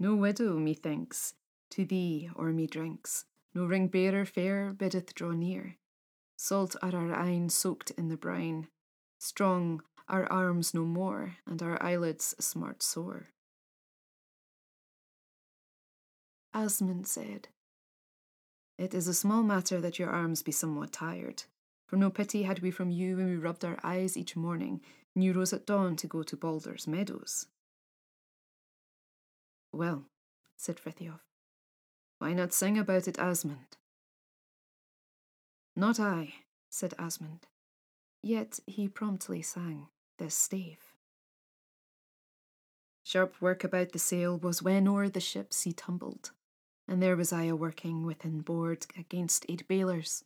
No 0.00 0.16
widow, 0.16 0.58
methinks, 0.58 1.34
to 1.70 1.84
thee 1.84 2.28
or 2.34 2.50
me 2.50 2.66
drinks, 2.66 3.26
no 3.54 3.66
ring 3.66 3.86
bearer 3.86 4.24
fair 4.24 4.72
biddeth 4.72 5.14
draw 5.14 5.30
near. 5.30 5.76
Salt 6.36 6.74
are 6.82 6.96
our 6.96 7.14
eyne 7.14 7.48
soaked 7.48 7.92
in 7.92 8.08
the 8.08 8.16
brine, 8.16 8.66
strong 9.20 9.82
our 10.08 10.26
arms 10.32 10.74
no 10.74 10.84
more, 10.84 11.36
and 11.46 11.62
our 11.62 11.80
eyelids 11.80 12.34
smart 12.40 12.82
sore. 12.82 13.28
Asmund 16.52 17.06
said, 17.06 17.46
it 18.80 18.94
is 18.94 19.06
a 19.06 19.12
small 19.12 19.42
matter 19.42 19.78
that 19.78 19.98
your 19.98 20.08
arms 20.08 20.42
be 20.42 20.52
somewhat 20.52 20.90
tired, 20.90 21.42
for 21.86 21.96
no 21.96 22.08
pity 22.08 22.44
had 22.44 22.60
we 22.60 22.70
from 22.70 22.90
you 22.90 23.14
when 23.14 23.26
we 23.26 23.36
rubbed 23.36 23.62
our 23.62 23.78
eyes 23.84 24.16
each 24.16 24.36
morning, 24.36 24.80
and 25.14 25.22
you 25.22 25.34
rose 25.34 25.52
at 25.52 25.66
dawn 25.66 25.96
to 25.96 26.06
go 26.06 26.22
to 26.22 26.34
Baldur's 26.34 26.88
meadows. 26.88 27.46
Well, 29.70 30.06
said 30.56 30.78
Frithiof, 30.78 31.20
why 32.20 32.32
not 32.32 32.54
sing 32.54 32.78
about 32.78 33.06
it, 33.06 33.18
Asmund? 33.18 33.76
Not 35.76 36.00
I, 36.00 36.36
said 36.70 36.94
Asmund. 36.98 37.48
Yet 38.22 38.60
he 38.66 38.88
promptly 38.88 39.42
sang 39.42 39.88
this 40.18 40.34
stave. 40.34 40.94
Sharp 43.02 43.40
work 43.40 43.64
about 43.64 43.92
the 43.92 43.98
sail 43.98 44.36
was 44.38 44.62
when 44.62 44.86
o'er 44.86 45.08
the 45.08 45.20
ships 45.20 45.56
sea 45.56 45.72
tumbled, 45.72 46.32
and 46.86 47.02
there 47.02 47.16
was 47.16 47.32
I 47.32 47.44
a 47.44 47.56
working 47.56 48.04
within 48.04 48.40
board 48.40 48.86
against 48.96 49.46
eight 49.48 49.66
bailers. 49.66 50.24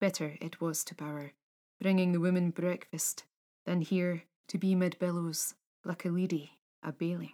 Better 0.00 0.36
it 0.40 0.60
was 0.60 0.84
to 0.84 0.94
bower, 0.94 1.32
bringing 1.80 2.12
the 2.12 2.20
women 2.20 2.50
breakfast, 2.50 3.24
than 3.66 3.80
here 3.80 4.24
to 4.48 4.58
be 4.58 4.74
mid 4.74 4.98
billows, 4.98 5.54
like 5.84 6.04
a 6.04 6.10
lady 6.10 6.58
a 6.82 6.92
bailing. 6.92 7.32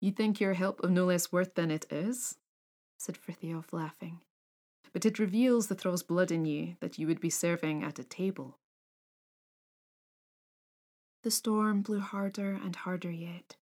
You 0.00 0.10
think 0.12 0.40
your 0.40 0.54
help 0.54 0.80
of 0.80 0.90
no 0.90 1.04
less 1.06 1.30
worth 1.30 1.54
than 1.54 1.70
it 1.70 1.86
is? 1.90 2.36
said 2.98 3.16
Frithiof, 3.16 3.72
laughing. 3.72 4.20
But 4.92 5.06
it 5.06 5.18
reveals 5.18 5.68
the 5.68 5.74
thrall's 5.74 6.02
blood 6.02 6.30
in 6.30 6.44
you 6.44 6.76
that 6.80 6.98
you 6.98 7.06
would 7.06 7.20
be 7.20 7.30
serving 7.30 7.84
at 7.84 7.98
a 7.98 8.04
table. 8.04 8.58
The 11.22 11.30
storm 11.30 11.82
blew 11.82 12.00
harder 12.00 12.52
and 12.52 12.74
harder 12.74 13.10
yet, 13.10 13.56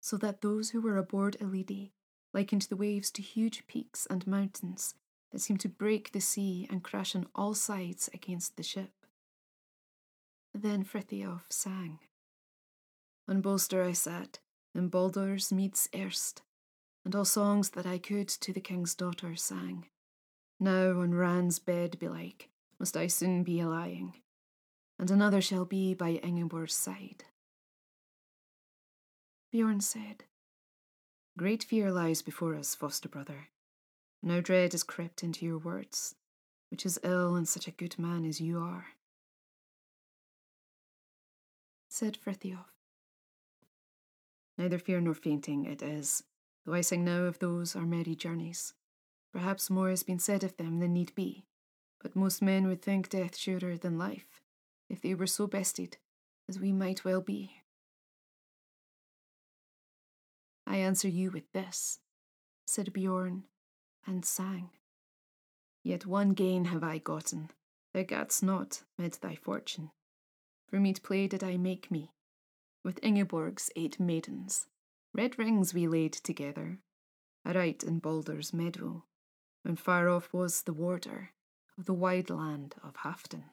so 0.00 0.16
that 0.18 0.40
those 0.40 0.70
who 0.70 0.80
were 0.80 0.96
aboard 0.96 1.36
Elidi 1.40 1.92
likened 2.32 2.62
the 2.62 2.76
waves 2.76 3.10
to 3.12 3.22
huge 3.22 3.66
peaks 3.66 4.06
and 4.06 4.26
mountains 4.26 4.94
that 5.32 5.40
seemed 5.40 5.60
to 5.60 5.68
break 5.68 6.12
the 6.12 6.20
sea 6.20 6.66
and 6.70 6.82
crash 6.82 7.16
on 7.16 7.26
all 7.34 7.54
sides 7.54 8.08
against 8.14 8.56
the 8.56 8.62
ship. 8.62 8.92
Then 10.54 10.84
Frithiof 10.84 11.42
sang. 11.50 11.98
On 13.28 13.40
bolster 13.40 13.82
I 13.82 13.92
sat, 13.92 14.38
in 14.74 14.88
Baldur's 14.88 15.52
meads 15.52 15.88
erst, 15.94 16.42
and 17.04 17.14
all 17.14 17.24
songs 17.24 17.70
that 17.70 17.86
I 17.86 17.98
could 17.98 18.28
to 18.28 18.52
the 18.52 18.60
king's 18.60 18.94
daughter 18.94 19.34
sang. 19.36 19.86
Now 20.60 21.00
on 21.00 21.14
Ran's 21.14 21.58
bed 21.58 21.98
belike 21.98 22.48
must 22.78 22.96
I 22.96 23.06
soon 23.06 23.42
be 23.42 23.64
lying, 23.64 24.14
and 24.98 25.10
another 25.10 25.40
shall 25.40 25.64
be 25.64 25.94
by 25.94 26.20
Ingeborg's 26.22 26.74
side. 26.74 27.24
Bjorn 29.52 29.80
said, 29.80 30.24
Great 31.36 31.62
fear 31.62 31.90
lies 31.90 32.22
before 32.22 32.54
us, 32.54 32.74
foster 32.74 33.08
brother. 33.08 33.48
No 34.22 34.40
dread 34.40 34.72
has 34.72 34.82
crept 34.82 35.22
into 35.22 35.44
your 35.44 35.58
words, 35.58 36.14
which 36.70 36.86
is 36.86 36.98
ill 37.02 37.36
in 37.36 37.46
such 37.46 37.66
a 37.66 37.72
good 37.72 37.98
man 37.98 38.24
as 38.24 38.40
you 38.40 38.58
are. 38.58 38.86
Said 41.88 42.16
Frithiof, 42.16 42.66
Neither 44.56 44.78
fear 44.78 45.00
nor 45.00 45.14
fainting 45.14 45.64
it 45.66 45.82
is, 45.82 46.22
though 46.64 46.74
I 46.74 46.80
sing 46.80 47.04
now 47.04 47.22
of 47.22 47.38
those 47.38 47.74
our 47.74 47.86
merry 47.86 48.14
journeys. 48.14 48.74
Perhaps 49.32 49.70
more 49.70 49.88
has 49.88 50.02
been 50.02 50.18
said 50.18 50.44
of 50.44 50.56
them 50.56 50.78
than 50.78 50.92
need 50.92 51.14
be, 51.14 51.46
but 52.00 52.14
most 52.14 52.42
men 52.42 52.66
would 52.66 52.82
think 52.82 53.08
death 53.08 53.36
surer 53.36 53.78
than 53.78 53.98
life, 53.98 54.42
if 54.88 55.00
they 55.00 55.14
were 55.14 55.26
so 55.26 55.46
bested 55.46 55.96
as 56.48 56.60
we 56.60 56.70
might 56.72 57.04
well 57.04 57.22
be. 57.22 57.62
I 60.66 60.76
answer 60.76 61.08
you 61.08 61.30
with 61.30 61.50
this, 61.52 61.98
said 62.66 62.92
Bjorn, 62.92 63.44
and 64.06 64.24
sang. 64.24 64.70
Yet 65.82 66.06
one 66.06 66.30
gain 66.30 66.66
have 66.66 66.84
I 66.84 66.98
gotten, 66.98 67.50
thou 67.92 68.02
gatst 68.02 68.42
not 68.42 68.82
mid 68.98 69.14
thy 69.14 69.34
fortune. 69.34 69.90
For 70.68 70.78
meet 70.78 71.02
play 71.02 71.26
did 71.26 71.42
I 71.42 71.56
make 71.56 71.90
me, 71.90 72.12
with 72.84 73.02
Ingeborg's 73.02 73.70
eight 73.76 73.98
maidens. 73.98 74.66
Red 75.12 75.38
rings 75.38 75.74
we 75.74 75.86
laid 75.88 76.12
together, 76.12 76.78
aright 77.44 77.82
in 77.82 77.98
Baldur's 77.98 78.54
meadow, 78.54 79.04
when 79.62 79.76
far 79.76 80.08
off 80.08 80.32
was 80.32 80.62
the 80.62 80.72
warder 80.72 81.30
of 81.78 81.86
the 81.86 81.94
wide 81.94 82.30
land 82.30 82.74
of 82.82 82.96
Halfdan. 82.98 83.44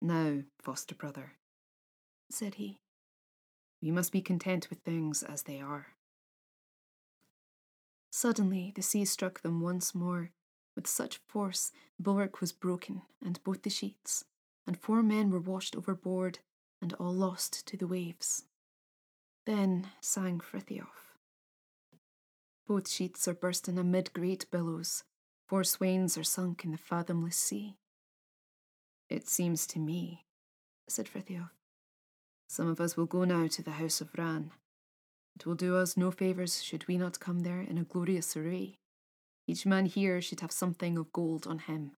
Now, 0.00 0.42
foster 0.60 0.94
brother, 0.94 1.32
said 2.30 2.54
he, 2.54 2.80
we 3.82 3.90
must 3.90 4.12
be 4.12 4.20
content 4.20 4.70
with 4.70 4.80
things 4.80 5.22
as 5.22 5.42
they 5.42 5.60
are. 5.60 5.88
Suddenly 8.10 8.72
the 8.74 8.82
sea 8.82 9.04
struck 9.04 9.42
them 9.42 9.60
once 9.60 9.94
more. 9.94 10.30
With 10.74 10.86
such 10.86 11.20
force, 11.26 11.72
the 11.96 12.04
bulwark 12.04 12.40
was 12.40 12.52
broken, 12.52 13.02
and 13.24 13.42
both 13.42 13.62
the 13.62 13.70
sheets, 13.70 14.24
and 14.66 14.78
four 14.78 15.02
men 15.02 15.30
were 15.30 15.40
washed 15.40 15.74
overboard, 15.74 16.38
and 16.80 16.92
all 16.94 17.12
lost 17.12 17.66
to 17.66 17.76
the 17.76 17.86
waves. 17.88 18.44
Then 19.44 19.88
sang 20.00 20.38
Frithiof. 20.38 21.07
Both 22.68 22.90
sheets 22.90 23.26
are 23.26 23.34
bursting 23.34 23.78
amid 23.78 24.12
great 24.12 24.44
billows, 24.50 25.02
four 25.46 25.64
swains 25.64 26.18
are 26.18 26.22
sunk 26.22 26.64
in 26.66 26.72
the 26.72 26.76
fathomless 26.76 27.36
sea. 27.36 27.78
It 29.08 29.26
seems 29.26 29.66
to 29.68 29.78
me, 29.78 30.26
said 30.86 31.08
Frithiof, 31.08 31.48
some 32.46 32.68
of 32.68 32.78
us 32.78 32.94
will 32.94 33.06
go 33.06 33.24
now 33.24 33.46
to 33.46 33.62
the 33.62 33.72
house 33.72 34.02
of 34.02 34.10
Ran. 34.18 34.52
It 35.34 35.46
will 35.46 35.54
do 35.54 35.76
us 35.76 35.96
no 35.96 36.10
favours 36.10 36.62
should 36.62 36.86
we 36.86 36.98
not 36.98 37.20
come 37.20 37.40
there 37.40 37.62
in 37.62 37.78
a 37.78 37.84
glorious 37.84 38.36
array. 38.36 38.76
Each 39.46 39.64
man 39.64 39.86
here 39.86 40.20
should 40.20 40.40
have 40.40 40.52
something 40.52 40.98
of 40.98 41.10
gold 41.10 41.46
on 41.46 41.60
him. 41.60 41.92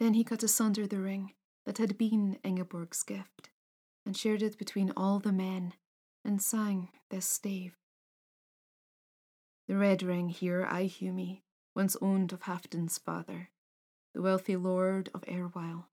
Then 0.00 0.14
he 0.14 0.24
cut 0.24 0.42
asunder 0.42 0.88
the 0.88 0.98
ring 0.98 1.34
that 1.64 1.78
had 1.78 1.96
been 1.96 2.38
Ingeborg's 2.42 3.04
gift, 3.04 3.50
and 4.04 4.16
shared 4.16 4.42
it 4.42 4.58
between 4.58 4.92
all 4.96 5.20
the 5.20 5.32
men, 5.32 5.74
and 6.24 6.42
sang 6.42 6.88
this 7.10 7.26
stave. 7.26 7.76
The 9.70 9.76
red 9.76 10.02
ring 10.02 10.30
here 10.30 10.66
I 10.68 10.86
hew 10.86 11.12
me, 11.12 11.44
once 11.76 11.96
owned 12.02 12.32
of 12.32 12.42
Halfdan's 12.42 12.98
father, 12.98 13.50
the 14.12 14.20
wealthy 14.20 14.56
lord 14.56 15.10
of 15.14 15.22
Erewhile, 15.28 15.88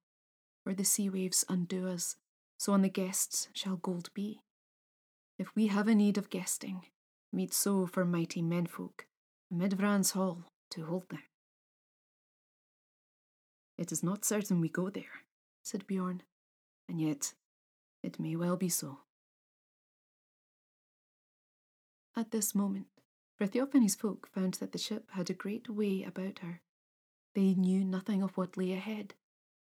where 0.63 0.73
the 0.73 0.83
sea 0.83 1.11
waves 1.11 1.45
undo 1.47 1.87
us, 1.87 2.15
so 2.57 2.73
on 2.73 2.81
the 2.81 2.89
guests 2.89 3.49
shall 3.53 3.75
gold 3.75 4.09
be. 4.15 4.41
If 5.37 5.55
we 5.55 5.67
have 5.67 5.87
a 5.87 5.93
need 5.93 6.17
of 6.17 6.31
guesting, 6.31 6.87
meet 7.31 7.53
so 7.53 7.85
for 7.85 8.03
mighty 8.03 8.41
menfolk, 8.41 9.05
amid 9.51 9.79
Ran's 9.79 10.09
hall 10.13 10.45
to 10.71 10.85
hold 10.85 11.09
them. 11.09 11.21
It 13.77 13.91
is 13.91 14.01
not 14.01 14.25
certain 14.25 14.59
we 14.59 14.69
go 14.69 14.89
there, 14.89 15.21
said 15.61 15.85
Bjorn, 15.85 16.23
and 16.89 16.99
yet 16.99 17.35
it 18.01 18.19
may 18.19 18.35
well 18.35 18.57
be 18.57 18.69
so. 18.69 19.01
At 22.15 22.31
this 22.31 22.55
moment, 22.55 22.87
Frithiof 23.39 23.73
and 23.73 23.83
his 23.83 23.95
folk 23.95 24.27
found 24.33 24.55
that 24.55 24.71
the 24.71 24.77
ship 24.77 25.11
had 25.11 25.29
a 25.29 25.33
great 25.33 25.69
way 25.69 26.03
about 26.03 26.39
her. 26.39 26.61
They 27.35 27.53
knew 27.53 27.83
nothing 27.83 28.23
of 28.23 28.35
what 28.35 28.57
lay 28.57 28.73
ahead, 28.73 29.13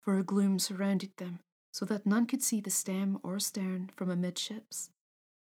for 0.00 0.16
a 0.16 0.22
gloom 0.22 0.58
surrounded 0.58 1.16
them, 1.16 1.40
so 1.72 1.84
that 1.86 2.06
none 2.06 2.26
could 2.26 2.42
see 2.42 2.60
the 2.60 2.70
stem 2.70 3.18
or 3.24 3.40
stern 3.40 3.90
from 3.96 4.10
amidships. 4.10 4.90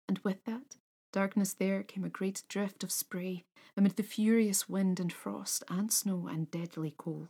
And 0.09 0.21
with 0.21 0.45
that 0.45 0.77
darkness 1.13 1.55
there 1.55 1.83
came 1.83 2.05
a 2.05 2.09
great 2.09 2.43
drift 2.49 2.85
of 2.85 2.93
spray 2.93 3.45
amid 3.77 3.97
the 3.97 4.03
furious 4.03 4.69
wind 4.69 5.01
and 5.01 5.13
frost 5.13 5.65
and 5.69 5.93
snow 5.93 6.29
and 6.29 6.51
deadly 6.51 6.95
cold. 6.97 7.29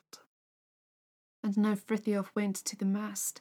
And 1.42 1.56
now 1.56 1.74
Frithiof 1.74 2.34
went 2.34 2.56
to 2.56 2.76
the 2.76 2.84
mast, 2.84 3.40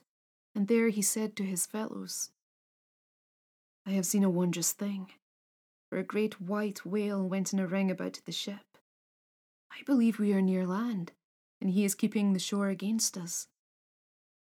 and 0.56 0.68
there 0.68 0.90
he 0.90 1.02
said 1.02 1.36
to 1.38 1.44
his 1.44 1.66
fellows, 1.66 2.32
I 3.86 3.92
have 3.92 4.06
seen 4.06 4.24
a 4.24 4.30
wondrous 4.30 4.72
thing, 4.72 5.12
a 5.98 6.04
great 6.04 6.42
white 6.42 6.86
whale 6.86 7.28
went 7.28 7.54
in 7.54 7.60
a 7.60 7.68
ring 7.68 7.92
about 7.92 8.20
the 8.26 8.32
ship. 8.32 8.78
I 9.72 9.84
believe 9.86 10.20
we 10.20 10.34
are 10.34 10.42
near 10.42 10.66
land, 10.66 11.12
and 11.60 11.70
he 11.70 11.84
is 11.84 11.96
keeping 11.96 12.34
the 12.34 12.40
shore 12.40 12.70
against 12.70 13.18
us. 13.18 13.48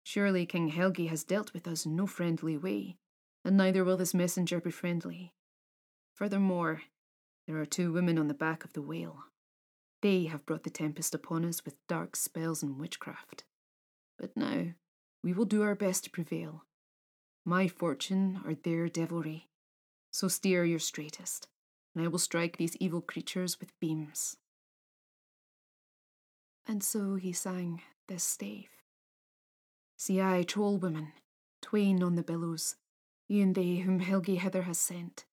Surely 0.04 0.46
King 0.46 0.70
Helgi 0.70 1.08
has 1.08 1.24
dealt 1.24 1.54
with 1.54 1.68
us 1.68 1.86
in 1.86 1.96
no 1.96 2.08
friendly 2.08 2.58
way, 2.58 2.98
and 3.44 3.58
neither 3.58 3.84
will 3.84 3.98
this 3.98 4.14
messenger 4.14 4.62
be 4.62 4.72
friendly. 4.72 5.34
Furthermore, 6.14 6.84
there 7.46 7.58
are 7.58 7.66
two 7.66 7.92
women 7.92 8.18
on 8.18 8.28
the 8.28 8.34
back 8.34 8.64
of 8.64 8.74
the 8.74 8.82
whale. 8.82 9.26
They 10.02 10.26
have 10.26 10.46
brought 10.46 10.64
the 10.64 10.70
tempest 10.70 11.14
upon 11.14 11.44
us 11.44 11.66
with 11.66 11.76
dark 11.88 12.16
spells 12.16 12.64
and 12.64 12.80
witchcraft. 12.80 13.44
But 14.18 14.36
now, 14.36 14.74
we 15.24 15.34
will 15.34 15.46
do 15.46 15.64
our 15.64 15.76
best 15.76 16.06
to 16.06 16.10
prevail. 16.10 16.64
My 17.46 17.68
fortune 17.68 18.42
or 18.46 18.54
their 18.54 18.90
devilry. 18.90 19.48
So 20.18 20.28
steer 20.28 20.66
your 20.66 20.80
straightest, 20.80 21.48
and 21.94 22.04
I 22.04 22.08
will 22.08 22.18
strike 22.18 22.58
these 22.58 22.76
evil 22.78 23.02
creatures 23.02 23.60
with 23.60 23.80
beams. 23.80 24.36
And 26.66 26.84
so 26.84 27.18
he 27.18 27.32
sang 27.32 27.84
this 28.08 28.24
stave. 28.24 28.70
See 29.96 30.20
I, 30.20 30.42
troll 30.42 30.80
women, 30.80 31.10
twain 31.62 32.02
on 32.02 32.16
the 32.16 32.24
billows, 32.24 32.78
e'en 33.30 33.54
they 33.54 33.76
whom 33.76 34.00
Helgi 34.00 34.40
hither 34.40 34.64
has 34.64 34.80
sent. 34.80 35.26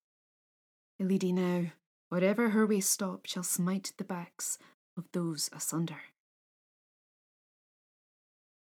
Elidi 1.01 1.33
now, 1.33 1.71
wherever 2.09 2.49
her 2.49 2.67
way 2.67 2.79
stop, 2.79 3.25
shall 3.25 3.41
smite 3.41 3.91
the 3.97 4.03
backs 4.03 4.59
of 4.95 5.05
those 5.13 5.49
asunder. 5.51 6.01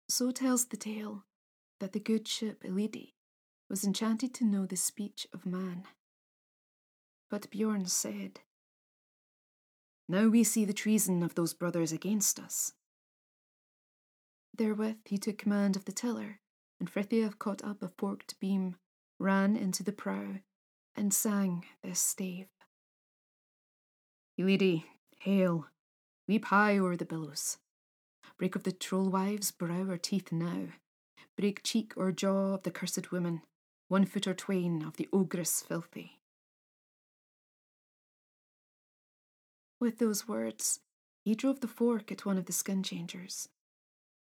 So 0.08 0.32
tells 0.32 0.66
the 0.66 0.76
tale 0.76 1.26
that 1.78 1.92
the 1.92 2.00
good 2.00 2.26
ship 2.26 2.64
Elidi 2.64 3.12
was 3.70 3.84
enchanted 3.84 4.34
to 4.34 4.44
know 4.44 4.66
the 4.66 4.74
speech 4.74 5.28
of 5.32 5.46
man. 5.46 5.84
But 7.30 7.50
Bjorn 7.50 7.86
said, 7.86 8.40
Now 10.08 10.28
we 10.28 10.44
see 10.44 10.64
the 10.64 10.72
treason 10.72 11.22
of 11.22 11.34
those 11.34 11.52
brothers 11.52 11.92
against 11.92 12.38
us. 12.38 12.72
Therewith 14.56 14.98
he 15.04 15.18
took 15.18 15.38
command 15.38 15.76
of 15.76 15.84
the 15.84 15.92
tiller, 15.92 16.40
and 16.80 16.90
Frithiof 16.90 17.38
caught 17.38 17.62
up 17.62 17.82
a 17.82 17.88
forked 17.88 18.40
beam, 18.40 18.76
ran 19.18 19.56
into 19.56 19.82
the 19.82 19.92
prow, 19.92 20.40
and 20.96 21.12
sang 21.12 21.64
this 21.82 22.00
stave. 22.00 22.48
Elidi, 24.38 24.84
hail, 25.18 25.66
weep 26.26 26.46
high 26.46 26.78
o'er 26.78 26.96
the 26.96 27.04
billows. 27.04 27.58
Break 28.38 28.54
of 28.54 28.62
the 28.62 28.72
troll 28.72 29.10
wives' 29.10 29.50
brow 29.50 29.90
or 29.90 29.98
teeth 29.98 30.32
now. 30.32 30.68
Break 31.36 31.62
cheek 31.62 31.92
or 31.96 32.12
jaw 32.12 32.54
of 32.54 32.62
the 32.62 32.70
cursed 32.70 33.12
woman, 33.12 33.42
one 33.88 34.04
foot 34.04 34.26
or 34.26 34.34
twain 34.34 34.82
of 34.84 34.96
the 34.96 35.08
ogress 35.12 35.62
filthy. 35.62 36.17
With 39.80 39.98
those 39.98 40.26
words, 40.26 40.80
he 41.24 41.34
drove 41.34 41.60
the 41.60 41.68
fork 41.68 42.10
at 42.10 42.26
one 42.26 42.38
of 42.38 42.46
the 42.46 42.52
skin 42.52 42.82
changers, 42.82 43.48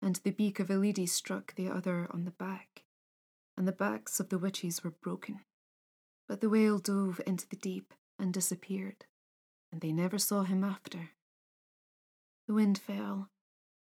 and 0.02 0.16
the 0.16 0.32
beak 0.32 0.58
of 0.58 0.68
Elidi 0.68 1.08
struck 1.08 1.54
the 1.54 1.68
other 1.68 2.08
on 2.10 2.24
the 2.24 2.32
back, 2.32 2.84
and 3.56 3.68
the 3.68 3.72
backs 3.72 4.18
of 4.18 4.30
the 4.30 4.38
witches 4.38 4.82
were 4.82 4.90
broken. 4.90 5.40
But 6.26 6.40
the 6.40 6.48
whale 6.48 6.78
dove 6.78 7.20
into 7.26 7.48
the 7.48 7.56
deep 7.56 7.94
and 8.18 8.32
disappeared, 8.32 9.04
and 9.70 9.80
they 9.80 9.92
never 9.92 10.18
saw 10.18 10.42
him 10.42 10.64
after. 10.64 11.10
The 12.48 12.54
wind 12.54 12.78
fell, 12.78 13.30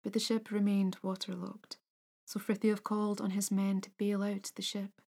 but 0.02 0.12
the 0.12 0.20
ship 0.20 0.50
remained 0.50 0.98
waterlogged, 1.02 1.76
so 2.24 2.38
Frithiof 2.38 2.82
called 2.82 3.20
on 3.20 3.30
his 3.30 3.50
men 3.50 3.80
to 3.80 3.90
bail 3.98 4.22
out 4.22 4.52
the 4.54 4.62
ship. 4.62 5.00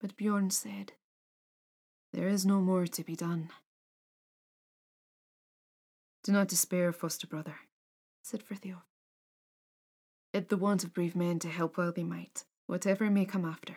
But 0.00 0.16
Bjorn 0.16 0.50
said, 0.50 0.92
There 2.12 2.28
is 2.28 2.44
no 2.44 2.60
more 2.60 2.86
to 2.86 3.04
be 3.04 3.16
done. 3.16 3.50
Do 6.24 6.32
not 6.32 6.48
despair, 6.48 6.92
foster 6.92 7.26
brother, 7.26 7.56
said 8.22 8.42
Frithiof. 8.42 8.82
It 10.32 10.48
the 10.48 10.56
want 10.56 10.84
of 10.84 10.92
brave 10.92 11.16
men 11.16 11.38
to 11.40 11.48
help 11.48 11.78
while 11.78 11.92
they 11.92 12.04
might, 12.04 12.44
whatever 12.66 13.08
may 13.08 13.24
come 13.24 13.44
after. 13.44 13.76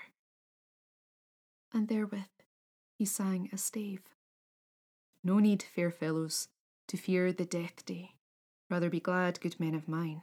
And 1.74 1.88
therewith 1.88 2.26
he 2.98 3.06
sang 3.06 3.50
a 3.54 3.58
stave. 3.58 4.02
No 5.24 5.40
need, 5.40 5.64
fair 5.64 5.92
fellows, 5.92 6.50
to 6.88 6.98
fear 6.98 7.32
the 7.32 7.46
death 7.46 7.86
day. 7.86 8.16
Rather 8.70 8.90
be 8.90 9.00
glad, 9.00 9.40
good 9.40 9.60
men 9.60 9.76
of 9.76 9.88
mine. 9.88 10.22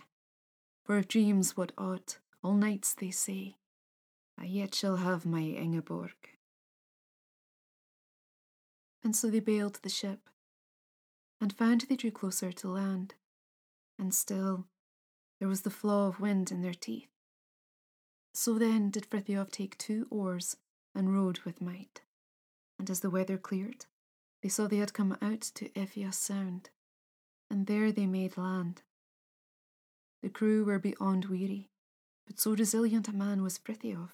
For 0.85 0.99
if 0.99 1.09
dreams 1.09 1.57
what 1.57 1.73
ought, 1.79 2.19
all 2.43 2.55
nights 2.55 2.95
they 2.95 3.11
say, 3.11 3.57
I 4.39 4.45
yet 4.45 4.75
shall 4.75 4.97
have 4.97 5.27
my 5.27 5.41
Ingeborg. 5.41 6.15
And 9.03 9.15
so 9.15 9.31
they 9.31 9.41
bailed 9.41 9.81
the 9.83 9.89
ship, 9.89 10.29
and 11.41 11.53
found 11.53 11.83
they 11.83 11.97
drew 11.97 12.11
closer 12.11 12.53
to 12.53 12.69
land, 12.69 13.15
and 13.99 14.15
still 14.15 14.67
there 15.39 15.49
was 15.49 15.63
the 15.63 15.71
flaw 15.71 16.09
of 16.09 16.21
wind 16.21 16.51
in 16.51 16.63
their 16.63 16.75
teeth. 16.75 17.09
So 18.35 18.59
then 18.59 18.91
did 18.91 19.09
Frithiof 19.09 19.51
take 19.51 19.79
two 19.79 20.07
oars 20.11 20.57
and 20.95 21.15
rowed 21.15 21.41
with 21.41 21.61
might, 21.61 22.03
and 22.79 22.89
as 22.91 23.01
the 23.01 23.11
weather 23.11 23.39
cleared, 23.39 23.87
they 24.43 24.49
saw 24.49 24.67
they 24.67 24.77
had 24.77 24.95
come 24.95 25.17
out 25.21 25.41
to 25.41 25.69
Evia 25.71 26.13
Sound, 26.13 26.71
and 27.51 27.67
there 27.67 27.91
they 27.91 28.07
made 28.07 28.37
land. 28.37 28.83
The 30.23 30.29
crew 30.29 30.65
were 30.65 30.79
beyond 30.79 31.27
weary, 31.27 31.71
but 32.27 32.39
so 32.39 32.55
resilient 32.55 33.09
a 33.09 33.13
man 33.13 33.43
was 33.43 33.59
Frithiof 33.59 34.11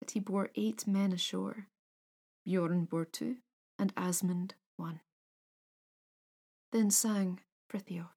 that 0.00 0.10
he 0.12 0.20
bore 0.20 0.50
eight 0.54 0.86
men 0.86 1.12
ashore. 1.12 1.68
Bjorn 2.44 2.84
bore 2.84 3.06
two, 3.06 3.36
and 3.78 3.94
Asmund 3.96 4.54
one. 4.76 5.00
Then 6.74 6.90
sang 6.90 7.38
Frithiof. 7.70 8.10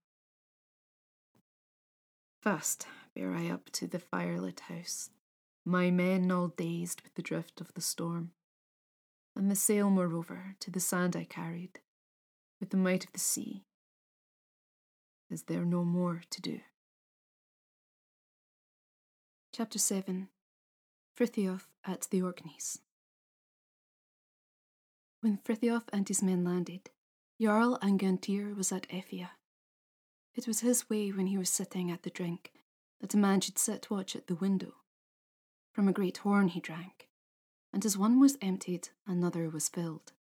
Fast 2.41 2.88
bear 3.13 3.36
I 3.36 3.52
up 3.52 3.70
to 3.74 3.86
the 3.86 4.00
firelit 4.00 4.62
house, 4.62 5.12
my 5.63 5.91
men 5.91 6.32
all 6.32 6.48
dazed 6.48 7.02
with 7.04 7.13
the 7.13 7.22
drift 7.22 7.62
of 7.62 7.72
the 7.76 7.82
storm, 7.82 8.32
and 9.36 9.52
the 9.52 9.56
sail 9.56 9.91
moreover 9.91 10.56
to 10.60 10.72
the 10.72 10.80
sand 10.80 11.15
I 11.15 11.26
carried, 11.26 11.82
with 12.60 12.72
the 12.72 12.78
might 12.78 13.06
of 13.06 13.12
the 13.12 13.20
sea. 13.20 13.63
Is 15.30 15.43
there 15.43 15.63
no 15.63 15.84
more 15.84 16.24
to 16.32 16.41
do? 16.41 16.62
Chapter 19.54 19.78
7 19.78 20.30
Frithiof 21.15 21.67
at 21.86 22.08
the 22.10 22.24
Orkneys. 22.24 22.80
When 25.22 25.38
Frithiof 25.38 25.84
and 25.93 26.08
his 26.08 26.24
men 26.24 26.43
landed, 26.43 26.89
Jarl 27.39 27.78
Angantyr 27.84 28.56
was 28.56 28.71
at 28.71 28.88
Evia. 28.89 29.30
It 30.34 30.47
was 30.47 30.62
his 30.62 30.89
way 30.89 31.12
when 31.12 31.28
he 31.28 31.38
was 31.38 31.52
sitting 31.52 31.91
at 31.91 32.02
the 32.02 32.10
drink 32.10 32.52
that 33.00 33.13
a 33.13 33.17
man 33.17 33.41
should 33.41 33.60
sit 33.60 33.91
watch 33.91 34.15
at 34.15 34.26
the 34.26 34.36
window. 34.36 34.73
From 35.71 35.88
a 35.88 35.93
great 35.93 36.17
horn 36.17 36.47
he 36.47 36.60
drank, 36.60 37.10
and 37.71 37.86
as 37.86 37.95
one 37.95 38.19
was 38.19 38.39
emptied, 38.41 38.89
another 39.06 39.50
was 39.52 39.69
filled. 39.69 40.13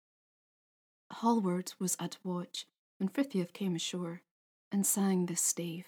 Hallward 1.11 1.73
was 1.79 1.97
at 1.99 2.17
watch 2.23 2.67
when 2.99 3.09
Frithiof 3.09 3.51
came 3.51 3.75
ashore 3.75 4.21
and 4.71 4.85
sang 4.85 5.25
this 5.25 5.41
stave. 5.41 5.87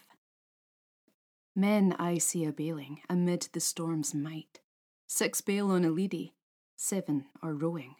Men 1.55 1.95
I 1.99 2.17
see 2.17 2.45
a 2.45 2.51
bailing 2.51 3.01
amid 3.07 3.49
the 3.53 3.59
storm's 3.59 4.15
might. 4.15 4.61
Six 5.05 5.41
bail 5.41 5.69
on 5.69 5.85
a 5.85 5.91
leady, 5.91 6.33
seven 6.75 7.25
are 7.43 7.53
rowing. 7.53 7.95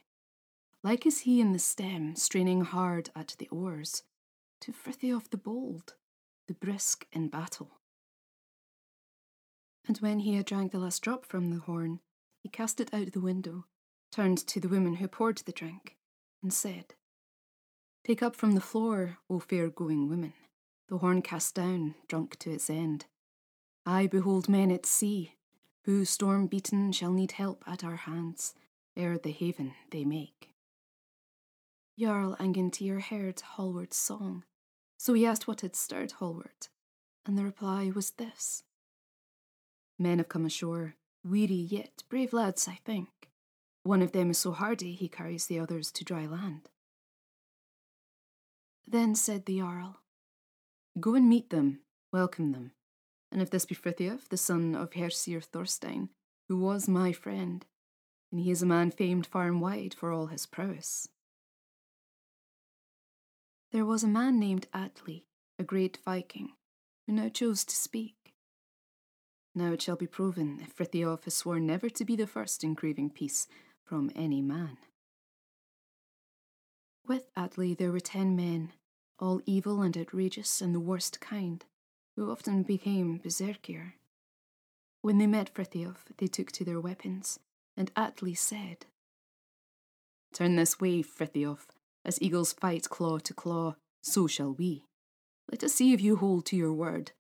Like 0.83 1.05
is 1.05 1.19
he 1.19 1.41
in 1.41 1.51
the 1.51 1.59
stem, 1.59 2.15
straining 2.15 2.61
hard 2.61 3.09
at 3.15 3.35
the 3.37 3.49
oars, 3.49 4.03
to 4.61 4.71
Frithiof 4.71 5.29
the 5.29 5.37
bold, 5.37 5.95
the 6.47 6.53
brisk 6.53 7.05
in 7.11 7.27
battle. 7.27 7.79
And 9.87 9.97
when 9.97 10.19
he 10.19 10.35
had 10.35 10.45
drank 10.45 10.71
the 10.71 10.79
last 10.79 11.01
drop 11.01 11.25
from 11.25 11.49
the 11.49 11.59
horn, 11.59 11.99
he 12.41 12.49
cast 12.49 12.79
it 12.79 12.93
out 12.93 13.11
the 13.11 13.19
window, 13.19 13.65
turned 14.11 14.37
to 14.47 14.59
the 14.59 14.69
woman 14.69 14.95
who 14.95 15.07
poured 15.07 15.39
the 15.39 15.51
drink, 15.51 15.97
and 16.41 16.53
said, 16.53 16.93
Take 18.05 18.23
up 18.23 18.35
from 18.35 18.53
the 18.53 18.61
floor, 18.61 19.17
O 19.29 19.39
fair 19.39 19.69
going 19.69 20.07
women, 20.07 20.33
the 20.87 20.99
horn 20.99 21.21
cast 21.21 21.55
down, 21.55 21.95
drunk 22.07 22.37
to 22.39 22.51
its 22.51 22.69
end. 22.69 23.05
I 23.85 24.07
behold 24.07 24.47
men 24.47 24.71
at 24.71 24.85
sea, 24.85 25.35
who 25.83 26.05
storm 26.05 26.47
beaten 26.47 26.91
shall 26.91 27.11
need 27.11 27.33
help 27.33 27.63
at 27.67 27.83
our 27.83 27.97
hands, 27.97 28.53
ere 28.95 29.17
the 29.17 29.31
haven 29.31 29.73
they 29.91 30.05
make. 30.05 30.48
Jarl 31.99 32.37
Angantyr 32.39 33.01
heard 33.01 33.41
Hallward's 33.41 33.97
song, 33.97 34.45
so 34.97 35.13
he 35.13 35.25
asked 35.25 35.49
what 35.49 35.59
had 35.59 35.75
stirred 35.75 36.13
Hallward, 36.13 36.69
and 37.25 37.37
the 37.37 37.43
reply 37.43 37.91
was 37.93 38.11
this 38.11 38.63
Men 39.97 40.19
have 40.19 40.29
come 40.29 40.45
ashore, 40.45 40.95
weary 41.25 41.53
yet 41.55 42.03
brave 42.07 42.31
lads, 42.31 42.69
I 42.69 42.79
think. 42.85 43.09
One 43.83 44.01
of 44.01 44.13
them 44.13 44.29
is 44.29 44.37
so 44.37 44.53
hardy 44.53 44.93
he 44.93 45.09
carries 45.09 45.47
the 45.47 45.59
others 45.59 45.91
to 45.91 46.05
dry 46.05 46.25
land. 46.25 46.69
Then 48.87 49.13
said 49.13 49.45
the 49.45 49.59
Jarl, 49.59 49.97
Go 51.01 51.15
and 51.15 51.27
meet 51.27 51.49
them, 51.49 51.81
welcome 52.13 52.53
them, 52.53 52.71
and 53.29 53.41
if 53.41 53.49
this 53.49 53.65
be 53.65 53.75
Frithiof, 53.75 54.29
the 54.29 54.37
son 54.37 54.73
of 54.73 54.91
Hersir 54.91 55.43
Thorstein, 55.43 56.11
who 56.47 56.59
was 56.59 56.87
my 56.87 57.11
friend, 57.11 57.65
and 58.31 58.39
he 58.39 58.51
is 58.51 58.61
a 58.61 58.65
man 58.65 58.89
famed 58.89 59.27
far 59.27 59.47
and 59.47 59.59
wide 59.59 59.93
for 59.93 60.13
all 60.13 60.27
his 60.27 60.45
prowess. 60.45 61.09
There 63.71 63.85
was 63.85 64.03
a 64.03 64.07
man 64.07 64.39
named 64.39 64.67
Atli, 64.73 65.25
a 65.59 65.63
great 65.63 65.99
Viking, 66.03 66.53
who 67.05 67.13
now 67.13 67.29
chose 67.29 67.63
to 67.65 67.75
speak. 67.75 68.33
Now 69.53 69.73
it 69.73 69.81
shall 69.81 69.95
be 69.95 70.07
proven 70.07 70.59
if 70.61 70.75
Frithiof 70.75 71.25
has 71.25 71.35
sworn 71.35 71.67
never 71.67 71.89
to 71.89 72.05
be 72.05 72.15
the 72.15 72.25
first 72.25 72.63
in 72.63 72.75
craving 72.75 73.11
peace 73.11 73.47
from 73.83 74.11
any 74.15 74.41
man. 74.41 74.77
With 77.07 77.29
Atli 77.35 77.75
there 77.75 77.91
were 77.91 77.99
ten 77.99 78.35
men, 78.35 78.73
all 79.19 79.41
evil 79.45 79.81
and 79.81 79.95
outrageous 79.95 80.61
and 80.61 80.73
the 80.73 80.79
worst 80.79 81.19
kind, 81.19 81.63
who 82.15 82.31
often 82.31 82.63
became 82.63 83.19
berserkir. 83.19 83.93
When 85.01 85.19
they 85.19 85.27
met 85.27 85.53
Frithiof, 85.53 86.05
they 86.17 86.27
took 86.27 86.51
to 86.53 86.65
their 86.65 86.79
weapons, 86.79 87.39
and 87.77 87.91
Atli 87.95 88.35
said, 88.35 88.87
Turn 90.33 90.55
this 90.55 90.79
way, 90.79 91.01
Frithiof, 91.03 91.67
as 92.09 92.19
eagles 92.21 92.51
fight 92.51 92.89
claw 92.89 93.19
to 93.19 93.33
claw, 93.35 93.75
so 94.01 94.25
shall 94.25 94.53
we. 94.53 94.83
Let 95.51 95.63
us 95.63 95.75
see 95.75 95.93
if 95.93 96.01
you 96.01 96.15
hold 96.15 96.47
to 96.47 96.55
your 96.55 96.73
word, 96.73 97.11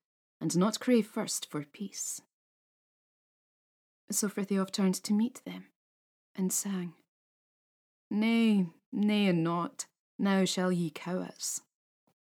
and 0.41 0.57
not 0.57 0.79
crave 0.79 1.05
first 1.05 1.49
for 1.49 1.63
peace. 1.63 2.21
So 4.09 4.27
Frithiof 4.27 4.71
turned 4.71 4.95
to 4.95 5.13
meet 5.13 5.41
them, 5.45 5.65
and 6.35 6.51
sang, 6.51 6.93
Nay, 8.09 8.65
nay, 8.91 9.27
and 9.27 9.43
not, 9.43 9.85
now 10.17 10.43
shall 10.43 10.71
ye 10.71 10.89
cow 10.89 11.19
us. 11.19 11.61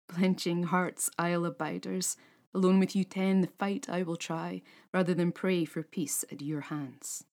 Blenching 0.08 0.66
hearts, 0.66 1.10
isle 1.18 1.44
abiders, 1.44 2.16
Alone 2.54 2.78
with 2.78 2.94
you 2.94 3.02
ten, 3.02 3.40
the 3.40 3.46
fight 3.46 3.88
I 3.88 4.02
will 4.02 4.16
try, 4.16 4.62
rather 4.92 5.14
than 5.14 5.32
pray 5.32 5.64
for 5.64 5.82
peace 5.82 6.24
at 6.30 6.42
your 6.42 6.60
hands. 6.62 7.24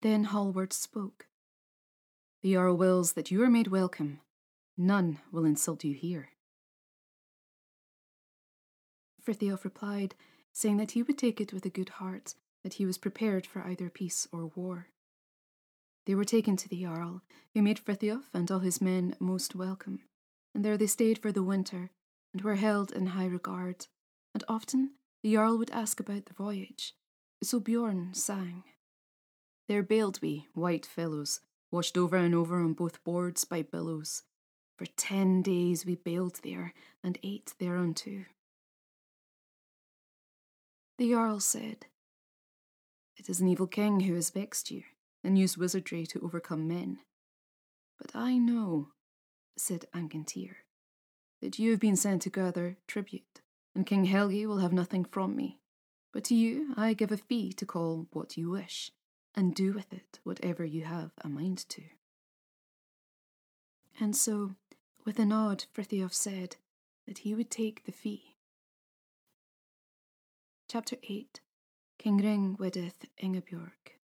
Then 0.00 0.24
Hallward 0.24 0.72
spoke. 0.72 1.27
The 2.42 2.52
Jarl 2.52 2.76
wills 2.76 3.14
that 3.14 3.32
you 3.32 3.42
are 3.42 3.50
made 3.50 3.66
welcome. 3.66 4.20
None 4.76 5.18
will 5.32 5.44
insult 5.44 5.82
you 5.82 5.94
here. 5.94 6.28
Frithiof 9.20 9.64
replied, 9.64 10.14
saying 10.52 10.76
that 10.76 10.92
he 10.92 11.02
would 11.02 11.18
take 11.18 11.40
it 11.40 11.52
with 11.52 11.66
a 11.66 11.70
good 11.70 11.88
heart, 11.88 12.34
that 12.62 12.74
he 12.74 12.86
was 12.86 12.96
prepared 12.96 13.44
for 13.44 13.62
either 13.62 13.90
peace 13.90 14.28
or 14.32 14.46
war. 14.54 14.88
They 16.06 16.14
were 16.14 16.24
taken 16.24 16.56
to 16.56 16.68
the 16.68 16.82
Jarl, 16.82 17.22
who 17.54 17.62
made 17.62 17.84
Frithiof 17.84 18.26
and 18.32 18.50
all 18.50 18.60
his 18.60 18.80
men 18.80 19.16
most 19.18 19.54
welcome, 19.56 20.04
and 20.54 20.64
there 20.64 20.78
they 20.78 20.86
stayed 20.86 21.18
for 21.18 21.32
the 21.32 21.42
winter, 21.42 21.90
and 22.32 22.42
were 22.42 22.54
held 22.54 22.92
in 22.92 23.06
high 23.08 23.26
regard, 23.26 23.88
and 24.32 24.44
often 24.48 24.92
the 25.22 25.34
Jarl 25.34 25.58
would 25.58 25.70
ask 25.70 25.98
about 25.98 26.26
the 26.26 26.34
voyage. 26.34 26.94
So 27.42 27.58
Bjorn 27.58 28.14
sang. 28.14 28.62
There 29.66 29.82
bailed 29.82 30.20
we, 30.22 30.46
white 30.54 30.86
fellows, 30.86 31.40
washed 31.70 31.96
over 31.98 32.16
and 32.16 32.34
over 32.34 32.60
on 32.60 32.72
both 32.72 33.02
boards 33.04 33.44
by 33.44 33.62
billows. 33.62 34.22
For 34.76 34.86
ten 34.86 35.42
days 35.42 35.84
we 35.84 35.96
bailed 35.96 36.40
there, 36.42 36.72
and 37.02 37.18
ate 37.22 37.54
thereunto. 37.58 38.26
The 40.98 41.10
Jarl 41.10 41.40
said, 41.40 41.86
It 43.16 43.28
is 43.28 43.40
an 43.40 43.48
evil 43.48 43.66
king 43.66 44.00
who 44.00 44.14
has 44.14 44.30
vexed 44.30 44.70
you, 44.70 44.82
and 45.22 45.38
used 45.38 45.56
wizardry 45.56 46.06
to 46.06 46.20
overcome 46.20 46.66
men. 46.68 46.98
But 47.98 48.12
I 48.14 48.38
know, 48.38 48.88
said 49.56 49.86
Angantyr, 49.94 50.56
that 51.40 51.58
you 51.58 51.70
have 51.72 51.80
been 51.80 51.96
sent 51.96 52.22
to 52.22 52.30
gather 52.30 52.78
tribute, 52.86 53.42
and 53.74 53.86
King 53.86 54.06
Helgi 54.06 54.46
will 54.46 54.58
have 54.58 54.72
nothing 54.72 55.04
from 55.04 55.36
me. 55.36 55.60
But 56.12 56.24
to 56.24 56.34
you 56.34 56.74
I 56.76 56.94
give 56.94 57.12
a 57.12 57.16
fee 57.16 57.52
to 57.54 57.66
call 57.66 58.06
what 58.12 58.36
you 58.36 58.50
wish, 58.50 58.92
and 59.38 59.54
do 59.54 59.72
with 59.72 59.92
it 59.92 60.18
whatever 60.24 60.64
you 60.64 60.82
have 60.82 61.12
a 61.22 61.28
mind 61.28 61.64
to. 61.68 61.82
And 64.00 64.16
so, 64.16 64.56
with 65.04 65.20
a 65.20 65.24
nod, 65.24 65.64
Frithiof 65.72 66.12
said 66.12 66.56
that 67.06 67.18
he 67.18 67.36
would 67.36 67.48
take 67.48 67.84
the 67.84 67.92
fee. 67.92 68.34
Chapter 70.68 70.96
8 71.08 71.40
King 71.98 72.16
Ring 72.16 72.56
weddeth 72.58 73.06
Ingebjorg. 73.22 73.94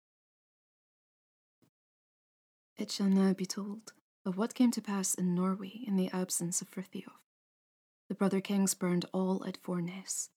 It 2.79 2.93
shall 2.93 3.09
now 3.09 3.33
be 3.33 3.45
told 3.45 3.93
of 4.25 4.39
what 4.39 4.55
came 4.55 4.71
to 4.71 4.81
pass 4.81 5.17
in 5.17 5.35
Norway 5.35 5.83
in 5.85 5.97
the 5.97 6.11
absence 6.13 6.63
of 6.63 6.71
Frithiof. 6.71 7.11
The 8.09 8.15
brother 8.15 8.41
kings 8.41 8.75
burned 8.75 9.07
all 9.13 9.45
at 9.45 9.57
Forness, 9.57 10.31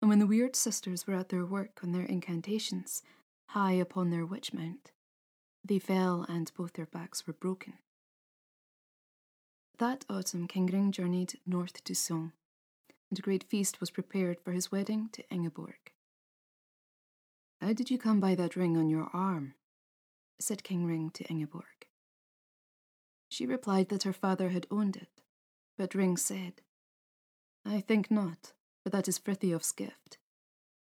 and 0.00 0.08
when 0.08 0.18
the 0.18 0.26
weird 0.26 0.56
sisters 0.56 1.06
were 1.06 1.14
at 1.14 1.28
their 1.28 1.46
work 1.46 1.78
on 1.84 1.92
their 1.92 2.06
incantations, 2.06 3.04
high 3.52 3.72
upon 3.72 4.10
their 4.10 4.24
witch 4.24 4.54
mount, 4.54 4.92
they 5.62 5.78
fell 5.78 6.24
and 6.28 6.50
both 6.56 6.72
their 6.72 6.86
backs 6.86 7.26
were 7.26 7.32
broken. 7.34 7.74
That 9.78 10.04
autumn 10.08 10.48
King 10.48 10.66
Ring 10.66 10.90
journeyed 10.90 11.38
north 11.46 11.84
to 11.84 11.92
Sogn, 11.92 12.32
and 13.10 13.18
a 13.18 13.22
great 13.22 13.44
feast 13.44 13.78
was 13.78 13.90
prepared 13.90 14.40
for 14.40 14.52
his 14.52 14.72
wedding 14.72 15.10
to 15.12 15.28
Ingeborg. 15.30 15.92
How 17.60 17.74
did 17.74 17.90
you 17.90 17.98
come 17.98 18.20
by 18.20 18.34
that 18.34 18.56
ring 18.56 18.76
on 18.76 18.88
your 18.88 19.10
arm? 19.12 19.54
said 20.40 20.64
King 20.64 20.86
Ring 20.86 21.10
to 21.10 21.24
Ingeborg. 21.24 21.86
She 23.28 23.46
replied 23.46 23.90
that 23.90 24.02
her 24.02 24.12
father 24.12 24.48
had 24.48 24.66
owned 24.70 24.96
it, 24.96 25.22
but 25.76 25.94
Ring 25.94 26.16
said, 26.16 26.62
I 27.64 27.80
think 27.80 28.10
not, 28.10 28.54
for 28.82 28.90
that 28.90 29.08
is 29.08 29.18
Frithiof's 29.18 29.72
gift. 29.72 30.18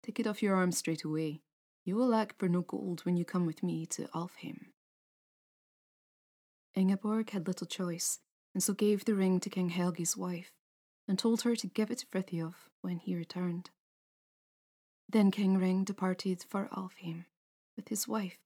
Take 0.03 0.19
it 0.19 0.27
off 0.27 0.41
your 0.41 0.55
arm 0.55 0.71
straight 0.71 1.03
away. 1.03 1.41
You 1.89 1.95
will 1.95 2.09
lack 2.09 2.37
for 2.37 2.47
no 2.47 2.61
gold 2.61 3.03
when 3.03 3.17
you 3.17 3.25
come 3.25 3.47
with 3.47 3.63
me 3.63 3.87
to 3.87 4.07
Alfheim. 4.13 4.67
Ingeborg 6.75 7.31
had 7.31 7.47
little 7.47 7.65
choice, 7.65 8.19
and 8.53 8.61
so 8.61 8.73
gave 8.75 9.05
the 9.05 9.15
ring 9.15 9.39
to 9.39 9.49
King 9.49 9.71
Helgi's 9.71 10.15
wife, 10.15 10.51
and 11.07 11.17
told 11.17 11.41
her 11.41 11.55
to 11.55 11.65
give 11.65 11.89
it 11.89 11.97
to 11.97 12.05
Frithiof 12.05 12.69
when 12.81 12.99
he 12.99 13.15
returned. 13.15 13.71
Then 15.09 15.31
King 15.31 15.57
Ring 15.57 15.83
departed 15.83 16.45
for 16.47 16.69
Alfheim 16.71 17.25
with 17.75 17.87
his 17.87 18.07
wife, 18.07 18.37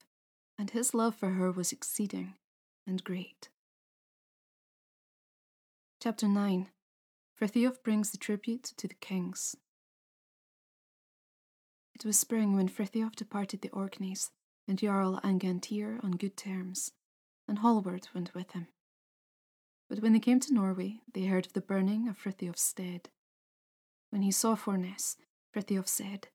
and 0.58 0.70
his 0.70 0.94
love 0.94 1.14
for 1.14 1.32
her 1.32 1.52
was 1.52 1.74
exceeding 1.74 2.36
and 2.88 3.04
great. 3.04 3.50
Chapter 6.02 6.30
9 6.30 6.70
Frithiof 7.38 7.84
brings 7.84 8.12
the 8.12 8.18
tribute 8.18 8.64
to 8.78 8.88
the 8.88 8.94
kings. 8.94 9.58
It 11.96 12.06
was 12.06 12.20
spring 12.20 12.56
when 12.56 12.70
Frithiof 12.70 13.16
departed 13.16 13.62
the 13.62 13.70
Orkneys, 13.70 14.32
and 14.68 14.78
Jarl 14.78 15.20
Angantyr 15.24 16.04
on 16.04 16.12
good 16.12 16.36
terms, 16.36 16.92
and 17.48 17.60
Hallward 17.60 18.08
went 18.14 18.34
with 18.34 18.52
him. 18.52 18.68
But 19.90 20.02
when 20.02 20.14
they 20.14 20.20
came 20.20 20.40
to 20.40 20.54
Norway, 20.54 21.02
they 21.14 21.26
heard 21.26 21.46
of 21.46 21.54
the 21.54 21.62
burning 21.62 22.08
of 22.08 22.18
Frithiof's 22.18 22.62
stead. 22.62 23.10
When 24.10 24.22
he 24.22 24.32
saw 24.32 24.56
Forness, 24.56 25.18
Frithiof 25.54 25.88
said, 25.88 26.30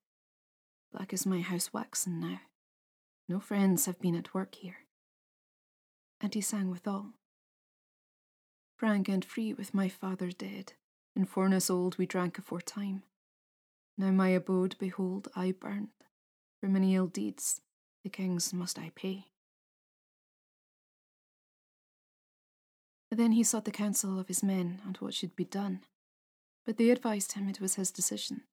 Black 0.91 1.13
is 1.13 1.25
my 1.25 1.41
house 1.41 1.73
waxen 1.73 2.19
now. 2.19 2.39
No 3.27 3.39
friends 3.39 3.85
have 3.85 3.99
been 3.99 4.15
at 4.15 4.33
work 4.33 4.55
here. 4.55 4.77
And 6.21 6.33
he 6.33 6.41
sang 6.41 6.69
withal. 6.69 7.13
Frank 8.75 9.09
and 9.09 9.25
free 9.25 9.53
with 9.53 9.73
my 9.73 9.89
father 9.89 10.31
dead, 10.31 10.73
in 11.15 11.25
Forness 11.25 11.69
old 11.69 11.97
we 11.97 12.05
drank 12.05 12.37
aforetime. 12.37 13.03
Now 13.99 14.11
my 14.11 14.29
abode, 14.29 14.77
behold, 14.79 15.27
I 15.35 15.51
burned. 15.51 15.89
For 16.61 16.67
many 16.69 16.95
ill 16.95 17.07
deeds, 17.07 17.59
the 18.01 18.09
kings 18.09 18.53
must 18.53 18.79
I 18.79 18.93
pay. 18.95 19.25
Then 23.11 23.33
he 23.33 23.43
sought 23.43 23.65
the 23.65 23.71
counsel 23.71 24.17
of 24.17 24.29
his 24.29 24.41
men 24.41 24.81
on 24.87 24.95
what 24.99 25.13
should 25.13 25.35
be 25.35 25.43
done, 25.43 25.81
but 26.65 26.77
they 26.77 26.91
advised 26.91 27.33
him 27.33 27.49
it 27.49 27.59
was 27.59 27.75
his 27.75 27.91
decision. 27.91 28.43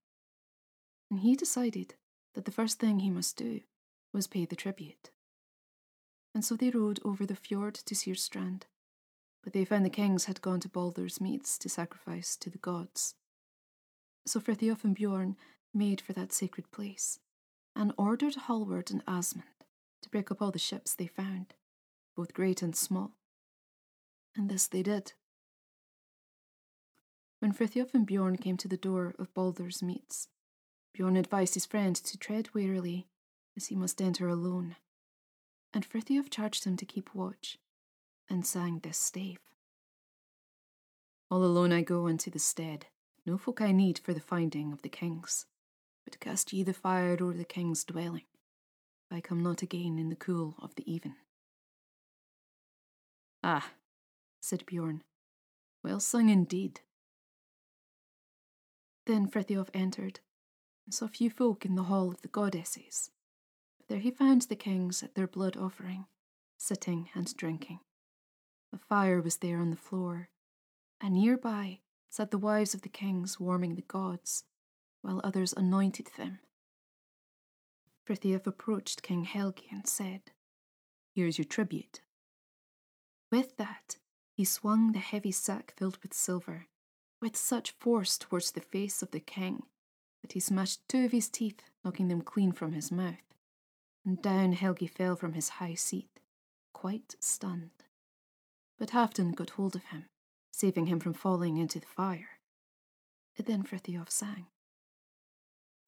And 1.13 1.21
he 1.21 1.37
decided 1.37 1.95
that 2.35 2.45
the 2.45 2.51
first 2.51 2.81
thing 2.81 2.99
he 2.99 3.11
must 3.11 3.37
do 3.37 3.61
was 4.13 4.27
pay 4.27 4.47
the 4.47 4.57
tribute. 4.57 5.11
And 6.35 6.45
so 6.45 6.57
they 6.57 6.71
rode 6.71 6.99
over 7.05 7.25
the 7.25 7.37
fjord 7.37 7.75
to 7.75 7.95
Syrstrand, 7.95 8.63
but 9.45 9.53
they 9.53 9.65
found 9.65 9.85
the 9.85 9.91
kings 9.91 10.25
had 10.25 10.43
gone 10.43 10.59
to 10.61 10.69
Baldur's 10.69 11.21
meads 11.21 11.57
to 11.59 11.69
sacrifice 11.69 12.37
to 12.39 12.51
the 12.51 12.59
gods. 12.59 13.15
So 14.27 14.41
Frithiof 14.41 14.83
and 14.83 14.95
Bjorn 14.95 15.37
made 15.73 16.01
for 16.01 16.13
that 16.15 16.33
sacred 16.33 16.71
place, 16.73 17.21
and 17.77 17.93
ordered 17.97 18.35
Hallward 18.35 18.91
and 18.91 19.05
Asmund 19.07 19.47
to 20.03 20.11
break 20.11 20.31
up 20.31 20.43
all 20.43 20.51
the 20.51 20.59
ships 20.59 20.95
they 20.95 21.07
found, 21.07 21.55
both 22.17 22.35
great 22.35 22.61
and 22.61 22.75
small. 22.75 23.13
And 24.35 24.49
this 24.49 24.67
they 24.67 24.83
did. 24.83 25.13
When 27.39 27.53
Frithiof 27.53 27.95
and 27.95 28.07
Bjorn 28.07 28.37
came 28.37 28.57
to 28.57 28.69
the 28.69 28.77
door 28.77 29.15
of 29.19 29.33
Baldur's 29.33 29.83
meads, 29.83 30.29
Bjorn 30.93 31.17
advised 31.17 31.55
his 31.55 31.67
friend 31.67 31.95
to 31.95 32.19
tread 32.19 32.55
warily, 32.55 33.07
as 33.57 33.67
he 33.67 33.77
must 33.77 34.03
enter 34.03 34.29
alone, 34.29 34.77
and 35.73 35.89
Frithiof 35.89 36.31
charged 36.31 36.65
him 36.65 36.77
to 36.79 36.85
keep 36.85 37.15
watch, 37.15 37.59
and 38.29 38.45
sang 38.45 38.81
this 38.81 38.99
stave. 38.99 39.39
All 41.31 41.45
alone 41.45 41.73
I 41.73 41.83
go 41.83 42.09
unto 42.09 42.31
the 42.31 42.39
stead, 42.39 42.87
no 43.27 43.37
folk 43.37 43.61
I 43.61 43.73
need 43.73 43.99
for 43.99 44.15
the 44.15 44.21
finding 44.21 44.73
of 44.73 44.83
the 44.83 44.89
kings, 44.89 45.47
but 46.05 46.21
cast 46.21 46.53
ye 46.53 46.63
the 46.63 46.73
fire 46.73 47.17
o'er 47.21 47.35
the 47.35 47.45
king's 47.45 47.85
dwelling, 47.85 48.27
I 49.11 49.21
come 49.21 49.43
not 49.43 49.63
again 49.63 49.99
in 49.99 50.09
the 50.09 50.17
cool 50.17 50.55
of 50.63 50.77
the 50.77 50.91
even. 50.91 51.17
Ah, 53.43 53.73
said 54.41 54.65
Bjorn, 54.65 55.03
well 55.83 55.99
sung 55.99 56.29
indeed. 56.29 56.81
Then 59.07 59.29
Frithiof 59.29 59.71
entered, 59.75 60.21
and 60.85 60.95
saw 60.95 61.09
few 61.09 61.31
folk 61.31 61.65
in 61.65 61.75
the 61.75 61.85
hall 61.85 62.11
of 62.11 62.23
the 62.23 62.29
goddesses. 62.29 63.11
But 63.79 63.89
there 63.89 63.99
he 64.01 64.11
found 64.11 64.43
the 64.43 64.57
kings 64.57 65.03
at 65.03 65.15
their 65.15 65.29
blood 65.29 65.57
offering, 65.57 66.07
sitting 66.59 67.11
and 67.15 67.37
drinking. 67.37 67.81
A 68.73 68.79
fire 68.79 69.21
was 69.21 69.39
there 69.39 69.59
on 69.59 69.71
the 69.71 69.77
floor, 69.77 70.29
and 71.01 71.15
near 71.15 71.37
by 71.37 71.81
sat 72.09 72.31
the 72.31 72.39
wives 72.39 72.75
of 72.75 72.83
the 72.83 72.89
kings 72.89 73.39
warming 73.41 73.75
the 73.75 73.83
gods, 73.83 74.45
while 75.03 75.21
others 75.23 75.53
anointed 75.53 76.09
them. 76.17 76.41
Frithiof 78.07 78.47
approached 78.47 79.03
King 79.03 79.25
Helgi 79.25 79.69
and 79.71 79.87
said, 79.87 80.31
Here's 81.15 81.39
your 81.39 81.45
tribute. 81.45 82.01
With 83.31 83.57
that, 83.57 83.97
he 84.33 84.45
swung 84.45 84.93
the 84.93 84.99
heavy 84.99 85.33
sack 85.33 85.75
filled 85.77 85.99
with 86.03 86.15
silver 86.15 86.67
with 87.21 87.37
such 87.37 87.73
force 87.73 88.19
towards 88.19 88.53
the 88.53 88.61
face 88.61 89.03
of 89.03 89.11
the 89.11 89.21
king 89.21 89.63
that 90.23 90.33
he 90.33 90.41
smashed 90.41 90.87
two 90.89 91.05
of 91.05 91.13
his 91.13 91.29
teeth, 91.29 91.63
knocking 91.85 92.09
them 92.09 92.21
clean 92.21 92.53
from 92.53 92.73
his 92.73 92.91
mouth, 92.91 93.35
and 94.05 94.21
down 94.23 94.53
Helgi 94.53 94.87
fell 94.87 95.17
from 95.17 95.33
his 95.33 95.51
high 95.51 95.75
seat, 95.75 96.21
quite 96.73 97.15
stunned. 97.21 97.71
But 98.79 98.91
Halfdan 98.91 99.35
got 99.35 99.51
hold 99.51 99.77
of 99.77 99.85
him, 99.85 100.07
saving 100.57 100.87
him 100.87 100.99
from 100.99 101.13
falling 101.13 101.59
into 101.59 101.79
the 101.79 101.87
fire. 101.87 102.39
Then 103.37 103.63
Frithiof 103.63 104.11
sang. 104.11 104.47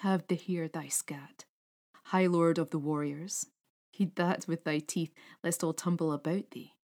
Have 0.01 0.27
the 0.27 0.35
here 0.35 0.69
thy 0.69 0.89
scat, 0.89 1.47
high 2.05 2.27
lord 2.27 2.59
of 2.59 2.69
the 2.69 2.79
warriors, 2.79 3.47
heed 3.91 4.15
that 4.17 4.47
with 4.47 4.65
thy 4.65 4.81
teeth, 4.81 5.15
lest 5.43 5.65
all 5.65 5.73
tumble 5.73 6.13
about 6.13 6.51
thee. 6.51 6.75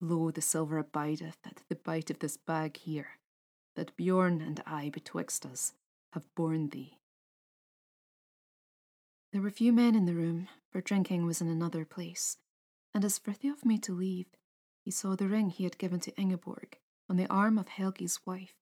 Lo, 0.00 0.32
the 0.32 0.42
silver 0.42 0.78
abideth 0.78 1.38
at 1.44 1.62
the 1.68 1.76
bite 1.76 2.10
of 2.10 2.18
this 2.18 2.36
bag 2.36 2.76
here, 2.76 3.20
that 3.76 3.96
Bjorn 3.96 4.40
and 4.40 4.60
I 4.66 4.90
betwixt 4.90 5.46
us 5.46 5.74
have 6.12 6.34
borne 6.34 6.70
thee. 6.70 6.98
There 9.32 9.42
were 9.42 9.50
few 9.50 9.72
men 9.72 9.94
in 9.94 10.06
the 10.06 10.14
room, 10.14 10.48
for 10.72 10.80
drinking 10.80 11.24
was 11.24 11.40
in 11.40 11.46
another 11.48 11.84
place, 11.84 12.38
and 12.92 13.04
as 13.04 13.20
Frithiof 13.20 13.64
made 13.64 13.84
to 13.84 13.92
leave, 13.92 14.26
he 14.82 14.90
saw 14.90 15.14
the 15.14 15.28
ring 15.28 15.50
he 15.50 15.62
had 15.62 15.78
given 15.78 16.00
to 16.00 16.20
Ingeborg 16.20 16.78
on 17.08 17.16
the 17.16 17.26
arm 17.28 17.58
of 17.58 17.68
Helgi's 17.68 18.20
wife, 18.26 18.54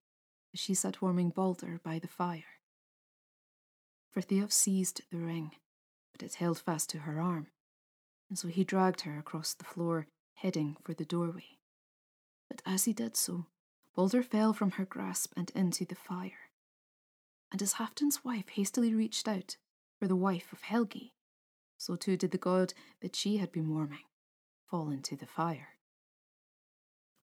as 0.52 0.60
she 0.60 0.74
sat 0.74 1.00
warming 1.00 1.30
Balder 1.30 1.80
by 1.82 1.98
the 1.98 2.08
fire. 2.08 2.60
Frithiof 4.14 4.52
seized 4.52 5.02
the 5.10 5.18
ring, 5.18 5.52
but 6.12 6.22
it 6.22 6.34
held 6.34 6.58
fast 6.58 6.90
to 6.90 7.00
her 7.00 7.20
arm, 7.20 7.48
and 8.28 8.38
so 8.38 8.48
he 8.48 8.64
dragged 8.64 9.02
her 9.02 9.18
across 9.18 9.54
the 9.54 9.64
floor, 9.64 10.06
heading 10.34 10.76
for 10.82 10.94
the 10.94 11.04
doorway. 11.04 11.58
But 12.48 12.62
as 12.66 12.84
he 12.84 12.92
did 12.92 13.16
so, 13.16 13.46
Balder 13.94 14.22
fell 14.22 14.52
from 14.52 14.72
her 14.72 14.84
grasp 14.84 15.32
and 15.36 15.50
into 15.54 15.84
the 15.84 15.94
fire 15.94 16.50
and 17.54 17.62
as 17.62 17.74
Halfdan's 17.74 18.24
wife 18.24 18.48
hastily 18.48 18.92
reached 18.92 19.28
out 19.28 19.58
for 20.00 20.08
the 20.08 20.16
wife 20.16 20.52
of 20.52 20.62
Helgi, 20.62 21.12
so 21.78 21.94
too 21.94 22.16
did 22.16 22.32
the 22.32 22.36
god 22.36 22.74
that 23.00 23.14
she 23.14 23.36
had 23.36 23.52
been 23.52 23.70
warming 23.72 24.06
fall 24.68 24.90
into 24.90 25.14
the 25.14 25.28
fire. 25.28 25.68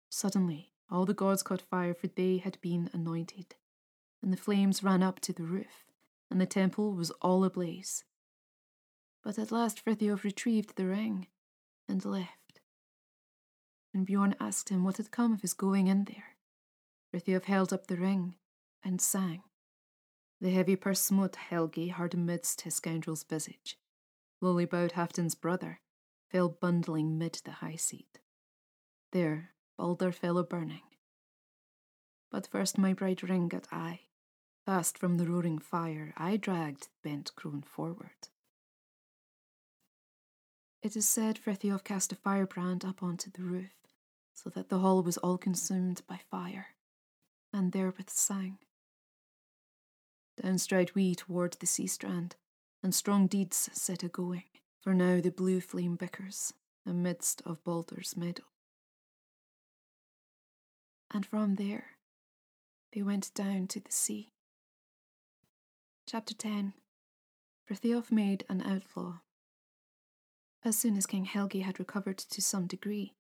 Suddenly, 0.10 0.71
all 0.92 1.06
the 1.06 1.14
gods 1.14 1.42
caught 1.42 1.62
fire, 1.62 1.94
for 1.94 2.08
they 2.08 2.38
had 2.38 2.60
been 2.62 2.90
anointed, 2.94 3.56
and 4.22 4.34
the 4.34 4.38
flames 4.38 4.84
ran 4.84 5.02
up 5.02 5.20
to 5.22 5.34
the 5.34 5.44
roof, 5.44 5.86
and 6.30 6.42
the 6.42 6.46
temple 6.46 6.94
was 6.94 7.12
all 7.22 7.44
ablaze. 7.46 8.04
But 9.24 9.40
at 9.40 9.52
last 9.52 9.84
Frithiof 9.84 10.24
retrieved 10.24 10.76
the 10.76 10.86
ring 10.86 11.28
and 11.88 12.04
left. 12.04 12.60
And 13.94 14.06
Bjorn 14.06 14.36
asked 14.40 14.70
him 14.70 14.84
what 14.84 14.98
had 14.98 15.12
come 15.12 15.34
of 15.34 15.42
his 15.42 15.54
going 15.54 15.88
in 15.88 16.06
there, 16.06 16.36
Frithiof 17.12 17.46
held 17.46 17.72
up 17.72 17.88
the 17.88 17.98
ring 17.98 18.36
and 18.84 19.02
sang. 19.02 19.44
The 20.40 20.50
heavy 20.50 20.76
purse 20.76 21.02
smote 21.02 21.36
Helgi 21.36 21.90
hard 21.90 22.14
amidst 22.14 22.62
his 22.62 22.76
scoundrel's 22.76 23.24
visage. 23.24 23.78
Lowly 24.42 24.66
bowed 24.66 24.94
Halfdan's 24.94 25.36
brother 25.36 25.82
fell 26.30 26.50
bundling 26.50 27.18
mid 27.18 27.40
the 27.44 27.52
high 27.52 27.76
seat. 27.76 28.20
There 29.12 29.52
Balder 29.82 30.12
fell 30.12 30.38
a 30.38 30.44
burning. 30.44 30.84
But 32.30 32.46
first 32.46 32.78
my 32.78 32.94
bright 32.94 33.24
ring 33.24 33.48
got 33.48 33.66
I. 33.72 34.02
Fast 34.64 34.96
from 34.96 35.18
the 35.18 35.26
roaring 35.26 35.58
fire 35.58 36.14
I 36.16 36.38
dragged 36.38 36.90
bent 37.04 37.36
crone 37.36 37.64
forward. 37.64 38.30
It 40.84 40.96
is 40.96 41.08
said 41.08 41.40
Frithiof 41.40 41.84
cast 41.84 42.12
a 42.12 42.16
firebrand 42.16 42.86
up 42.86 43.02
onto 43.02 43.32
the 43.32 43.42
roof, 43.42 43.74
so 44.36 44.52
that 44.52 44.70
the 44.70 44.78
hall 44.78 45.02
was 45.02 45.18
all 45.18 45.40
consumed 45.40 46.04
by 46.06 46.20
fire, 46.30 46.76
and 47.52 47.72
therewith 47.72 48.12
sang. 48.12 48.60
Down 50.40 50.60
stride 50.60 50.94
we 50.94 51.16
toward 51.16 51.54
the 51.54 51.66
sea 51.66 51.88
strand, 51.88 52.36
and 52.84 52.94
strong 52.94 53.26
deeds 53.26 53.72
set 53.74 54.04
a 54.04 54.10
going, 54.10 54.44
for 54.80 54.94
now 54.94 55.20
the 55.20 55.32
blue 55.32 55.60
flame 55.60 55.96
bickers 55.96 56.54
amidst 56.86 57.42
of 57.48 57.64
Balder's 57.64 58.16
meadow 58.16 58.51
and 61.14 61.26
from 61.26 61.56
there 61.56 61.98
they 62.94 63.02
went 63.02 63.34
down 63.34 63.68
to 63.68 63.80
the 63.80 63.92
sea. 63.92 64.32
Chapter 66.08 66.34
10 66.34 66.74
Frithiof 67.70 68.12
made 68.12 68.44
an 68.50 68.62
outlaw. 68.62 69.20
As 70.64 70.78
soon 70.78 70.98
as 70.98 71.06
King 71.06 71.26
Helgi 71.26 71.62
had 71.62 71.80
recovered 71.80 72.18
to 72.18 72.42
some 72.42 72.68
degree, 72.68 73.14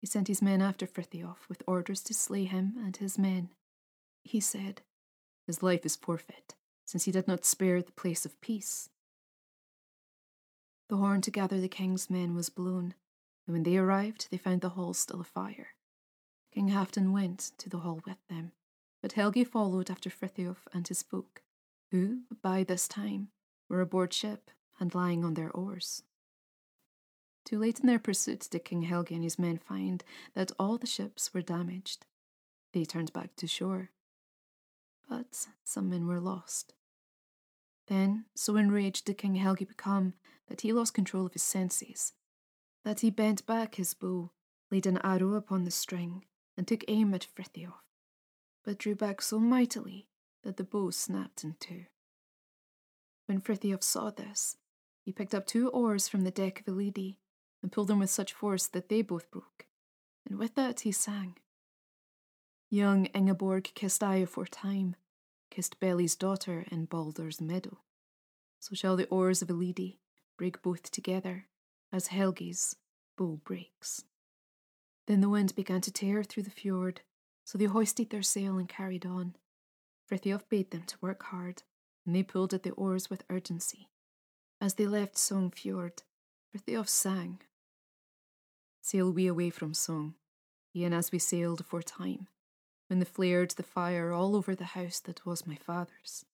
he 0.00 0.06
sent 0.06 0.28
his 0.28 0.42
men 0.42 0.60
after 0.60 0.86
Frithiof 0.86 1.48
with 1.48 1.62
orders 1.66 2.02
to 2.02 2.14
slay 2.14 2.44
him 2.44 2.74
and 2.78 2.96
his 2.96 3.18
men. 3.18 3.50
He 4.22 4.40
said, 4.40 4.82
His 5.46 5.62
life 5.62 5.86
is 5.86 5.96
forfeit, 5.96 6.54
since 6.84 7.04
he 7.04 7.12
did 7.12 7.26
not 7.26 7.44
spare 7.44 7.80
the 7.80 7.92
place 7.92 8.26
of 8.26 8.40
peace. 8.40 8.90
The 10.88 10.96
horn 10.96 11.22
to 11.22 11.30
gather 11.30 11.60
the 11.60 11.68
king's 11.68 12.10
men 12.10 12.34
was 12.34 12.50
blown, 12.50 12.94
and 13.46 13.54
when 13.54 13.62
they 13.62 13.78
arrived, 13.78 14.28
they 14.30 14.36
found 14.36 14.60
the 14.60 14.70
hall 14.70 14.94
still 14.94 15.20
afire. 15.20 15.75
King 16.56 16.70
Halfdan 16.70 17.12
went 17.12 17.52
to 17.58 17.68
the 17.68 17.80
hall 17.80 18.00
with 18.06 18.16
them, 18.30 18.52
but 19.02 19.12
Helgi 19.12 19.44
followed 19.44 19.90
after 19.90 20.08
Frithiof 20.08 20.66
and 20.72 20.88
his 20.88 21.02
folk, 21.02 21.42
who, 21.90 22.20
by 22.40 22.64
this 22.64 22.88
time, 22.88 23.28
were 23.68 23.82
aboard 23.82 24.14
ship 24.14 24.50
and 24.80 24.94
lying 24.94 25.22
on 25.22 25.34
their 25.34 25.50
oars. 25.50 26.02
Too 27.44 27.58
late 27.58 27.80
in 27.80 27.86
their 27.86 27.98
pursuit 27.98 28.48
did 28.50 28.64
King 28.64 28.84
Helgi 28.84 29.14
and 29.14 29.22
his 29.22 29.38
men 29.38 29.58
find 29.58 30.02
that 30.32 30.50
all 30.58 30.78
the 30.78 30.86
ships 30.86 31.34
were 31.34 31.42
damaged. 31.42 32.06
They 32.72 32.86
turned 32.86 33.12
back 33.12 33.36
to 33.36 33.46
shore, 33.46 33.90
but 35.10 35.48
some 35.62 35.90
men 35.90 36.06
were 36.06 36.20
lost. 36.20 36.72
Then, 37.86 38.24
so 38.34 38.56
enraged 38.56 39.04
did 39.04 39.18
King 39.18 39.34
Helgi 39.34 39.66
become 39.66 40.14
that 40.48 40.62
he 40.62 40.72
lost 40.72 40.94
control 40.94 41.26
of 41.26 41.34
his 41.34 41.42
senses, 41.42 42.14
that 42.82 43.00
he 43.00 43.10
bent 43.10 43.44
back 43.44 43.74
his 43.74 43.92
bow, 43.92 44.30
laid 44.70 44.86
an 44.86 44.96
arrow 45.04 45.34
upon 45.34 45.64
the 45.64 45.70
string, 45.70 46.24
and 46.56 46.66
took 46.66 46.84
aim 46.88 47.14
at 47.14 47.26
Frithiof, 47.36 47.74
but 48.64 48.78
drew 48.78 48.94
back 48.94 49.20
so 49.20 49.38
mightily 49.38 50.06
that 50.42 50.56
the 50.56 50.64
bow 50.64 50.90
snapped 50.90 51.44
in 51.44 51.56
two. 51.60 51.84
When 53.26 53.40
Frithiof 53.40 53.82
saw 53.82 54.10
this, 54.10 54.56
he 55.04 55.12
picked 55.12 55.34
up 55.34 55.46
two 55.46 55.68
oars 55.68 56.08
from 56.08 56.22
the 56.22 56.30
deck 56.30 56.60
of 56.60 56.66
Elidi 56.66 57.18
and 57.62 57.72
pulled 57.72 57.88
them 57.88 57.98
with 57.98 58.10
such 58.10 58.32
force 58.32 58.66
that 58.68 58.88
they 58.88 59.02
both 59.02 59.30
broke, 59.30 59.66
and 60.28 60.38
with 60.38 60.54
that 60.54 60.80
he 60.80 60.92
sang. 60.92 61.36
Young 62.70 63.06
Ingeborg 63.06 63.70
kissed 63.74 64.02
I 64.02 64.16
aforetime, 64.16 64.96
kissed 65.50 65.78
Beli's 65.80 66.16
daughter 66.16 66.66
in 66.70 66.86
Balder's 66.86 67.40
meadow. 67.40 67.78
So 68.58 68.74
shall 68.74 68.96
the 68.96 69.06
oars 69.06 69.42
of 69.42 69.48
Elidi 69.48 69.98
break 70.36 70.62
both 70.62 70.90
together, 70.90 71.46
as 71.92 72.08
Helgi's 72.08 72.76
bow 73.16 73.40
breaks. 73.44 74.04
Then 75.06 75.20
the 75.20 75.28
wind 75.28 75.54
began 75.54 75.80
to 75.82 75.92
tear 75.92 76.24
through 76.24 76.42
the 76.44 76.50
fjord, 76.50 77.02
so 77.44 77.56
they 77.56 77.66
hoisted 77.66 78.10
their 78.10 78.22
sail 78.22 78.58
and 78.58 78.68
carried 78.68 79.06
on. 79.06 79.36
Frithiof 80.10 80.48
bade 80.48 80.70
them 80.70 80.82
to 80.82 80.98
work 81.00 81.22
hard, 81.24 81.62
and 82.04 82.14
they 82.14 82.22
pulled 82.22 82.52
at 82.52 82.62
the 82.62 82.72
oars 82.72 83.08
with 83.08 83.24
urgency. 83.30 83.88
As 84.60 84.74
they 84.74 84.86
left 84.86 85.14
Sogn 85.14 85.54
Fjord, 85.54 86.02
Frithiof 86.52 86.88
sang. 86.88 87.40
Sail 88.80 89.12
we 89.12 89.26
away 89.26 89.50
from 89.50 89.72
Sogn, 89.72 90.14
e'en 90.74 90.92
as 90.92 91.12
we 91.12 91.18
sailed 91.18 91.60
aforetime, 91.60 92.28
when 92.88 92.98
the 92.98 93.04
flared 93.04 93.50
the 93.52 93.62
fire 93.62 94.12
all 94.12 94.36
over 94.36 94.54
the 94.54 94.64
house 94.64 95.00
that 95.00 95.26
was 95.26 95.46
my 95.46 95.56
father's. 95.56 96.24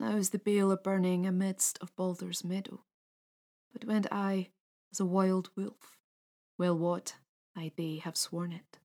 Now 0.00 0.16
is 0.16 0.30
the 0.30 0.38
bale 0.38 0.72
a 0.72 0.76
burning 0.76 1.26
amidst 1.26 1.78
of 1.80 1.94
Balder's 1.94 2.44
meadow, 2.44 2.84
but 3.72 3.84
went 3.84 4.06
I 4.10 4.50
as 4.92 5.00
a 5.00 5.04
wild 5.04 5.50
wolf, 5.56 5.98
well 6.58 6.76
wot 6.76 7.14
I 7.56 7.72
they 7.76 7.96
have 7.96 8.16
sworn 8.16 8.52
it. 8.52 8.78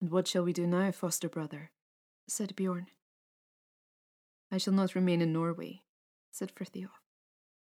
And 0.00 0.10
what 0.10 0.28
shall 0.28 0.44
we 0.44 0.52
do 0.52 0.66
now, 0.66 0.90
foster 0.92 1.28
brother? 1.28 1.70
said 2.28 2.54
Bjorn. 2.56 2.86
I 4.50 4.58
shall 4.58 4.72
not 4.72 4.94
remain 4.94 5.20
in 5.20 5.32
Norway, 5.32 5.82
said 6.30 6.52
Frithiof. 6.54 6.90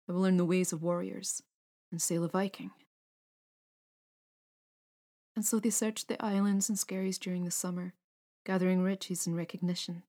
I 0.08 0.12
will 0.12 0.22
learn 0.22 0.38
the 0.38 0.46
ways 0.46 0.72
of 0.72 0.82
warriors 0.82 1.44
and 1.92 2.02
sail 2.02 2.24
a 2.24 2.28
Viking. 2.28 2.72
And 5.36 5.46
so 5.46 5.60
they 5.60 5.70
searched 5.70 6.08
the 6.08 6.24
islands 6.24 6.70
and 6.70 6.78
skerries 6.78 7.18
during 7.18 7.46
the 7.46 7.52
summer, 7.52 7.94
gathering 8.46 8.82
riches 8.82 9.28
and 9.28 9.36
recognition. 9.36 10.04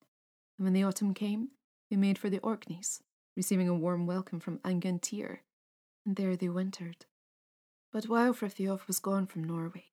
And 0.59 0.65
when 0.65 0.73
the 0.73 0.85
autumn 0.85 1.15
came, 1.15 1.51
they 1.91 1.97
made 1.97 2.19
for 2.19 2.31
the 2.31 2.41
Orkneys, 2.41 3.01
receiving 3.37 3.69
a 3.69 3.75
warm 3.75 4.07
welcome 4.07 4.41
from 4.41 4.59
Angantyr, 4.59 5.39
and 6.05 6.17
there 6.17 6.37
they 6.37 6.49
wintered. 6.49 7.07
But 7.93 8.09
while 8.09 8.33
Frithiof 8.33 8.87
was 8.87 9.01
gone 9.01 9.27
from 9.27 9.43
Norway, 9.45 9.91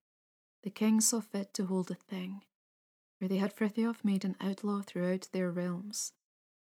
the 0.63 0.69
king 0.69 1.01
saw 1.01 1.19
fit 1.19 1.53
to 1.55 1.65
hold 1.65 1.89
a 1.89 1.95
thing, 1.95 2.43
where 3.17 3.27
they 3.27 3.37
had 3.37 3.55
Frithiof 3.55 4.03
made 4.03 4.23
an 4.23 4.35
outlaw 4.39 4.81
throughout 4.81 5.29
their 5.31 5.51
realms. 5.51 6.13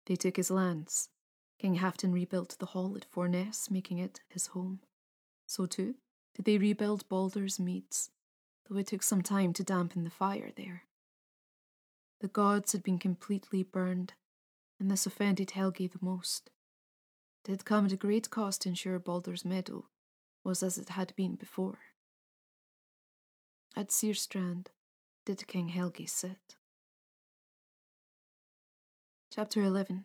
They 0.07 0.17
took 0.17 0.37
his 0.37 0.51
lands. 0.51 1.11
King 1.59 1.77
Halfdan 1.77 2.13
rebuilt 2.13 2.57
the 2.59 2.67
hall 2.67 2.97
at 2.97 3.05
Forness, 3.05 3.71
making 3.71 3.99
it 3.99 4.21
his 4.29 4.49
home. 4.49 4.81
So 5.47 5.67
too 5.67 5.95
did 6.35 6.45
they 6.45 6.59
rebuild 6.59 7.09
Balder's 7.09 7.61
meads, 7.61 8.11
though 8.67 8.79
it 8.79 8.89
took 8.89 9.03
some 9.03 9.23
time 9.23 9.53
to 9.53 9.63
dampen 9.63 10.03
the 10.03 10.11
fire 10.11 10.51
there. 10.57 10.85
The 12.21 12.29
gods 12.29 12.73
had 12.73 12.83
been 12.83 12.99
completely 12.99 13.63
burned, 13.63 14.15
and 14.81 14.91
this 14.91 15.07
offended 15.07 15.53
Helgi 15.53 15.87
the 15.87 15.99
most. 16.01 16.51
It 17.45 17.51
had 17.51 17.65
come 17.65 17.87
at 17.87 17.93
a 17.93 17.97
great 17.97 18.31
cost 18.31 18.63
to 18.63 18.71
ensure 18.71 18.99
Balder's 18.99 19.45
meadow 19.45 19.87
was 20.45 20.63
as 20.63 20.79
it 20.79 20.91
had 20.91 21.15
been 21.17 21.35
before. 21.35 21.79
At 23.77 23.89
Syrstrand 23.89 24.67
did 25.25 25.47
King 25.47 25.69
Helgi 25.69 26.07
sit. 26.07 26.57
Chapter 29.31 29.63
11 29.63 30.05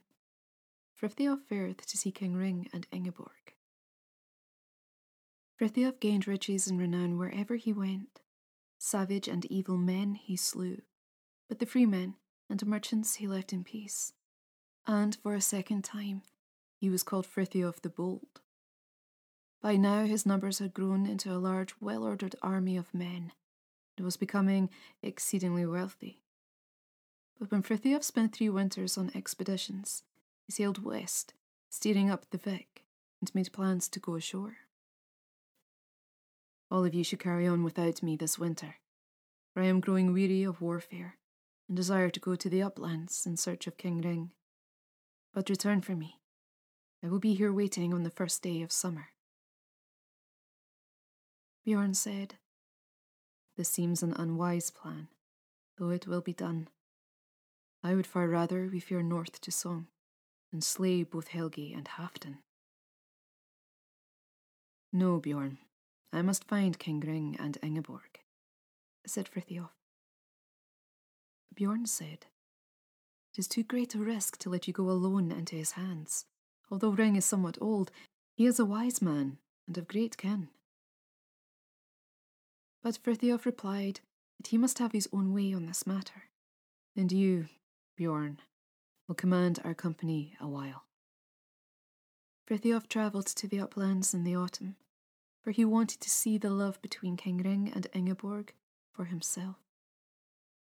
Frithiof 1.00 1.42
fareth 1.50 1.86
to 1.86 1.98
see 1.98 2.12
King 2.12 2.36
Ring 2.36 2.70
and 2.74 2.88
Ingeborg. 2.92 3.54
Frithiof 5.60 6.00
gained 6.00 6.28
riches 6.28 6.68
and 6.68 6.80
renown 6.80 7.18
wherever 7.18 7.56
he 7.56 7.74
went. 7.74 8.22
Savage 8.80 9.28
and 9.28 9.46
evil 9.46 9.78
men 9.78 10.16
he 10.16 10.36
slew, 10.36 10.82
but 11.50 11.60
the 11.60 11.66
free 11.66 11.86
men 11.86 12.16
and 12.50 12.66
merchants 12.66 13.16
he 13.16 13.28
left 13.28 13.52
in 13.52 13.64
peace. 13.64 14.14
And 14.86 15.16
for 15.16 15.34
a 15.34 15.42
second 15.42 15.84
time, 15.84 16.22
he 16.78 16.90
was 16.90 17.04
called 17.04 17.28
Frithiof 17.28 17.82
the 17.82 17.90
Bold. 17.90 18.40
By 19.68 19.76
now, 19.76 20.06
his 20.06 20.26
numbers 20.26 20.60
had 20.60 20.74
grown 20.74 21.06
into 21.06 21.30
a 21.30 21.36
large, 21.36 21.76
well 21.82 22.06
ordered 22.06 22.38
army 22.42 22.78
of 22.78 22.94
men, 22.94 23.34
and 23.98 24.06
was 24.06 24.16
becoming 24.16 24.70
exceedingly 25.04 25.66
wealthy. 25.66 26.22
But 27.38 27.52
when 27.52 27.64
Frithiof 27.64 28.02
spent 28.02 28.34
three 28.34 28.48
winters 28.48 28.98
on 28.98 29.12
expeditions, 29.14 30.04
he 30.46 30.54
sailed 30.54 30.86
west, 30.86 31.34
steering 31.70 32.10
up 32.10 32.30
the 32.30 32.38
Vic, 32.38 32.86
and 33.20 33.36
made 33.36 33.52
plans 33.52 33.90
to 33.90 34.00
go 34.00 34.16
ashore. 34.16 34.56
All 36.72 36.86
of 36.86 36.94
you 36.94 37.04
should 37.04 37.20
carry 37.20 37.46
on 37.46 37.66
without 37.66 38.02
me 38.02 38.16
this 38.16 38.40
winter, 38.40 38.76
for 39.54 39.62
I 39.62 39.66
am 39.66 39.82
growing 39.82 40.14
weary 40.14 40.44
of 40.44 40.62
warfare 40.62 41.18
and 41.68 41.76
desire 41.76 42.10
to 42.10 42.22
go 42.22 42.36
to 42.36 42.50
the 42.50 42.64
uplands 42.64 43.26
in 43.26 43.36
search 43.36 43.68
of 43.68 43.76
King 43.76 44.00
Ring. 44.00 44.32
But 45.34 45.50
return 45.50 45.82
for 45.82 45.94
me, 45.94 46.22
I 47.04 47.10
will 47.10 47.20
be 47.20 47.34
here 47.34 47.52
waiting 47.52 47.94
on 47.94 48.04
the 48.04 48.10
first 48.10 48.42
day 48.42 48.62
of 48.62 48.72
summer. 48.72 49.10
Bjorn 51.68 51.96
said, 51.96 52.36
This 53.58 53.68
seems 53.68 54.02
an 54.02 54.14
unwise 54.14 54.70
plan, 54.70 55.10
though 55.78 55.90
it 55.90 56.08
will 56.08 56.22
be 56.22 56.32
done. 56.32 56.70
I 57.84 57.94
would 57.94 58.08
far 58.08 58.30
rather 58.30 58.70
we 58.72 58.80
fare 58.80 59.04
north 59.04 59.42
to 59.42 59.52
Sogn 59.52 59.88
and 60.54 60.64
slay 60.64 61.04
both 61.04 61.28
Helgi 61.28 61.74
and 61.74 61.86
Halfdan. 61.86 62.38
No, 64.94 65.20
Bjorn, 65.20 65.58
I 66.14 66.22
must 66.22 66.46
find 66.46 66.80
King 66.80 67.02
Ring 67.02 67.36
and 67.38 67.58
Ingeborg, 67.62 68.22
said 69.06 69.28
Frithiof. 69.28 69.72
Bjorn 71.54 71.86
said, 71.86 72.28
It 73.34 73.40
is 73.40 73.48
too 73.50 73.64
great 73.64 73.94
a 73.94 74.00
risk 74.00 74.38
to 74.38 74.50
let 74.50 74.68
you 74.68 74.74
go 74.74 74.90
alone 74.90 75.34
into 75.34 75.58
his 75.58 75.72
hands. 75.72 76.24
Although 76.72 76.92
Ring 76.92 77.18
is 77.18 77.26
somewhat 77.26 77.58
old, 77.60 77.92
he 78.38 78.46
is 78.46 78.58
a 78.58 78.64
wise 78.64 79.02
man 79.02 79.40
and 79.68 79.78
of 79.78 79.90
great 79.90 80.16
kin. 80.16 80.48
But 82.84 83.00
Frithiof 83.04 83.46
replied 83.46 84.00
that 84.38 84.48
he 84.48 84.58
must 84.58 84.80
have 84.80 84.92
his 84.92 85.10
own 85.12 85.34
way 85.34 85.54
on 85.54 85.66
this 85.66 85.88
matter, 85.88 86.30
and 86.96 87.12
you, 87.12 87.48
Bjorn, 87.96 88.40
will 89.08 89.16
command 89.16 89.60
our 89.64 89.74
company 89.74 90.36
a 90.40 90.48
while. 90.48 90.84
Frithiof 92.48 92.88
travelled 92.88 93.28
to 93.28 93.48
the 93.48 93.60
uplands 93.60 94.14
in 94.14 94.24
the 94.24 94.36
autumn, 94.36 94.78
for 95.42 95.52
he 95.52 95.66
wanted 95.66 96.00
to 96.02 96.10
see 96.10 96.38
the 96.38 96.50
love 96.50 96.82
between 96.82 97.18
King 97.18 97.38
Ring 97.40 97.72
and 97.74 97.88
Ingeborg 97.94 98.54
for 98.92 99.06
himself. 99.06 99.58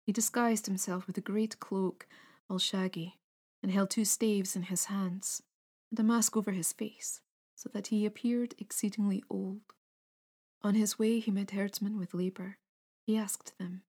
He 0.03 0.13
disguised 0.13 0.67
himself 0.67 1.07
with 1.07 1.19
a 1.19 1.23
great 1.23 1.61
cloak, 1.61 2.07
all 2.49 2.59
shaggy, 2.59 3.19
and 3.63 3.71
held 3.71 3.91
two 3.91 4.05
staves 4.05 4.57
in 4.57 4.63
his 4.63 4.87
hands, 4.87 5.43
and 5.91 6.01
a 6.01 6.03
mask 6.03 6.37
over 6.37 6.53
his 6.53 6.73
face, 6.73 7.21
so 7.55 7.69
that 7.75 7.89
he 7.89 8.07
appeared 8.07 8.55
exceedingly 8.59 9.23
old. 9.29 9.61
On 10.63 10.75
his 10.75 10.99
way, 10.99 11.21
he 11.21 11.31
met 11.31 11.53
herdsmen 11.53 11.99
with 11.99 12.15
labour. 12.15 12.59
He 13.07 13.17
asked 13.17 13.57
them, 13.59 13.83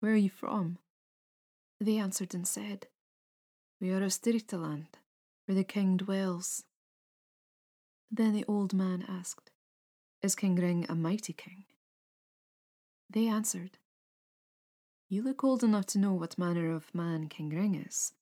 Where 0.00 0.12
are 0.12 0.16
you 0.16 0.30
from? 0.30 0.78
They 1.80 1.98
answered 1.98 2.34
and 2.34 2.48
said, 2.48 2.86
We 3.80 3.90
are 3.90 4.02
of 4.02 4.10
Stirtaland, 4.10 4.86
where 5.44 5.54
the 5.54 5.64
king 5.64 5.96
dwells. 5.96 6.64
Then 8.10 8.32
the 8.32 8.44
old 8.46 8.72
man 8.72 9.04
asked, 9.08 9.50
Is 10.22 10.34
King 10.34 10.56
Ring 10.56 10.86
a 10.88 10.94
mighty 10.94 11.32
king? 11.32 11.64
They 13.10 13.26
answered, 13.28 13.78
You 15.08 15.22
look 15.22 15.44
old 15.44 15.62
enough 15.62 15.86
to 15.86 15.98
know 15.98 16.14
what 16.14 16.38
manner 16.38 16.72
of 16.72 16.94
man 16.94 17.28
King 17.28 17.50
Ring 17.50 17.74
is, 17.74 18.12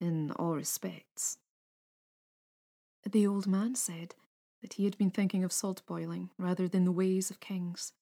in 0.00 0.30
all 0.32 0.54
respects. 0.54 1.38
The 3.04 3.26
old 3.26 3.46
man 3.46 3.74
said 3.74 4.14
that 4.62 4.74
he 4.74 4.84
had 4.84 4.98
been 4.98 5.10
thinking 5.10 5.44
of 5.44 5.52
salt 5.52 5.82
boiling 5.86 6.30
rather 6.38 6.68
than 6.68 6.84
the 6.84 6.92
ways 6.92 7.30
of 7.30 7.40
kings, 7.40 7.92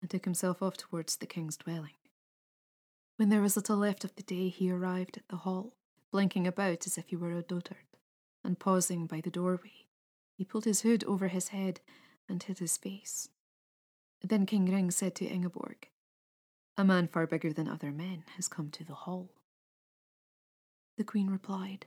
and 0.00 0.10
took 0.10 0.24
himself 0.24 0.62
off 0.62 0.76
towards 0.76 1.16
the 1.16 1.26
king's 1.26 1.56
dwelling. 1.56 1.94
When 3.16 3.30
there 3.30 3.42
was 3.42 3.56
little 3.56 3.76
left 3.76 4.04
of 4.04 4.14
the 4.14 4.22
day, 4.22 4.48
he 4.48 4.70
arrived 4.70 5.16
at 5.16 5.28
the 5.28 5.38
hall, 5.38 5.74
blinking 6.12 6.46
about 6.46 6.86
as 6.86 6.96
if 6.96 7.08
he 7.08 7.16
were 7.16 7.32
a 7.32 7.42
dotard, 7.42 7.96
and 8.44 8.58
pausing 8.58 9.06
by 9.06 9.20
the 9.20 9.30
doorway. 9.30 9.86
He 10.36 10.44
pulled 10.44 10.64
his 10.64 10.82
hood 10.82 11.02
over 11.04 11.28
his 11.28 11.48
head 11.48 11.80
and 12.28 12.42
hid 12.42 12.60
his 12.60 12.76
face. 12.76 13.28
Then 14.22 14.46
King 14.46 14.66
Ring 14.66 14.90
said 14.90 15.14
to 15.16 15.26
Ingeborg, 15.26 15.88
A 16.76 16.84
man 16.84 17.08
far 17.08 17.26
bigger 17.26 17.52
than 17.52 17.68
other 17.68 17.90
men 17.90 18.24
has 18.36 18.48
come 18.48 18.70
to 18.70 18.84
the 18.84 18.94
hall. 18.94 19.30
The 20.96 21.04
queen 21.04 21.28
replied, 21.28 21.86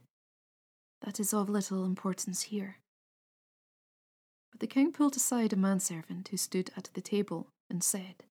That 1.02 1.20
is 1.20 1.34
of 1.34 1.50
little 1.50 1.86
importance 1.86 2.44
here. 2.44 2.78
But 4.52 4.60
the 4.60 4.68
king 4.68 4.92
pulled 4.92 5.16
aside 5.16 5.54
a 5.54 5.56
manservant 5.56 6.28
who 6.28 6.38
stood 6.38 6.72
at 6.78 6.90
the 6.94 7.02
table 7.02 7.48
and 7.70 7.84
said, 7.84 8.24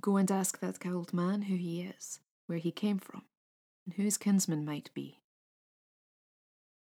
Go 0.00 0.16
and 0.16 0.30
ask 0.30 0.60
that 0.60 0.84
old 0.86 1.12
man 1.12 1.42
who 1.42 1.56
he 1.56 1.82
is, 1.82 2.20
where 2.46 2.58
he 2.58 2.70
came 2.70 2.98
from, 2.98 3.22
and 3.84 3.94
who 3.94 4.02
his 4.02 4.18
kinsman 4.18 4.64
might 4.64 4.92
be. 4.94 5.20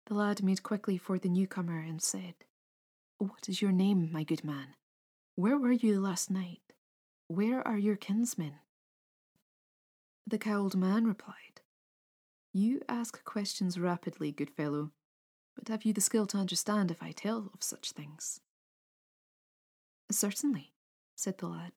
The 0.08 0.14
lad 0.14 0.44
made 0.44 0.64
quickly 0.64 0.98
for 0.98 1.20
the 1.20 1.30
newcomer 1.30 1.80
and 1.80 2.02
said, 2.02 2.36
What 3.18 3.48
is 3.48 3.62
your 3.62 3.72
name, 3.72 4.10
my 4.12 4.24
good 4.24 4.44
man? 4.44 4.76
Where 5.36 5.58
were 5.58 5.72
you 5.72 6.00
last 6.00 6.32
night? 6.32 6.62
Where 7.28 7.66
are 7.68 7.78
your 7.78 7.98
kinsmen? 7.98 8.54
The 10.26 10.38
cowled 10.38 10.76
man 10.76 11.06
replied, 11.06 11.62
You 12.54 12.82
ask 12.90 13.24
questions 13.24 13.80
rapidly, 13.80 14.32
good 14.32 14.50
fellow, 14.50 14.92
but 15.58 15.68
have 15.70 15.84
you 15.84 15.94
the 15.94 16.02
skill 16.02 16.28
to 16.28 16.38
understand 16.38 16.92
if 16.92 17.02
I 17.02 17.12
tell 17.12 17.50
of 17.54 17.64
such 17.64 17.92
things? 17.92 18.40
Certainly, 20.12 20.72
said 21.16 21.40
the 21.40 21.48
lad. 21.48 21.74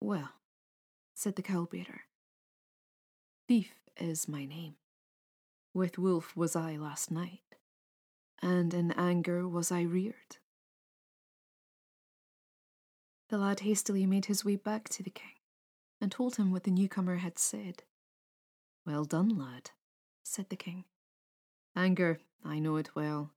Well, 0.00 0.30
said 1.14 1.36
the 1.36 1.42
cowbearer, 1.42 2.00
Thief 3.46 3.74
is 3.96 4.28
my 4.28 4.44
name. 4.44 4.74
With 5.72 5.98
wolf 5.98 6.36
was 6.36 6.56
I 6.56 6.76
last 6.76 7.10
night, 7.10 7.56
and 8.42 8.72
in 8.74 8.92
anger 8.92 9.46
was 9.46 9.70
I 9.70 9.82
reared. 9.82 10.38
The 13.28 13.38
lad 13.38 13.60
hastily 13.60 14.06
made 14.06 14.24
his 14.26 14.44
way 14.44 14.56
back 14.56 14.88
to 14.90 15.02
the 15.02 15.10
king, 15.10 15.34
and 16.00 16.10
told 16.10 16.36
him 16.36 16.50
what 16.50 16.64
the 16.64 16.70
newcomer 16.70 17.16
had 17.16 17.38
said. 17.38 17.82
Well 18.84 19.04
done, 19.04 19.28
lad, 19.28 19.70
said 20.22 20.48
the 20.48 20.56
king. 20.56 20.84
Anger, 21.76 22.18
I 22.42 22.58
know 22.58 22.76
it 22.76 22.96
well. 22.96 23.32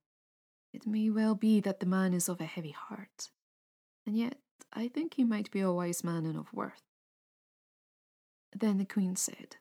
It 0.71 0.87
may 0.87 1.09
well 1.09 1.35
be 1.35 1.59
that 1.59 1.81
the 1.81 1.85
man 1.85 2.13
is 2.13 2.29
of 2.29 2.39
a 2.39 2.45
heavy 2.45 2.71
heart, 2.71 3.29
and 4.05 4.17
yet 4.17 4.37
I 4.71 4.87
think 4.87 5.15
he 5.15 5.25
might 5.25 5.51
be 5.51 5.59
a 5.59 5.71
wise 5.71 6.05
man 6.05 6.25
and 6.25 6.37
of 6.37 6.53
worth. 6.53 6.83
Then 8.53 8.77
the 8.77 8.85
queen 8.85 9.17
said, 9.17 9.57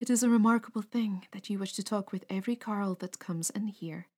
It 0.00 0.08
is 0.08 0.22
a 0.22 0.30
remarkable 0.30 0.80
thing 0.80 1.26
that 1.32 1.50
you 1.50 1.58
wish 1.58 1.74
to 1.74 1.82
talk 1.82 2.12
with 2.12 2.24
every 2.30 2.56
carl 2.56 2.94
that 3.00 3.18
comes 3.18 3.50
in 3.50 3.66
here. 3.66 4.08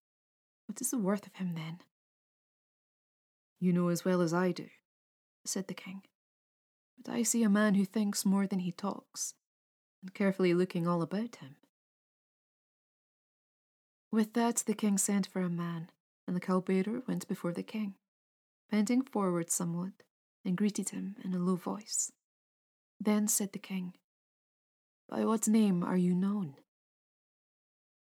What 0.66 0.80
is 0.80 0.90
the 0.90 0.98
worth 0.98 1.26
of 1.26 1.34
him 1.34 1.54
then? 1.54 1.80
You 3.58 3.72
know 3.72 3.88
as 3.88 4.04
well 4.04 4.20
as 4.20 4.32
I 4.32 4.52
do, 4.52 4.68
said 5.44 5.66
the 5.66 5.74
king. 5.74 6.02
But 6.96 7.12
I 7.12 7.24
see 7.24 7.42
a 7.42 7.48
man 7.48 7.74
who 7.74 7.84
thinks 7.84 8.24
more 8.24 8.46
than 8.46 8.60
he 8.60 8.70
talks, 8.70 9.34
and 10.00 10.14
carefully 10.14 10.54
looking 10.54 10.86
all 10.86 11.02
about 11.02 11.36
him. 11.36 11.56
With 14.12 14.34
that, 14.34 14.58
the 14.66 14.74
king 14.74 14.96
sent 14.98 15.26
for 15.26 15.40
a 15.40 15.50
man, 15.50 15.90
and 16.28 16.36
the 16.36 16.40
cowbearer 16.40 17.02
went 17.08 17.26
before 17.26 17.52
the 17.52 17.64
king 17.64 17.94
bending 18.72 19.02
forward 19.02 19.50
somewhat, 19.50 19.92
and 20.46 20.56
greeted 20.56 20.88
him 20.88 21.14
in 21.22 21.34
a 21.34 21.38
low 21.38 21.56
voice. 21.56 22.10
Then 22.98 23.28
said 23.28 23.52
the 23.52 23.58
king, 23.58 23.92
By 25.10 25.26
what 25.26 25.46
name 25.46 25.84
are 25.84 25.96
you 25.96 26.14
known? 26.14 26.56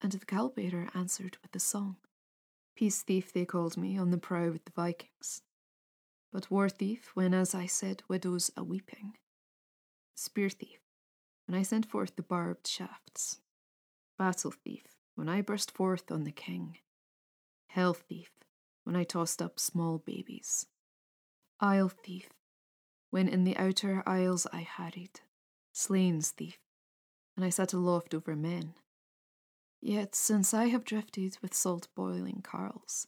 And 0.03 0.13
the 0.13 0.19
cowbearer 0.19 0.95
answered 0.95 1.39
with 1.43 1.57
a 1.57 1.59
song. 1.59 1.97
Peace 2.77 3.01
thief 3.03 3.33
they 3.33 3.47
called 3.47 3.79
me 3.79 3.97
on 3.97 4.11
the 4.11 4.19
prow 4.19 4.51
with 4.51 4.67
the 4.67 4.73
Vikings, 4.73 5.41
but 6.31 6.51
war 6.51 6.69
thief 6.69 7.11
when, 7.15 7.33
as 7.33 7.55
I 7.55 7.65
said, 7.65 8.03
widows 8.07 8.51
a 8.55 8.63
weeping. 8.63 9.17
Spear 10.15 10.51
thief 10.51 10.81
when 11.47 11.59
I 11.59 11.63
sent 11.63 11.87
forth 11.87 12.17
the 12.17 12.23
barbed 12.23 12.67
shafts. 12.67 13.41
Battle 14.19 14.53
thief 14.53 15.00
when 15.21 15.29
I 15.29 15.43
burst 15.43 15.71
forth 15.71 16.11
on 16.11 16.25
the 16.25 16.33
king. 16.33 16.79
Hell 17.67 17.93
thief 17.93 18.31
when 18.85 18.97
I 18.97 19.05
tossed 19.05 19.43
up 19.43 19.61
small 19.61 19.99
babies. 19.99 20.65
Isle 21.61 21.91
thief, 21.91 22.31
when 23.11 23.29
in 23.29 23.45
the 23.45 23.55
outer 23.59 24.03
isles 24.07 24.47
I 24.51 24.61
harried. 24.63 25.21
Slains 25.75 26.31
thief, 26.31 26.57
when 27.37 27.45
I 27.47 27.51
sat 27.51 27.75
aloft 27.75 28.15
over 28.15 28.35
men. 28.35 28.73
Yet 29.83 30.15
since 30.15 30.55
I 30.55 30.69
have 30.69 30.87
drifted 30.87 31.37
with 31.43 31.53
salt 31.53 31.89
boiling 31.95 32.41
carls, 32.43 33.07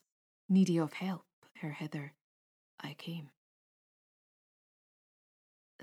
needy 0.50 0.78
of 0.78 0.92
help, 0.92 1.24
ere 1.62 1.72
hither 1.72 2.12
I 2.78 2.92
came. 2.92 3.30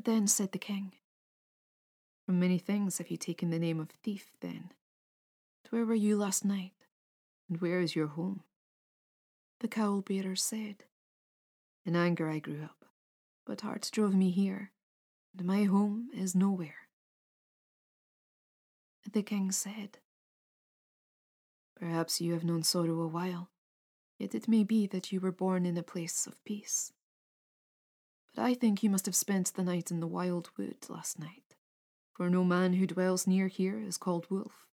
Then 0.06 0.28
said 0.28 0.52
the 0.52 0.60
king, 0.60 0.94
From 2.28 2.40
many 2.40 2.60
things 2.60 3.00
have 3.00 3.10
you 3.10 3.18
taken 3.18 3.50
the 3.50 3.58
name 3.58 3.80
of 3.80 3.90
thief, 3.90 4.30
then? 4.42 4.70
Where 5.70 5.86
were 5.86 5.96
you 5.96 6.18
last 6.18 6.44
night? 6.44 6.74
And 7.48 7.62
where 7.62 7.80
is 7.80 7.96
your 7.96 8.08
home? 8.08 8.44
the 9.60 9.68
cowl 9.68 10.02
bearer 10.02 10.36
said. 10.36 10.84
In 11.86 11.96
anger 11.96 12.30
I 12.30 12.40
grew 12.40 12.64
up, 12.64 12.86
but 13.46 13.62
heart 13.62 13.90
drove 13.92 14.16
me 14.16 14.32
here, 14.32 14.72
and 15.38 15.46
my 15.46 15.64
home 15.64 16.10
is 16.14 16.36
nowhere. 16.36 16.88
The 19.12 19.24
king 19.24 19.52
said, 19.52 19.98
Perhaps 21.76 22.22
you 22.22 22.34
have 22.34 22.44
known 22.44 22.64
sorrow 22.64 23.02
a 23.02 23.08
while, 23.08 23.50
yet 24.18 24.36
it 24.36 24.48
may 24.48 24.64
be 24.64 24.86
that 24.88 25.12
you 25.12 25.20
were 25.20 25.32
born 25.32 25.66
in 25.66 25.78
a 25.78 25.84
place 25.84 26.28
of 26.28 26.44
peace. 26.44 26.92
But 28.36 28.44
I 28.44 28.54
think 28.54 28.84
you 28.84 28.90
must 28.90 29.08
have 29.08 29.16
spent 29.16 29.54
the 29.54 29.64
night 29.64 29.90
in 29.90 30.00
the 30.00 30.08
wild 30.08 30.52
wood 30.58 30.90
last 30.90 31.18
night, 31.18 31.56
for 32.14 32.30
no 32.30 32.44
man 32.44 32.74
who 32.74 32.86
dwells 32.86 33.26
near 33.26 33.48
here 33.48 33.80
is 33.80 33.98
called 33.98 34.28
wolf. 34.30 34.69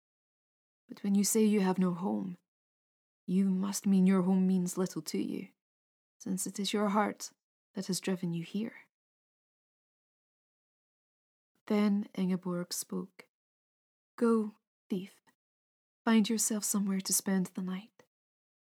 But 0.88 1.02
when 1.02 1.14
you 1.14 1.24
say 1.24 1.42
you 1.42 1.60
have 1.60 1.78
no 1.78 1.92
home, 1.92 2.36
you 3.26 3.46
must 3.46 3.86
mean 3.86 4.06
your 4.06 4.22
home 4.22 4.46
means 4.46 4.78
little 4.78 5.02
to 5.02 5.18
you, 5.18 5.48
since 6.18 6.46
it 6.46 6.60
is 6.60 6.72
your 6.72 6.90
heart 6.90 7.30
that 7.74 7.86
has 7.86 8.00
driven 8.00 8.32
you 8.32 8.44
here. 8.44 8.74
Then 11.66 12.08
Ingeborg 12.16 12.72
spoke. 12.72 13.24
Go, 14.16 14.52
thief, 14.88 15.12
find 16.04 16.28
yourself 16.28 16.62
somewhere 16.62 17.00
to 17.00 17.12
spend 17.12 17.50
the 17.54 17.62
night, 17.62 18.04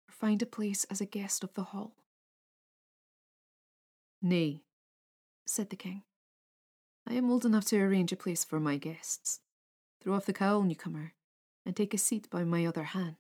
or 0.08 0.12
find 0.12 0.42
a 0.42 0.46
place 0.46 0.84
as 0.86 1.00
a 1.00 1.06
guest 1.06 1.44
of 1.44 1.54
the 1.54 1.64
hall. 1.64 1.96
Nay, 4.22 4.64
said 5.46 5.70
the 5.70 5.76
king. 5.76 6.04
I 7.08 7.14
am 7.14 7.32
old 7.32 7.46
enough 7.46 7.66
to 7.66 7.80
arrange 7.80 8.12
a 8.12 8.18
place 8.18 8.44
for 8.44 8.60
my 8.60 8.78
guests. 8.78 9.40
Throw 10.02 10.14
off 10.14 10.26
the 10.26 10.34
cowl, 10.34 10.62
newcomer, 10.64 11.14
and 11.66 11.76
take 11.76 11.94
a 11.94 11.98
seat 11.98 12.30
by 12.30 12.44
my 12.44 12.66
other 12.66 12.84
hand. 12.84 13.18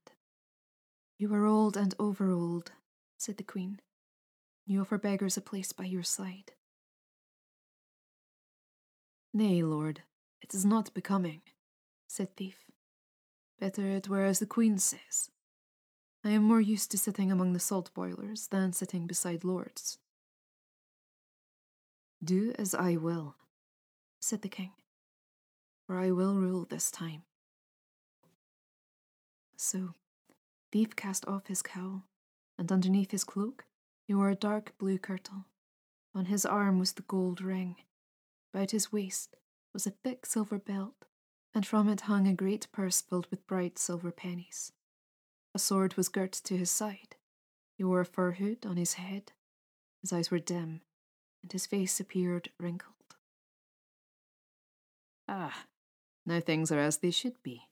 You 1.17 1.33
are 1.33 1.45
old 1.45 1.77
and 1.77 1.93
over 1.99 2.31
old, 2.31 2.71
said 3.17 3.37
the 3.37 3.43
queen. 3.43 3.79
You 4.65 4.81
offer 4.81 4.97
beggars 4.97 5.37
a 5.37 5.41
place 5.41 5.71
by 5.71 5.85
your 5.85 6.03
side. 6.03 6.53
Nay, 9.33 9.63
lord, 9.63 10.01
it 10.41 10.53
is 10.53 10.65
not 10.65 10.93
becoming, 10.93 11.41
said 12.07 12.35
Thief. 12.35 12.65
Better 13.59 13.87
it 13.87 14.09
were 14.09 14.25
as 14.25 14.39
the 14.39 14.45
queen 14.45 14.77
says. 14.79 15.29
I 16.23 16.31
am 16.31 16.43
more 16.43 16.61
used 16.61 16.91
to 16.91 16.97
sitting 16.97 17.31
among 17.31 17.53
the 17.53 17.59
salt 17.59 17.91
boilers 17.93 18.47
than 18.47 18.73
sitting 18.73 19.07
beside 19.07 19.43
lords. 19.43 19.97
Do 22.23 22.53
as 22.57 22.75
I 22.75 22.95
will, 22.97 23.35
said 24.19 24.41
the 24.41 24.49
king, 24.49 24.71
for 25.87 25.97
I 25.97 26.11
will 26.11 26.35
rule 26.35 26.65
this 26.69 26.91
time. 26.91 27.23
So 29.61 29.93
Thief 30.71 30.95
cast 30.95 31.27
off 31.27 31.45
his 31.45 31.61
cowl, 31.61 32.07
and 32.57 32.71
underneath 32.71 33.11
his 33.11 33.23
cloak 33.23 33.65
he 34.07 34.13
wore 34.15 34.31
a 34.31 34.35
dark 34.35 34.75
blue 34.79 34.97
kirtle. 34.97 35.45
On 36.15 36.25
his 36.25 36.47
arm 36.47 36.79
was 36.79 36.93
the 36.93 37.03
gold 37.03 37.41
ring. 37.41 37.75
About 38.51 38.71
his 38.71 38.91
waist 38.91 39.35
was 39.71 39.85
a 39.85 39.91
thick 39.91 40.25
silver 40.25 40.57
belt, 40.57 41.05
and 41.53 41.63
from 41.63 41.89
it 41.89 42.01
hung 42.01 42.27
a 42.27 42.33
great 42.33 42.71
purse 42.71 43.01
filled 43.01 43.27
with 43.29 43.45
bright 43.45 43.77
silver 43.77 44.11
pennies. 44.11 44.71
A 45.53 45.59
sword 45.59 45.93
was 45.93 46.09
girt 46.09 46.31
to 46.31 46.57
his 46.57 46.71
side. 46.71 47.15
He 47.77 47.83
wore 47.83 48.01
a 48.01 48.05
fur 48.05 48.31
hood 48.31 48.65
on 48.65 48.77
his 48.77 48.93
head. 48.93 49.31
His 50.01 50.11
eyes 50.11 50.31
were 50.31 50.39
dim, 50.39 50.81
and 51.43 51.51
his 51.51 51.67
face 51.67 51.99
appeared 51.99 52.49
wrinkled. 52.59 53.15
Ah, 55.27 55.65
now 56.25 56.39
things 56.39 56.71
are 56.71 56.79
as 56.79 56.97
they 56.97 57.11
should 57.11 57.43
be, 57.43 57.69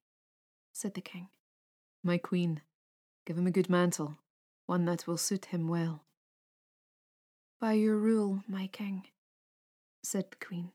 said 0.72 0.94
the 0.94 1.02
king. 1.02 1.30
My 2.04 2.18
queen, 2.18 2.62
Give 3.30 3.38
him 3.38 3.46
a 3.46 3.52
good 3.52 3.70
mantle, 3.70 4.18
one 4.66 4.86
that 4.86 5.06
will 5.06 5.16
suit 5.16 5.46
him 5.46 5.68
well. 5.68 6.04
By 7.62 7.74
your 7.74 7.96
rule, 7.96 8.44
my 8.48 8.66
king, 8.66 9.06
said 10.02 10.32
the 10.32 10.44
queen. 10.44 10.72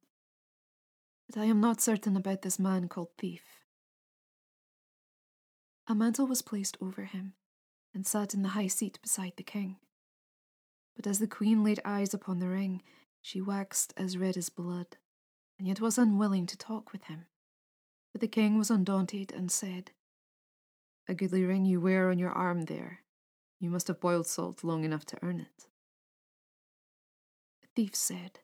But 1.28 1.40
I 1.40 1.46
am 1.46 1.60
not 1.60 1.80
certain 1.80 2.16
about 2.16 2.42
this 2.42 2.60
man 2.60 2.86
called 2.86 3.08
Thief. 3.18 3.42
A 5.88 5.96
mantle 5.96 6.28
was 6.28 6.42
placed 6.42 6.76
over 6.80 7.06
him, 7.06 7.34
and 7.92 8.06
sat 8.06 8.34
in 8.34 8.42
the 8.42 8.50
high 8.50 8.68
seat 8.68 9.00
beside 9.02 9.32
the 9.36 9.42
king. 9.42 9.78
But 10.94 11.08
as 11.08 11.18
the 11.18 11.26
queen 11.26 11.64
laid 11.64 11.80
eyes 11.84 12.14
upon 12.14 12.38
the 12.38 12.48
ring, 12.48 12.82
she 13.20 13.40
waxed 13.40 13.92
as 13.96 14.16
red 14.16 14.36
as 14.36 14.48
blood, 14.48 14.96
and 15.58 15.66
yet 15.66 15.80
was 15.80 15.98
unwilling 15.98 16.46
to 16.46 16.56
talk 16.56 16.92
with 16.92 17.02
him. 17.04 17.26
But 18.12 18.20
the 18.20 18.28
king 18.28 18.56
was 18.58 18.70
undaunted 18.70 19.32
and 19.32 19.50
said, 19.50 19.90
a 21.06 21.14
goodly 21.14 21.44
ring 21.44 21.64
you 21.64 21.80
wear 21.80 22.10
on 22.10 22.18
your 22.18 22.30
arm 22.30 22.62
there. 22.62 23.00
You 23.60 23.70
must 23.70 23.88
have 23.88 24.00
boiled 24.00 24.26
salt 24.26 24.64
long 24.64 24.84
enough 24.84 25.04
to 25.06 25.18
earn 25.22 25.40
it. 25.40 25.66
The 27.62 27.68
thief 27.76 27.94
said, 27.94 28.40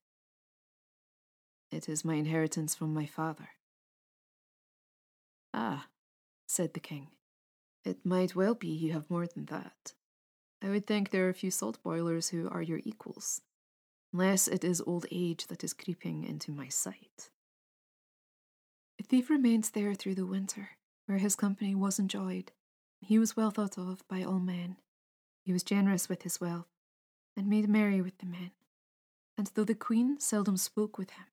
It 1.71 1.89
is 1.89 2.05
my 2.05 2.15
inheritance 2.15 2.75
from 2.75 2.93
my 2.93 3.07
father. 3.07 3.51
Ah, 5.53 5.89
said 6.47 6.75
the 6.75 6.81
king, 6.81 7.09
it 7.85 8.05
might 8.05 8.37
well 8.37 8.55
be 8.55 8.69
you 8.69 8.93
have 8.93 9.11
more 9.11 9.27
than 9.27 9.47
that. 9.47 9.95
I 10.63 10.69
would 10.69 10.87
think 10.87 11.11
there 11.11 11.27
are 11.27 11.31
a 11.31 11.35
few 11.35 11.51
salt 11.51 11.83
boilers 11.83 12.29
who 12.29 12.49
are 12.51 12.63
your 12.63 12.81
equals, 12.85 13.41
unless 14.13 14.47
it 14.47 14.65
is 14.65 14.83
old 14.83 15.07
age 15.11 15.47
that 15.47 15.65
is 15.65 15.73
creeping 15.73 16.25
into 16.25 16.53
my 16.53 16.69
sight. 16.69 17.31
The 18.99 19.05
thief 19.05 19.31
remained 19.31 19.71
there 19.73 19.95
through 19.95 20.17
the 20.17 20.27
winter 20.27 20.71
where 21.11 21.19
his 21.19 21.35
company 21.35 21.75
was 21.75 21.99
enjoyed. 21.99 22.53
He 23.01 23.19
was 23.19 23.37
well 23.37 23.51
thought 23.51 23.77
of 23.77 24.07
by 24.07 24.23
all 24.23 24.39
men. 24.39 24.77
He 25.43 25.53
was 25.53 25.65
generous 25.65 26.09
with 26.09 26.23
his 26.23 26.41
wealth, 26.41 26.69
and 27.37 27.49
made 27.49 27.69
merry 27.69 28.01
with 28.01 28.17
the 28.19 28.27
men. 28.27 28.53
And 29.37 29.51
though 29.55 29.65
the 29.65 29.75
queen 29.75 30.21
seldom 30.21 30.57
spoke 30.57 30.99
with 30.99 31.11
him, 31.11 31.25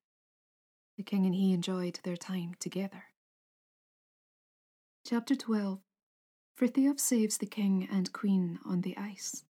the 0.96 1.04
king 1.04 1.26
and 1.26 1.34
he 1.34 1.52
enjoyed 1.52 2.00
their 2.02 2.16
time 2.16 2.54
together. 2.58 3.04
Chapter 5.06 5.36
12 5.36 5.78
Frithiof 6.58 6.98
saves 6.98 7.38
the 7.38 7.46
king 7.46 7.88
and 7.88 8.12
queen 8.12 8.58
on 8.66 8.80
the 8.80 8.96
ice. 8.96 9.44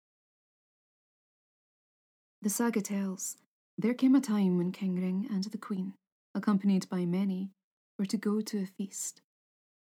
The 2.41 2.49
saga 2.49 2.81
tells 2.81 3.37
there 3.77 3.93
came 3.93 4.13
a 4.13 4.19
time 4.19 4.57
when 4.57 4.73
King 4.73 4.95
Ring 4.95 5.25
and 5.31 5.45
the 5.45 5.57
queen, 5.57 5.93
accompanied 6.35 6.89
by 6.89 7.05
many, 7.05 7.53
were 7.97 8.05
to 8.07 8.17
go 8.17 8.41
to 8.41 8.61
a 8.61 8.65
feast. 8.65 9.21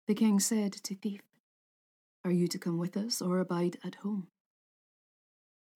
The 0.05 0.15
king 0.15 0.41
said 0.41 0.73
to 0.73 0.95
Thief, 0.95 1.21
Are 2.25 2.31
you 2.31 2.49
to 2.49 2.59
come 2.59 2.77
with 2.77 2.97
us 2.97 3.21
or 3.21 3.39
abide 3.39 3.77
at 3.85 3.95
home? 3.95 4.27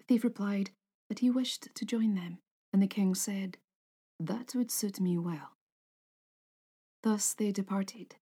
Thief 0.05 0.23
replied 0.23 0.71
that 1.07 1.19
he 1.19 1.29
wished 1.29 1.73
to 1.73 1.85
join 1.85 2.15
them, 2.15 2.39
and 2.73 2.81
the 2.81 2.87
king 2.87 3.15
said, 3.15 3.57
That 4.19 4.53
would 4.53 4.69
suit 4.69 4.99
me 4.99 5.17
well. 5.17 5.55
Thus 7.03 7.33
they 7.33 7.53
departed, 7.53 8.15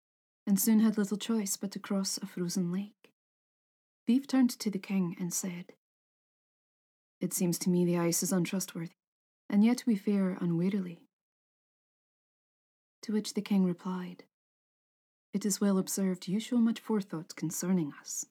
and 0.45 0.59
soon 0.59 0.79
had 0.79 0.97
little 0.97 1.17
choice 1.17 1.57
but 1.57 1.71
to 1.71 1.79
cross 1.79 2.17
a 2.17 2.27
frozen 2.27 2.71
lake. 2.71 3.11
Thief 4.05 4.27
turned 4.27 4.51
to 4.59 4.69
the 4.69 4.77
king 4.77 5.15
and 5.19 5.33
said, 5.33 5.73
It 7.19 7.33
seems 7.33 7.57
to 7.59 7.69
me 7.71 7.83
the 7.83 7.97
ice 7.97 8.21
is 8.21 8.31
untrustworthy, 8.31 8.93
and 9.49 9.65
yet 9.65 9.85
we 9.87 9.95
fare 9.95 10.37
unwarily. 10.39 11.07
To 13.01 13.11
which 13.11 13.33
the 13.33 13.41
king 13.41 13.65
replied, 13.65 14.25
it 15.35 15.45
is 15.45 15.59
well 15.59 15.77
observed 15.77 16.29
you 16.29 16.39
show 16.39 16.55
much 16.55 16.79
forethought 16.79 17.35
concerning 17.35 17.91
us. 17.99 18.25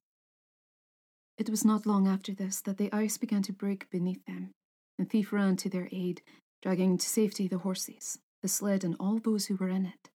It 1.37 1.51
was 1.51 1.63
not 1.63 1.85
long 1.85 2.09
after 2.09 2.33
this 2.33 2.63
that 2.63 2.79
the 2.79 2.91
ice 2.95 3.19
began 3.19 3.43
to 3.43 3.53
break 3.53 3.91
beneath 3.91 4.25
them, 4.25 4.53
and 4.99 5.11
Thief 5.11 5.31
ran 5.31 5.57
to 5.57 5.69
their 5.69 5.91
aid, 5.93 6.23
dragging 6.63 6.97
to 6.97 7.07
safety 7.07 7.47
the 7.47 7.59
horses, 7.59 8.21
the 8.41 8.49
sled, 8.49 8.85
and 8.85 8.97
all 8.99 9.19
those 9.19 9.47
who 9.47 9.57
were 9.57 9.69
in 9.69 9.85
it, 9.85 10.09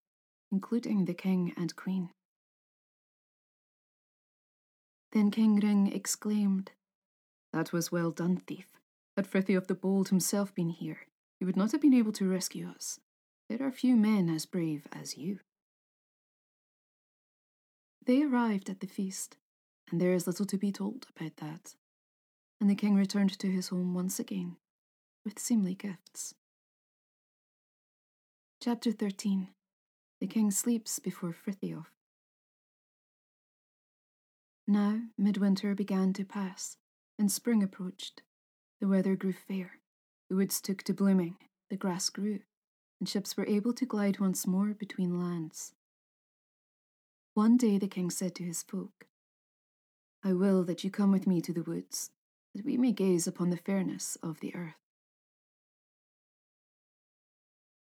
including 0.51 1.05
the 1.05 1.13
king 1.13 1.53
and 1.55 1.75
queen. 1.75 2.09
Then 5.11 5.29
King 5.29 5.59
Ring 5.59 5.91
exclaimed, 5.93 6.71
That 7.53 7.71
was 7.71 7.91
well 7.91 8.09
done, 8.09 8.37
thief. 8.37 8.65
Had 9.15 9.27
Frithiof 9.27 9.67
the 9.67 9.75
Bold 9.75 10.09
himself 10.09 10.55
been 10.55 10.69
here, 10.69 11.01
he 11.39 11.45
would 11.45 11.57
not 11.57 11.71
have 11.71 11.81
been 11.81 11.93
able 11.93 12.13
to 12.13 12.27
rescue 12.27 12.67
us. 12.67 12.99
There 13.47 13.61
are 13.61 13.71
few 13.71 13.95
men 13.95 14.27
as 14.27 14.47
brave 14.47 14.87
as 14.91 15.15
you. 15.15 15.39
They 18.09 18.23
arrived 18.23 18.71
at 18.71 18.79
the 18.79 18.87
feast, 18.87 19.37
and 19.91 20.01
there 20.01 20.13
is 20.13 20.25
little 20.25 20.47
to 20.47 20.57
be 20.57 20.71
told 20.71 21.05
about 21.15 21.37
that. 21.37 21.75
And 22.59 22.67
the 22.67 22.73
king 22.73 22.95
returned 22.95 23.37
to 23.37 23.51
his 23.51 23.67
home 23.67 23.93
once 23.93 24.19
again, 24.19 24.57
with 25.23 25.37
seemly 25.37 25.75
gifts. 25.75 26.33
Chapter 28.63 28.91
13 28.91 29.49
The 30.19 30.25
king 30.25 30.49
sleeps 30.49 30.97
before 30.97 31.35
Frithiof. 31.35 31.85
Now 34.67 35.01
midwinter 35.15 35.75
began 35.75 36.11
to 36.13 36.25
pass, 36.25 36.77
and 37.19 37.31
spring 37.31 37.61
approached. 37.61 38.23
The 38.81 38.87
weather 38.87 39.15
grew 39.15 39.33
fair, 39.33 39.81
the 40.31 40.35
woods 40.35 40.61
took 40.61 40.81
to 40.85 40.95
blooming, 40.95 41.37
the 41.69 41.77
grass 41.77 42.09
grew, 42.09 42.39
and 42.99 43.07
ships 43.07 43.37
were 43.37 43.45
able 43.45 43.73
to 43.73 43.85
glide 43.85 44.19
once 44.19 44.47
more 44.47 44.73
between 44.73 45.19
lands. 45.19 45.75
One 47.39 47.55
day 47.55 47.77
the 47.77 47.87
king 47.87 48.09
said 48.09 48.35
to 48.35 48.43
his 48.43 48.63
folk, 48.63 49.07
I 50.25 50.33
will 50.33 50.65
that 50.65 50.83
you 50.83 50.91
come 50.91 51.09
with 51.09 51.25
me 51.25 51.39
to 51.39 51.53
the 51.53 51.63
woods, 51.63 52.11
that 52.53 52.65
we 52.65 52.75
may 52.75 52.91
gaze 52.91 53.27
upon 53.27 53.49
the 53.49 53.55
fairness 53.55 54.17
of 54.21 54.41
the 54.41 54.53
earth. 54.53 54.83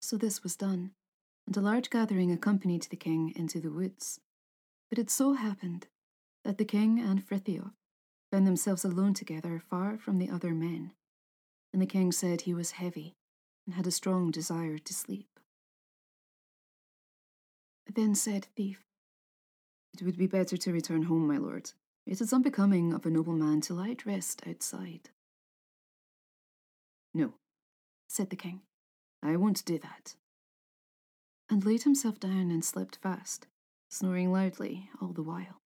So 0.00 0.16
this 0.16 0.44
was 0.44 0.54
done, 0.54 0.92
and 1.44 1.56
a 1.56 1.60
large 1.60 1.90
gathering 1.90 2.30
accompanied 2.30 2.82
the 2.84 2.94
king 2.94 3.32
into 3.34 3.58
the 3.58 3.72
woods. 3.72 4.20
But 4.90 5.00
it 5.00 5.10
so 5.10 5.32
happened 5.32 5.88
that 6.44 6.58
the 6.58 6.64
king 6.64 7.00
and 7.00 7.26
Frithiof 7.26 7.72
found 8.30 8.46
themselves 8.46 8.84
alone 8.84 9.14
together 9.14 9.60
far 9.68 9.98
from 9.98 10.18
the 10.18 10.30
other 10.30 10.54
men, 10.54 10.92
and 11.72 11.82
the 11.82 11.86
king 11.86 12.12
said 12.12 12.42
he 12.42 12.54
was 12.54 12.78
heavy 12.78 13.16
and 13.66 13.74
had 13.74 13.88
a 13.88 13.90
strong 13.90 14.30
desire 14.30 14.78
to 14.78 14.94
sleep. 14.94 15.40
Then 17.92 18.14
said 18.14 18.46
Thief, 18.54 18.87
it 20.00 20.04
would 20.04 20.16
be 20.16 20.26
better 20.26 20.56
to 20.56 20.72
return 20.72 21.02
home, 21.04 21.26
my 21.26 21.38
lord. 21.38 21.72
It 22.06 22.20
is 22.20 22.32
unbecoming 22.32 22.92
of 22.92 23.04
a 23.04 23.10
nobleman 23.10 23.60
to 23.62 23.74
lie 23.74 23.90
at 23.90 24.06
rest 24.06 24.42
outside. 24.46 25.10
No, 27.12 27.34
said 28.08 28.30
the 28.30 28.36
king. 28.36 28.62
I 29.22 29.36
won't 29.36 29.64
do 29.64 29.78
that. 29.78 30.14
And 31.50 31.64
laid 31.64 31.82
himself 31.82 32.20
down 32.20 32.50
and 32.50 32.64
slept 32.64 32.98
fast, 33.02 33.46
snoring 33.88 34.32
loudly 34.32 34.90
all 35.00 35.12
the 35.12 35.22
while. 35.22 35.60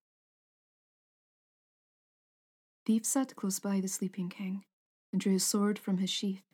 Thief 2.87 3.05
sat 3.05 3.37
close 3.37 3.61
by 3.61 3.81
the 3.81 3.89
sleeping 3.89 4.29
king 4.29 4.65
and 5.13 5.21
drew 5.21 5.35
his 5.35 5.45
sword 5.45 5.79
from 5.79 5.99
his 5.99 6.11
sheath, 6.11 6.45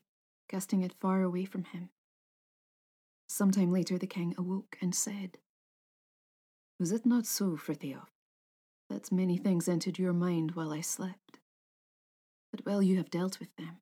casting 0.49 0.83
it 0.83 0.95
far 1.01 1.22
away 1.22 1.45
from 1.45 1.64
him. 1.64 1.91
Some 3.29 3.51
time 3.51 3.70
later 3.70 3.99
the 3.99 4.07
king 4.07 4.35
awoke 4.37 4.76
and 4.81 4.95
said, 4.95 5.39
Was 6.79 6.93
it 6.93 7.05
not 7.05 7.26
so, 7.26 7.57
Frithiof, 7.57 8.07
that 8.89 9.11
many 9.11 9.37
things 9.37 9.68
entered 9.68 9.99
your 9.99 10.12
mind 10.12 10.53
while 10.53 10.72
I 10.72 10.81
slept? 10.81 11.41
But 12.53 12.64
well 12.64 12.81
you 12.81 12.97
have 12.99 13.11
dealt 13.11 13.41
with 13.41 13.55
them, 13.57 13.79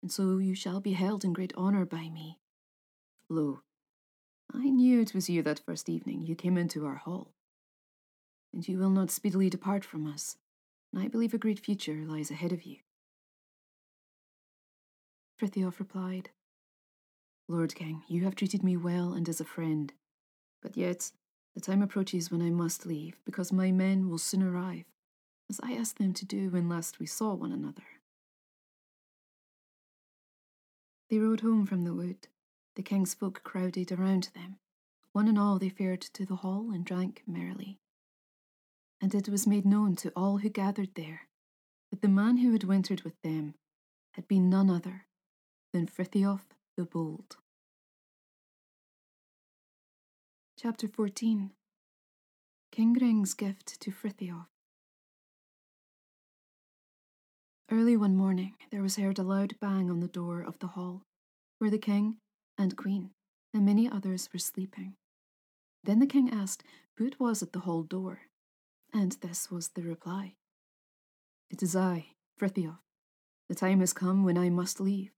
and 0.00 0.10
so 0.10 0.38
you 0.38 0.54
shall 0.54 0.80
be 0.80 0.94
held 0.94 1.22
in 1.22 1.34
great 1.34 1.54
honour 1.54 1.84
by 1.84 2.08
me. 2.08 2.38
Lo, 3.28 3.60
I 4.52 4.70
knew 4.70 5.00
it 5.00 5.12
was 5.12 5.28
you 5.28 5.42
that 5.42 5.60
first 5.60 5.88
evening 5.88 6.22
you 6.22 6.34
came 6.34 6.56
into 6.56 6.86
our 6.86 6.96
hall, 6.96 7.34
and 8.54 8.66
you 8.66 8.78
will 8.78 8.90
not 8.90 9.10
speedily 9.10 9.50
depart 9.50 9.84
from 9.84 10.06
us, 10.06 10.38
and 10.92 11.02
I 11.02 11.08
believe 11.08 11.34
a 11.34 11.38
great 11.38 11.60
future 11.60 12.04
lies 12.06 12.30
ahead 12.30 12.52
of 12.52 12.62
you. 12.62 12.78
Frithiof 15.38 15.78
replied, 15.78 16.30
Lord 17.48 17.74
King, 17.74 18.02
you 18.08 18.24
have 18.24 18.34
treated 18.34 18.62
me 18.62 18.78
well 18.78 19.12
and 19.12 19.28
as 19.28 19.40
a 19.40 19.44
friend, 19.44 19.92
but 20.62 20.76
yet 20.76 21.12
the 21.54 21.60
time 21.60 21.82
approaches 21.82 22.30
when 22.30 22.42
I 22.42 22.50
must 22.50 22.84
leave, 22.84 23.20
because 23.24 23.52
my 23.52 23.70
men 23.70 24.08
will 24.08 24.18
soon 24.18 24.42
arrive, 24.42 24.84
as 25.48 25.60
I 25.62 25.74
asked 25.74 25.98
them 25.98 26.12
to 26.14 26.24
do 26.24 26.50
when 26.50 26.68
last 26.68 26.98
we 26.98 27.06
saw 27.06 27.34
one 27.34 27.52
another. 27.52 27.84
They 31.10 31.18
rode 31.18 31.40
home 31.40 31.66
from 31.66 31.84
the 31.84 31.94
wood. 31.94 32.28
The 32.76 32.82
king's 32.82 33.14
folk 33.14 33.42
crowded 33.44 33.92
around 33.92 34.30
them. 34.34 34.56
One 35.12 35.28
and 35.28 35.38
all 35.38 35.58
they 35.60 35.68
fared 35.68 36.00
to 36.00 36.26
the 36.26 36.36
hall 36.36 36.72
and 36.72 36.84
drank 36.84 37.22
merrily. 37.26 37.78
And 39.00 39.14
it 39.14 39.28
was 39.28 39.46
made 39.46 39.64
known 39.64 39.94
to 39.96 40.12
all 40.16 40.38
who 40.38 40.48
gathered 40.48 40.94
there 40.94 41.28
that 41.90 42.02
the 42.02 42.08
man 42.08 42.38
who 42.38 42.50
had 42.50 42.64
wintered 42.64 43.02
with 43.02 43.14
them 43.22 43.54
had 44.14 44.26
been 44.26 44.50
none 44.50 44.70
other 44.70 45.06
than 45.72 45.86
Frithiof 45.86 46.40
the 46.76 46.84
Bold. 46.84 47.36
Chapter 50.66 50.88
14 50.88 51.50
King 52.72 52.92
Ring's 52.94 53.34
Gift 53.34 53.78
to 53.82 53.90
Frithiof. 53.90 54.46
Early 57.70 57.98
one 57.98 58.16
morning 58.16 58.54
there 58.70 58.80
was 58.80 58.96
heard 58.96 59.18
a 59.18 59.22
loud 59.22 59.56
bang 59.60 59.90
on 59.90 60.00
the 60.00 60.08
door 60.08 60.40
of 60.40 60.58
the 60.60 60.68
hall, 60.68 61.02
where 61.58 61.68
the 61.68 61.76
king 61.76 62.16
and 62.56 62.78
queen 62.78 63.10
and 63.52 63.66
many 63.66 63.90
others 63.90 64.30
were 64.32 64.38
sleeping. 64.38 64.94
Then 65.82 65.98
the 65.98 66.06
king 66.06 66.30
asked 66.30 66.64
who 66.96 67.04
it 67.04 67.20
was 67.20 67.42
at 67.42 67.52
the 67.52 67.60
hall 67.60 67.82
door, 67.82 68.22
and 68.90 69.12
this 69.20 69.50
was 69.50 69.68
the 69.68 69.82
reply 69.82 70.36
It 71.50 71.62
is 71.62 71.76
I, 71.76 72.06
Frithiof. 72.40 72.78
The 73.50 73.54
time 73.54 73.80
has 73.80 73.92
come 73.92 74.24
when 74.24 74.38
I 74.38 74.48
must 74.48 74.80
leave. 74.80 75.10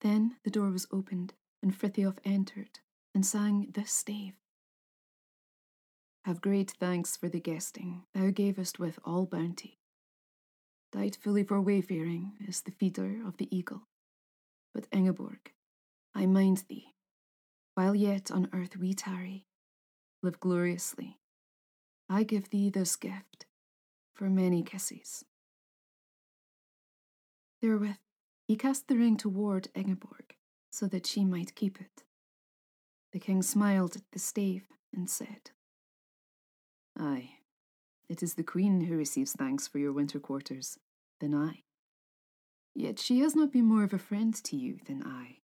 Then 0.00 0.34
the 0.42 0.50
door 0.50 0.70
was 0.70 0.88
opened, 0.90 1.34
and 1.62 1.78
Frithiof 1.78 2.18
entered 2.24 2.80
and 3.14 3.24
sang 3.24 3.68
this 3.74 3.92
stave 3.92 4.34
Have 6.24 6.40
great 6.40 6.70
thanks 6.70 7.16
for 7.16 7.28
the 7.28 7.40
guesting 7.40 8.04
thou 8.14 8.30
gavest 8.30 8.78
with 8.78 8.98
all 9.04 9.26
bounty. 9.26 9.78
Died 10.92 11.16
fully 11.16 11.44
for 11.44 11.60
wayfaring 11.60 12.32
is 12.46 12.62
the 12.62 12.72
feeder 12.72 13.24
of 13.26 13.36
the 13.36 13.54
eagle. 13.56 13.82
But 14.74 14.86
Ingeborg, 14.92 15.52
I 16.14 16.26
mind 16.26 16.64
thee, 16.68 16.94
while 17.74 17.94
yet 17.94 18.30
on 18.30 18.48
earth 18.52 18.76
we 18.76 18.94
tarry, 18.94 19.46
live 20.22 20.40
gloriously. 20.40 21.20
I 22.08 22.24
give 22.24 22.50
thee 22.50 22.70
this 22.70 22.96
gift 22.96 23.46
for 24.14 24.28
many 24.28 24.62
kisses. 24.62 25.24
Therewith 27.62 27.96
he 28.48 28.56
cast 28.56 28.88
the 28.88 28.96
ring 28.96 29.16
toward 29.16 29.68
Ingeborg, 29.76 30.34
so 30.70 30.86
that 30.86 31.06
she 31.06 31.24
might 31.24 31.54
keep 31.54 31.80
it. 31.80 32.04
The 33.12 33.18
king 33.18 33.42
smiled 33.42 33.96
at 33.96 34.10
the 34.12 34.18
stave 34.18 34.68
and 34.94 35.10
said, 35.10 35.50
Ay, 36.98 37.32
it 38.08 38.22
is 38.22 38.34
the 38.34 38.42
queen 38.42 38.82
who 38.82 38.96
receives 38.96 39.32
thanks 39.32 39.66
for 39.66 39.78
your 39.78 39.92
winter 39.92 40.20
quarters, 40.20 40.78
than 41.20 41.34
I. 41.34 41.62
Yet 42.74 42.98
she 42.98 43.20
has 43.20 43.34
not 43.34 43.52
been 43.52 43.64
more 43.64 43.84
of 43.84 43.92
a 43.92 43.98
friend 43.98 44.34
to 44.44 44.56
you 44.56 44.78
than 44.86 45.02
I. 45.04 45.38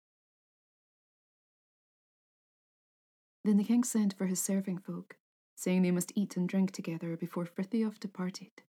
Then 3.44 3.58
the 3.58 3.64
king 3.64 3.84
sent 3.84 4.16
for 4.18 4.26
his 4.26 4.42
serving 4.42 4.80
folk, 4.80 5.18
saying 5.56 5.82
they 5.82 5.92
must 5.92 6.12
eat 6.16 6.36
and 6.38 6.50
drink 6.50 6.72
together 6.72 7.16
before 7.16 7.46
Frithiof 7.46 8.00
departed. 8.00 8.64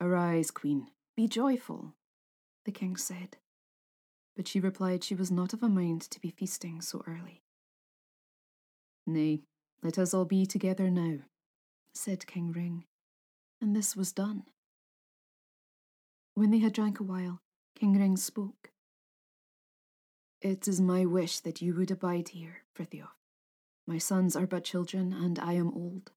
Arise, 0.00 0.50
queen, 0.50 0.88
be 1.14 1.28
joyful, 1.28 1.94
the 2.64 2.72
king 2.72 2.96
said. 2.96 3.36
But 4.40 4.48
she 4.48 4.58
replied 4.58 5.04
she 5.04 5.14
was 5.14 5.30
not 5.30 5.52
of 5.52 5.62
a 5.62 5.68
mind 5.68 6.00
to 6.00 6.18
be 6.18 6.30
feasting 6.30 6.80
so 6.80 7.04
early. 7.06 7.42
Nay, 9.06 9.42
let 9.82 9.98
us 9.98 10.14
all 10.14 10.24
be 10.24 10.46
together 10.46 10.90
now, 10.90 11.18
said 11.92 12.26
King 12.26 12.50
Ring, 12.50 12.86
and 13.60 13.76
this 13.76 13.94
was 13.94 14.12
done. 14.12 14.44
When 16.32 16.50
they 16.50 16.60
had 16.60 16.72
drank 16.72 17.00
a 17.00 17.02
while, 17.02 17.42
King 17.74 17.98
Ring 17.98 18.16
spoke. 18.16 18.70
It 20.40 20.66
is 20.66 20.80
my 20.80 21.04
wish 21.04 21.40
that 21.40 21.60
you 21.60 21.74
would 21.74 21.90
abide 21.90 22.30
here, 22.30 22.62
Frithiof. 22.74 23.10
My 23.86 23.98
sons 23.98 24.34
are 24.34 24.46
but 24.46 24.64
children, 24.64 25.12
and 25.12 25.38
I 25.38 25.52
am 25.52 25.70
old, 25.74 26.12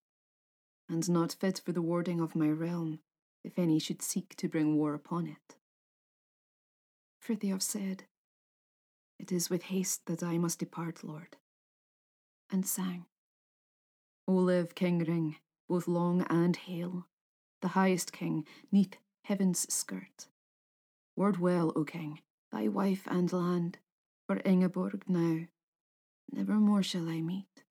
and 0.87 1.09
not 1.09 1.35
fit 1.41 1.59
for 1.65 1.73
the 1.73 1.81
warding 1.81 2.21
of 2.21 2.37
my 2.37 2.47
realm, 2.47 2.99
if 3.43 3.59
any 3.59 3.79
should 3.79 4.01
seek 4.01 4.33
to 4.37 4.47
bring 4.47 4.77
war 4.77 4.93
upon 4.93 5.27
it. 5.27 5.57
Frithiof 7.21 7.61
said, 7.61 8.05
It 9.23 9.31
is 9.31 9.49
with 9.49 9.63
haste 9.63 10.07
that 10.07 10.21
I 10.21 10.37
must 10.37 10.59
depart, 10.59 11.01
Lord, 11.01 11.37
and 12.51 12.65
sang, 12.65 13.05
O 14.27 14.33
live 14.33 14.75
King 14.75 14.99
Ring, 14.99 15.37
both 15.69 15.87
long 15.87 16.23
and 16.23 16.57
hale, 16.57 17.07
the 17.61 17.69
highest 17.69 18.11
king, 18.11 18.45
neath 18.69 18.97
heaven's 19.23 19.73
skirt. 19.73 20.27
Ward 21.15 21.37
well, 21.37 21.71
O 21.73 21.85
king, 21.85 22.19
thy 22.51 22.67
wife 22.67 23.07
and 23.07 23.31
land, 23.31 23.77
for 24.27 24.41
Ingeborg 24.45 25.05
now, 25.07 25.47
never 26.29 26.55
more 26.55 26.83
shall 26.83 27.07
I 27.07 27.21
meet. 27.21 27.63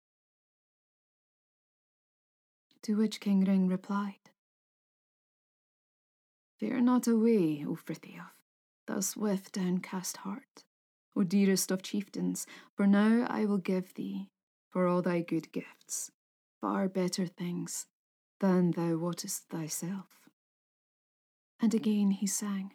To 2.84 2.96
which 2.96 3.20
King 3.20 3.44
Ring 3.44 3.68
replied, 3.68 4.30
Fear 6.56 6.80
not 6.80 7.06
away, 7.06 7.62
O 7.68 7.76
Frithiof 7.76 8.30
thus 8.86 9.14
with 9.14 9.52
downcast 9.52 10.16
heart. 10.16 10.64
O 11.14 11.22
dearest 11.22 11.70
of 11.70 11.82
chieftains, 11.82 12.46
for 12.74 12.86
now 12.86 13.26
I 13.28 13.44
will 13.44 13.58
give 13.58 13.94
thee, 13.94 14.30
for 14.70 14.86
all 14.86 15.02
thy 15.02 15.20
good 15.20 15.52
gifts, 15.52 16.10
far 16.60 16.88
better 16.88 17.26
things 17.26 17.86
than 18.40 18.70
thou 18.70 18.96
wottest 18.96 19.48
thyself. 19.50 20.28
And 21.60 21.74
again 21.74 22.10
he 22.10 22.26
sang, 22.26 22.72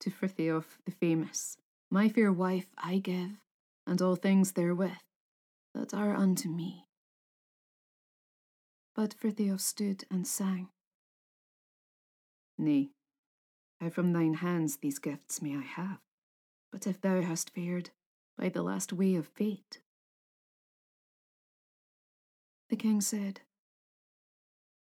To 0.00 0.10
Frithiof 0.10 0.78
the 0.84 0.92
famous, 0.92 1.58
my 1.90 2.08
fair 2.08 2.32
wife 2.32 2.68
I 2.78 2.98
give, 2.98 3.32
and 3.86 4.00
all 4.00 4.16
things 4.16 4.52
therewith 4.52 5.02
that 5.74 5.92
are 5.92 6.14
unto 6.14 6.48
me. 6.48 6.88
But 8.94 9.14
Frithiof 9.14 9.60
stood 9.60 10.04
and 10.10 10.26
sang, 10.26 10.68
Nay, 12.56 12.92
how 13.80 13.90
from 13.90 14.12
thine 14.12 14.34
hands 14.34 14.78
these 14.78 14.98
gifts 14.98 15.42
may 15.42 15.56
I 15.56 15.60
have? 15.60 16.05
But 16.76 16.86
if 16.86 17.00
thou 17.00 17.22
hast 17.22 17.48
fared 17.54 17.88
by 18.36 18.50
the 18.50 18.62
last 18.62 18.92
way 18.92 19.14
of 19.14 19.28
fate. 19.28 19.80
The 22.68 22.76
king 22.76 23.00
said, 23.00 23.40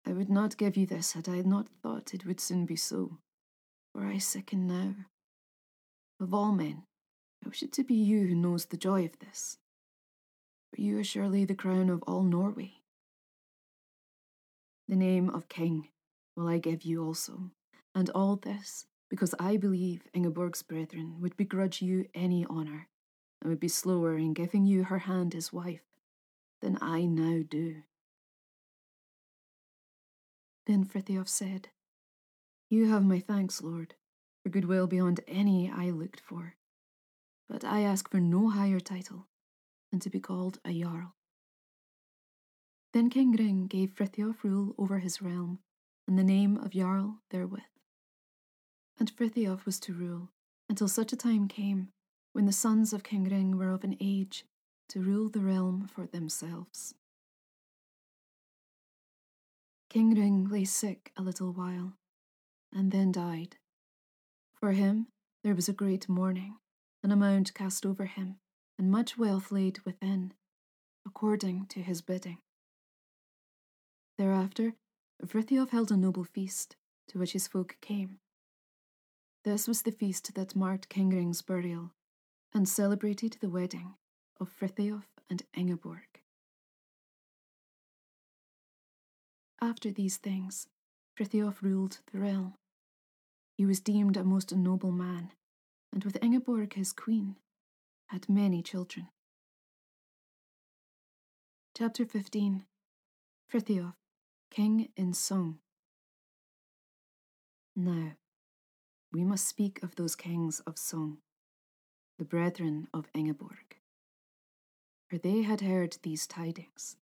I 0.04 0.12
would 0.12 0.28
not 0.28 0.58
give 0.58 0.76
you 0.76 0.88
this 0.88 1.12
had 1.12 1.30
I 1.30 1.42
not 1.42 1.70
thought 1.70 2.16
it 2.16 2.26
would 2.26 2.40
soon 2.40 2.66
be 2.66 2.76
so, 2.76 3.20
for 3.94 4.04
I 4.04 4.18
sicken 4.18 4.66
now. 4.66 4.96
Of 6.20 6.34
all 6.34 6.54
men, 6.54 6.88
I 7.46 7.50
wish 7.50 7.62
it 7.62 7.72
to 7.74 7.84
be 7.84 7.94
you 7.94 8.26
who 8.26 8.36
knows 8.36 8.66
the 8.66 8.78
joy 8.78 9.06
of 9.06 9.20
this, 9.20 9.60
for 10.74 10.82
you 10.82 10.98
are 10.98 11.04
surely 11.04 11.46
the 11.46 11.54
crown 11.54 11.92
of 11.92 12.02
all 12.08 12.24
Norway. 12.24 12.82
The 14.88 14.96
name 14.96 15.30
of 15.30 15.50
king 15.50 15.90
will 16.36 16.48
I 16.48 16.58
give 16.58 16.82
you 16.82 17.06
also, 17.06 17.52
and 17.94 18.10
all 18.10 18.38
this 18.38 18.88
because 19.10 19.36
I 19.40 19.58
believe 19.58 20.08
Ingeborg's 20.14 20.64
brethren 20.64 21.18
would 21.20 21.38
begrudge 21.38 21.82
you 21.82 22.08
any 22.14 22.46
honour, 22.46 22.88
and 23.42 23.50
would 23.50 23.60
be 23.60 23.68
slower 23.68 24.18
in 24.18 24.34
giving 24.34 24.66
you 24.66 24.86
her 24.86 25.00
hand 25.00 25.36
as 25.36 25.54
wife 25.54 25.84
than 26.62 26.78
I 26.82 27.06
now 27.06 27.44
do. 27.48 27.84
Then 30.66 30.84
Frithiof 30.84 31.28
said, 31.28 31.70
You 32.70 32.90
have 32.90 33.06
my 33.06 33.20
thanks, 33.20 33.62
Lord, 33.62 33.94
for 34.42 34.50
goodwill 34.50 34.88
beyond 34.88 35.22
any 35.28 35.70
I 35.70 35.92
looked 35.92 36.20
for. 36.20 36.56
But 37.48 37.64
I 37.64 37.82
ask 37.82 38.10
for 38.10 38.20
no 38.20 38.50
higher 38.50 38.80
title 38.80 39.28
than 39.92 40.00
to 40.00 40.10
be 40.10 40.20
called 40.20 40.60
a 40.66 40.72
Jarl. 40.82 41.14
Then 42.94 43.10
King 43.10 43.34
Ring 43.34 43.68
gave 43.68 43.92
Frithiof 43.92 44.44
rule 44.44 44.74
over 44.78 45.00
his 45.00 45.22
realm, 45.22 45.60
and 46.08 46.18
the 46.18 46.24
name 46.24 46.58
of 46.58 46.72
Jarl 46.72 47.20
therewith. 47.30 47.75
And 48.98 49.12
Frithiof 49.12 49.66
was 49.66 49.80
to 49.82 49.94
rule 49.94 50.30
until 50.70 50.88
such 50.88 51.12
a 51.12 51.18
time 51.18 51.48
came 51.48 51.90
when 52.34 52.46
the 52.46 52.52
sons 52.52 52.94
of 52.94 53.04
King 53.04 53.26
Ring 53.26 53.58
were 53.58 53.72
of 53.72 53.84
an 53.84 53.98
age 54.00 54.46
to 54.90 55.02
rule 55.02 55.30
the 55.30 55.40
realm 55.40 55.88
for 55.88 56.06
themselves. 56.06 56.94
King 59.90 60.14
Ring 60.16 60.50
lay 60.50 60.66
sick 60.66 61.12
a 61.16 61.22
little 61.22 61.54
while, 61.54 61.94
and 62.74 62.92
then 62.92 63.12
died. 63.12 63.58
For 64.54 64.72
him 64.72 65.08
there 65.44 65.56
was 65.56 65.70
a 65.70 65.74
great 65.74 66.10
mourning, 66.10 66.58
and 67.02 67.14
a 67.14 67.16
mound 67.16 67.54
cast 67.54 67.86
over 67.86 68.06
him, 68.06 68.40
and 68.78 68.92
much 68.92 69.18
wealth 69.18 69.52
laid 69.52 69.80
within, 69.86 70.34
according 71.06 71.68
to 71.68 71.82
his 71.82 72.02
bidding. 72.02 72.40
Thereafter, 74.18 74.74
Frithiof 75.26 75.70
held 75.70 75.92
a 75.92 75.98
noble 75.98 76.24
feast, 76.24 76.76
to 77.08 77.20
which 77.20 77.34
his 77.34 77.48
folk 77.48 77.78
came. 77.82 78.20
This 79.46 79.68
was 79.68 79.84
the 79.84 79.92
feast 79.92 80.34
that 80.34 80.56
marked 80.56 80.90
King 80.90 81.12
Ring's 81.12 81.44
burial, 81.44 81.92
and 82.52 82.68
celebrated 82.68 83.38
the 83.40 83.50
wedding 83.50 83.94
of 84.40 84.50
Frithiof 84.50 85.04
and 85.30 85.44
Ingeborg. 85.54 86.24
After 89.62 89.92
these 89.92 90.18
things, 90.18 90.66
Frithiof 91.16 91.62
ruled 91.62 92.00
the 92.12 92.18
realm. 92.18 92.56
He 93.56 93.68
was 93.68 93.80
deemed 93.80 94.18
a 94.18 94.24
most 94.24 94.52
noble 94.52 94.92
man, 94.92 95.32
and 95.94 96.04
with 96.04 96.18
Ingeborg 96.24 96.74
his 96.74 96.92
queen, 96.92 97.36
had 98.08 98.28
many 98.28 98.64
children. 98.64 99.10
Chapter 101.78 102.04
15 102.04 102.66
Frithiof, 103.54 103.94
King 104.50 104.90
in 104.98 105.12
Sogn. 105.12 105.60
Now, 107.76 108.14
we 109.16 109.24
must 109.24 109.48
speak 109.48 109.82
of 109.82 109.96
those 109.96 110.14
kings 110.14 110.60
of 110.68 110.76
Sogn, 110.76 111.20
the 112.20 112.26
brethren 112.26 112.90
of 112.94 113.08
Ingeborg. 113.14 113.78
For 115.08 115.18
they 115.18 115.44
had 115.44 115.62
heard 115.62 115.98
these 116.04 116.28
tidings 116.28 116.98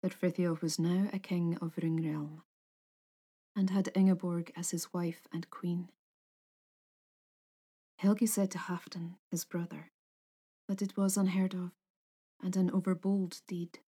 that 0.00 0.14
Frithiof 0.14 0.62
was 0.62 0.78
now 0.78 1.08
a 1.12 1.18
king 1.18 1.58
of 1.60 1.74
Ringrealm, 1.74 2.42
and 3.56 3.70
had 3.70 3.90
Ingeborg 3.96 4.52
as 4.54 4.70
his 4.70 4.92
wife 4.92 5.26
and 5.32 5.50
queen. 5.50 5.88
Helgi 7.96 8.28
said 8.28 8.52
to 8.52 8.58
Halfdan, 8.58 9.16
his 9.32 9.44
brother, 9.44 9.90
that 10.68 10.82
it 10.82 10.96
was 10.96 11.16
unheard 11.16 11.52
of 11.52 11.72
and 12.40 12.54
an 12.54 12.70
overbold 12.70 13.40
deed 13.48 13.80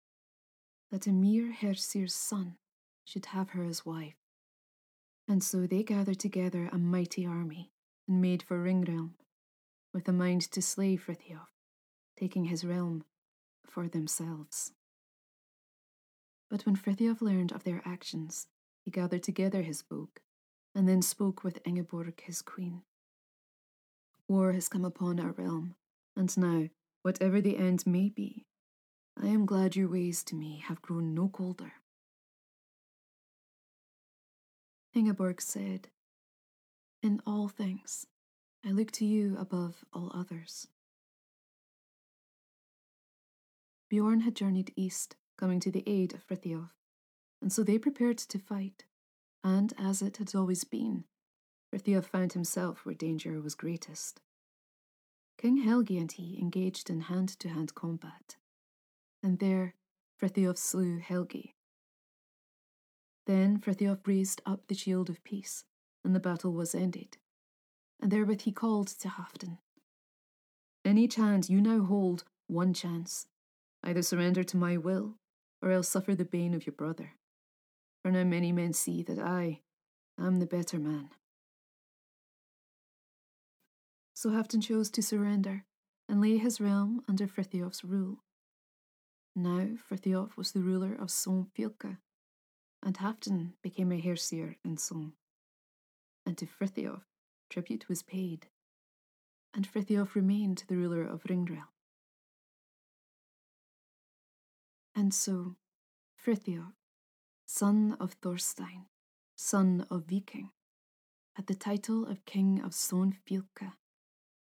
that 0.91 1.07
a 1.07 1.13
mere 1.13 1.53
Hersir's 1.53 2.13
son 2.15 2.57
should 3.05 3.27
have 3.27 3.51
her 3.51 3.63
as 3.63 3.87
wife. 3.87 4.28
And 5.29 5.45
so 5.45 5.67
they 5.67 5.83
gathered 5.83 6.19
together 6.19 6.71
a 6.73 6.79
mighty 6.79 7.27
army 7.27 7.71
and 8.09 8.21
made 8.21 8.43
for 8.43 8.59
Ringrealm, 8.59 9.13
with 9.93 10.09
a 10.09 10.13
mind 10.13 10.41
to 10.53 10.63
slay 10.63 10.97
Frithiof, 10.97 11.49
taking 12.19 12.47
his 12.47 12.65
realm 12.65 13.05
for 13.67 13.89
themselves. 13.89 14.73
But 16.49 16.65
when 16.65 16.77
Frithiof 16.77 17.21
learned 17.21 17.53
of 17.53 17.65
their 17.65 17.83
actions, 17.85 18.47
he 18.83 18.91
gathered 18.91 19.23
together 19.23 19.61
his 19.61 19.83
folk, 19.83 20.23
and 20.75 20.89
then 20.89 21.03
spoke 21.03 21.45
with 21.45 21.61
Ingeborg 21.67 22.23
his 22.23 22.41
queen. 22.41 22.83
War 24.27 24.53
has 24.53 24.69
come 24.69 24.85
upon 24.85 25.21
our 25.21 25.33
realm, 25.33 25.75
and 26.17 26.35
now, 26.39 26.69
whatever 27.03 27.43
the 27.43 27.59
end 27.59 27.87
may 27.87 28.09
be, 28.09 28.47
I 29.21 29.27
am 29.27 29.45
glad 29.45 29.77
your 29.77 29.89
ways 29.89 30.25
to 30.25 30.35
me 30.35 30.63
have 30.67 30.81
grown 30.81 31.15
no 31.15 31.29
colder. 31.29 31.75
Ingeborg 34.99 35.41
said, 35.41 35.89
In 37.05 37.23
all 37.25 37.47
things, 37.47 38.09
I 38.65 38.73
look 38.73 38.91
to 38.93 39.05
you 39.05 39.37
above 39.39 39.85
all 39.93 40.11
others. 40.13 40.67
Bjorn 43.89 44.23
had 44.23 44.35
journeyed 44.35 44.73
east, 44.75 45.15
coming 45.37 45.61
to 45.61 45.71
the 45.71 45.85
aid 45.87 46.15
of 46.15 46.27
Frithiof, 46.27 46.71
and 47.41 47.53
so 47.53 47.63
they 47.63 47.79
prepared 47.79 48.19
to 48.19 48.41
fight. 48.41 48.87
And 49.45 49.73
as 49.79 50.03
it 50.03 50.17
had 50.17 50.35
always 50.35 50.65
been, 50.65 51.05
Frithiof 51.73 52.05
found 52.05 52.33
himself 52.33 52.85
where 52.85 52.95
danger 52.95 53.41
was 53.41 53.55
greatest. 53.55 54.21
King 55.39 55.59
Helgi 55.59 55.99
and 55.99 56.11
he 56.11 56.41
engaged 56.41 56.91
in 56.91 57.03
hand 57.03 57.29
to 57.39 57.49
hand 57.49 57.77
combat, 57.77 58.35
and 59.23 59.39
there 59.39 59.77
Frithiof 60.21 60.59
slew 60.59 60.99
Helgi. 60.99 61.55
Then 63.29 63.61
Frithiof 63.61 64.07
raised 64.07 64.41
up 64.47 64.67
the 64.67 64.75
shield 64.75 65.11
of 65.11 65.23
peace, 65.23 65.65
and 66.03 66.15
the 66.15 66.21
battle 66.21 66.53
was 66.55 66.75
ended. 66.75 67.19
And 68.01 68.11
therewith 68.11 68.41
he 68.41 68.53
called 68.53 68.89
to 68.89 69.09
Halfdan 69.09 69.59
In 70.83 70.97
each 70.97 71.17
hand 71.17 71.51
you 71.51 71.61
now 71.61 71.85
hold 71.85 72.25
one 72.47 72.73
chance 72.73 73.27
Either 73.83 74.03
surrender 74.03 74.43
to 74.43 74.57
my 74.57 74.77
will, 74.77 75.19
or 75.63 75.71
else 75.71 75.89
suffer 75.89 76.15
the 76.15 76.25
bane 76.25 76.55
of 76.55 76.67
your 76.67 76.75
brother. 76.75 77.13
For 78.03 78.11
now 78.11 78.25
many 78.25 78.51
men 78.51 78.73
see 78.73 79.03
that 79.03 79.19
I 79.19 79.61
am 80.19 80.37
the 80.37 80.47
better 80.47 80.79
man. 80.79 81.11
So 84.15 84.31
Halfdan 84.31 84.63
chose 84.63 84.91
to 84.91 85.03
surrender 85.03 85.65
and 86.09 86.21
lay 86.21 86.39
his 86.39 86.61
realm 86.61 87.03
under 87.07 87.27
Frithiof's 87.27 87.85
rule. 87.85 88.25
Now 89.37 89.69
Frithiof 89.89 90.37
was 90.37 90.53
the 90.53 90.63
ruler 90.63 90.95
of 90.95 91.09
Sogn 91.09 91.47
Filka, 91.57 91.99
and 92.89 92.97
Halfdan 92.97 93.39
mm, 93.39 93.53
became 93.61 93.93
a 93.93 94.01
Hersir 94.01 94.57
in 94.65 94.77
Sogn. 94.77 95.13
And 96.25 96.39
to 96.39 96.47
Frithiof 96.47 97.03
tribute 97.51 97.87
was 97.87 98.03
paid, 98.03 98.47
and 99.53 99.71
Frithiof 99.71 100.15
remained 100.15 100.65
the 100.69 100.77
ruler 100.77 101.05
of 101.05 101.23
Ringrealm. 101.25 101.69
And 104.97 105.13
so, 105.13 105.57
Frithiof, 106.17 106.73
son 107.45 107.95
of 108.01 108.13
Thorstein, 108.23 108.87
son 109.37 109.87
of 109.91 110.05
Viking, 110.07 110.49
had 111.35 111.47
the 111.47 111.55
title 111.55 112.07
of 112.07 112.25
King 112.25 112.63
of 112.65 112.73
Sonfilka, 112.73 113.75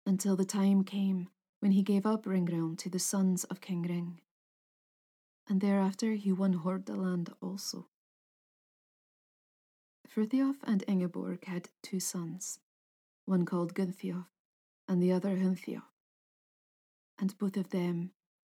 until 0.04 0.34
the 0.34 0.44
time 0.44 0.82
came 0.82 1.28
when 1.60 1.70
he 1.70 1.84
gave 1.84 2.04
up 2.04 2.24
Ringrealm 2.24 2.76
to 2.78 2.90
the 2.90 2.98
sons 2.98 3.44
of 3.44 3.60
King 3.60 3.82
Ring. 3.82 4.20
And 5.48 5.60
thereafter 5.60 6.14
he 6.14 6.32
won 6.32 6.64
Hordaland 6.64 7.32
also. 7.40 7.86
Frithiof 10.14 10.58
and 10.62 10.84
Ingeborg 10.86 11.44
had 11.46 11.70
two 11.82 11.98
sons, 11.98 12.60
one 13.24 13.44
called 13.44 13.74
Gunthiof 13.74 14.26
and 14.86 15.02
the 15.02 15.10
other 15.10 15.36
Hunthiof, 15.36 15.82
and 17.18 17.36
both 17.36 17.56
of 17.56 17.70
them 17.70 18.12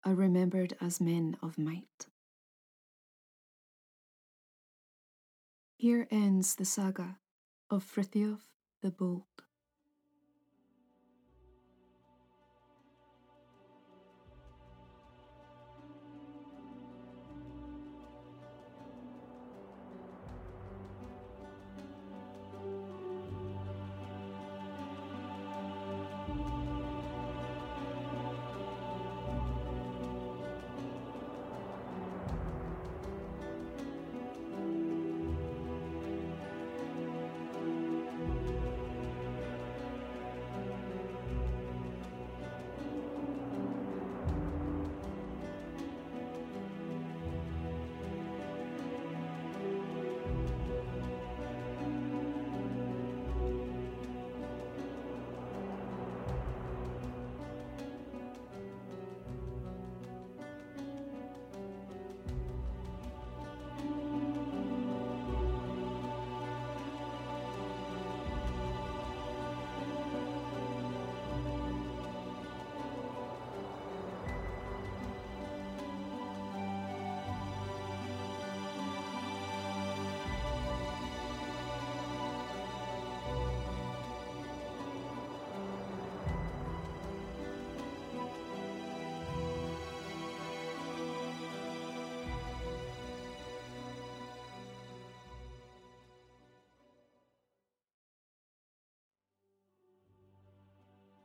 are 0.05 0.15
remembered 0.15 0.77
as 0.83 1.01
men 1.01 1.39
of 1.41 1.57
might. 1.57 2.09
Here 5.79 6.07
ends 6.11 6.57
the 6.57 6.67
saga 6.67 7.21
of 7.71 7.85
Frithiof 7.85 8.43
the 8.83 8.91
Bold. 8.91 9.36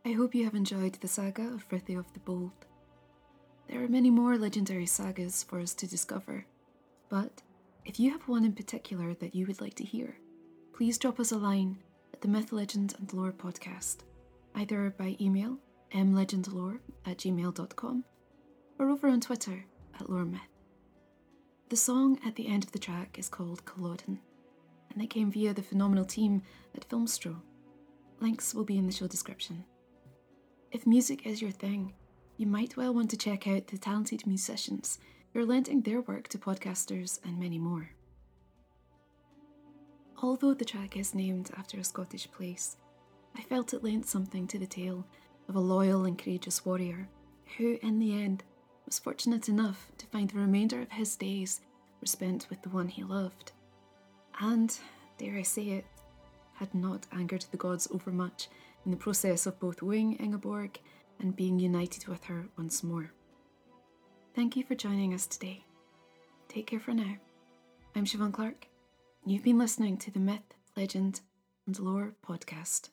I 0.04 0.14
hope 0.14 0.34
you 0.34 0.43
have 0.45 0.56
enjoyed 0.56 0.93
the 0.93 1.08
saga 1.08 1.43
of 1.43 1.68
Frithiof 1.70 2.12
the 2.14 2.20
Bold. 2.22 2.66
There 3.68 3.84
are 3.84 3.88
many 3.88 4.10
more 4.10 4.36
legendary 4.36 4.88
sagas 4.88 5.43
for 5.43 5.60
us 5.60 5.76
to 5.76 5.86
discover, 5.86 6.47
but 7.08 7.43
if 7.86 7.99
you 7.99 8.10
have 8.10 8.28
one 8.28 8.43
in 8.43 8.54
particular 8.54 9.14
that 9.16 9.36
you 9.36 9.45
would 9.45 9.62
like 9.62 9.76
to 9.76 9.84
hear, 9.84 10.18
please 10.74 10.97
drop 10.97 11.20
us 11.20 11.32
a 11.32 11.38
line 11.38 11.78
at 12.16 12.22
the 12.22 12.28
Myth, 12.28 12.52
Legend 12.52 12.95
and 12.97 13.14
Lore 13.14 13.32
podcast, 13.32 13.97
either 14.56 14.91
by 14.97 15.16
email 15.22 15.60
mlegendlore 15.93 16.80
at 17.06 17.20
gmail.com 17.20 18.04
or 18.80 18.89
over 18.89 19.08
on 19.08 19.22
Twitter 19.22 19.66
at 19.99 20.08
loremyth. 20.08 20.39
The 21.70 21.76
song 21.76 22.18
at 22.26 22.36
the 22.36 22.47
end 22.47 22.64
of 22.64 22.72
the 22.72 22.80
track 22.80 23.20
is 23.20 23.30
called 23.30 23.66
Culloden, 23.66 24.20
and 24.91 25.04
it 25.04 25.12
came 25.12 25.32
via 25.32 25.54
the 25.54 25.62
phenomenal 25.62 26.06
team 26.06 26.41
at 26.74 26.89
Filmstro. 26.89 27.36
Links 28.20 28.56
will 28.56 28.66
be 28.66 28.80
in 28.80 28.88
the 28.88 28.91
show 28.91 29.06
description. 29.08 29.64
If 30.72 30.88
music 30.88 31.26
is 31.28 31.41
your 31.41 31.51
thing, 31.51 31.91
you 32.38 32.47
might 32.47 32.78
well 32.78 32.93
want 32.93 33.09
to 33.09 33.17
check 33.17 33.45
out 33.45 33.67
the 33.67 33.78
talented 33.78 34.26
musicians 34.26 34.99
who 35.34 35.41
are 35.41 35.45
lending 35.45 35.82
their 35.82 35.99
work 35.99 36.30
to 36.30 36.38
podcasters 36.38 37.19
and 37.26 37.38
many 37.38 37.59
more. 37.59 37.89
Although 40.24 40.53
the 40.53 40.63
track 40.63 40.95
is 40.95 41.13
named 41.13 41.51
after 41.57 41.78
a 41.78 41.84
Scottish 41.84 42.32
place, 42.32 42.78
I 43.36 43.41
felt 43.41 43.74
it 43.74 43.84
lent 43.84 44.07
something 44.07 44.47
to 44.47 44.57
the 44.57 44.65
tale 44.65 45.05
of 45.49 45.55
a 45.55 45.59
loyal 45.59 46.05
and 46.05 46.17
courageous 46.17 46.65
warrior 46.65 47.09
who, 47.57 47.78
in 47.82 47.99
the 47.99 48.13
end, 48.13 48.43
was 48.86 48.97
fortunate 48.97 49.49
enough 49.49 49.91
to 49.97 50.05
find 50.05 50.30
the 50.30 50.39
remainder 50.39 50.82
of 50.82 50.91
his 50.91 51.17
days 51.17 51.59
were 51.99 52.07
spent 52.07 52.47
with 52.49 52.61
the 52.61 52.69
one 52.69 52.88
he 52.88 53.03
loved. 53.03 53.51
And, 54.39 54.78
dare 55.17 55.36
I 55.36 55.41
say 55.41 55.63
it, 55.63 55.86
had 56.53 56.74
not 56.74 57.07
angered 57.11 57.45
the 57.51 57.57
gods 57.57 57.89
overmuch 57.91 58.47
in 58.86 58.91
the 58.91 58.97
process 58.97 59.45
of 59.45 59.59
both 59.59 59.82
wooing 59.82 60.15
Ingeborg 60.15 60.79
and 61.19 61.36
being 61.36 61.59
united 61.59 62.07
with 62.07 62.23
her 62.25 62.47
once 62.57 62.84
more. 62.84 63.11
Thank 64.36 64.55
you 64.55 64.63
for 64.63 64.75
joining 64.75 65.13
us 65.13 65.27
today. 65.27 65.65
Take 66.47 66.67
care 66.67 66.79
for 66.79 66.93
now. 66.93 67.15
I'm 67.95 68.05
Siobhan 68.05 68.34
Clark. 68.34 68.67
You've 69.25 69.43
been 69.43 69.59
listening 69.59 69.97
to 69.97 70.11
the 70.11 70.19
Myth, 70.19 70.55
Legend, 70.75 71.21
and 71.67 71.77
Lore 71.79 72.13
podcast. 72.27 72.89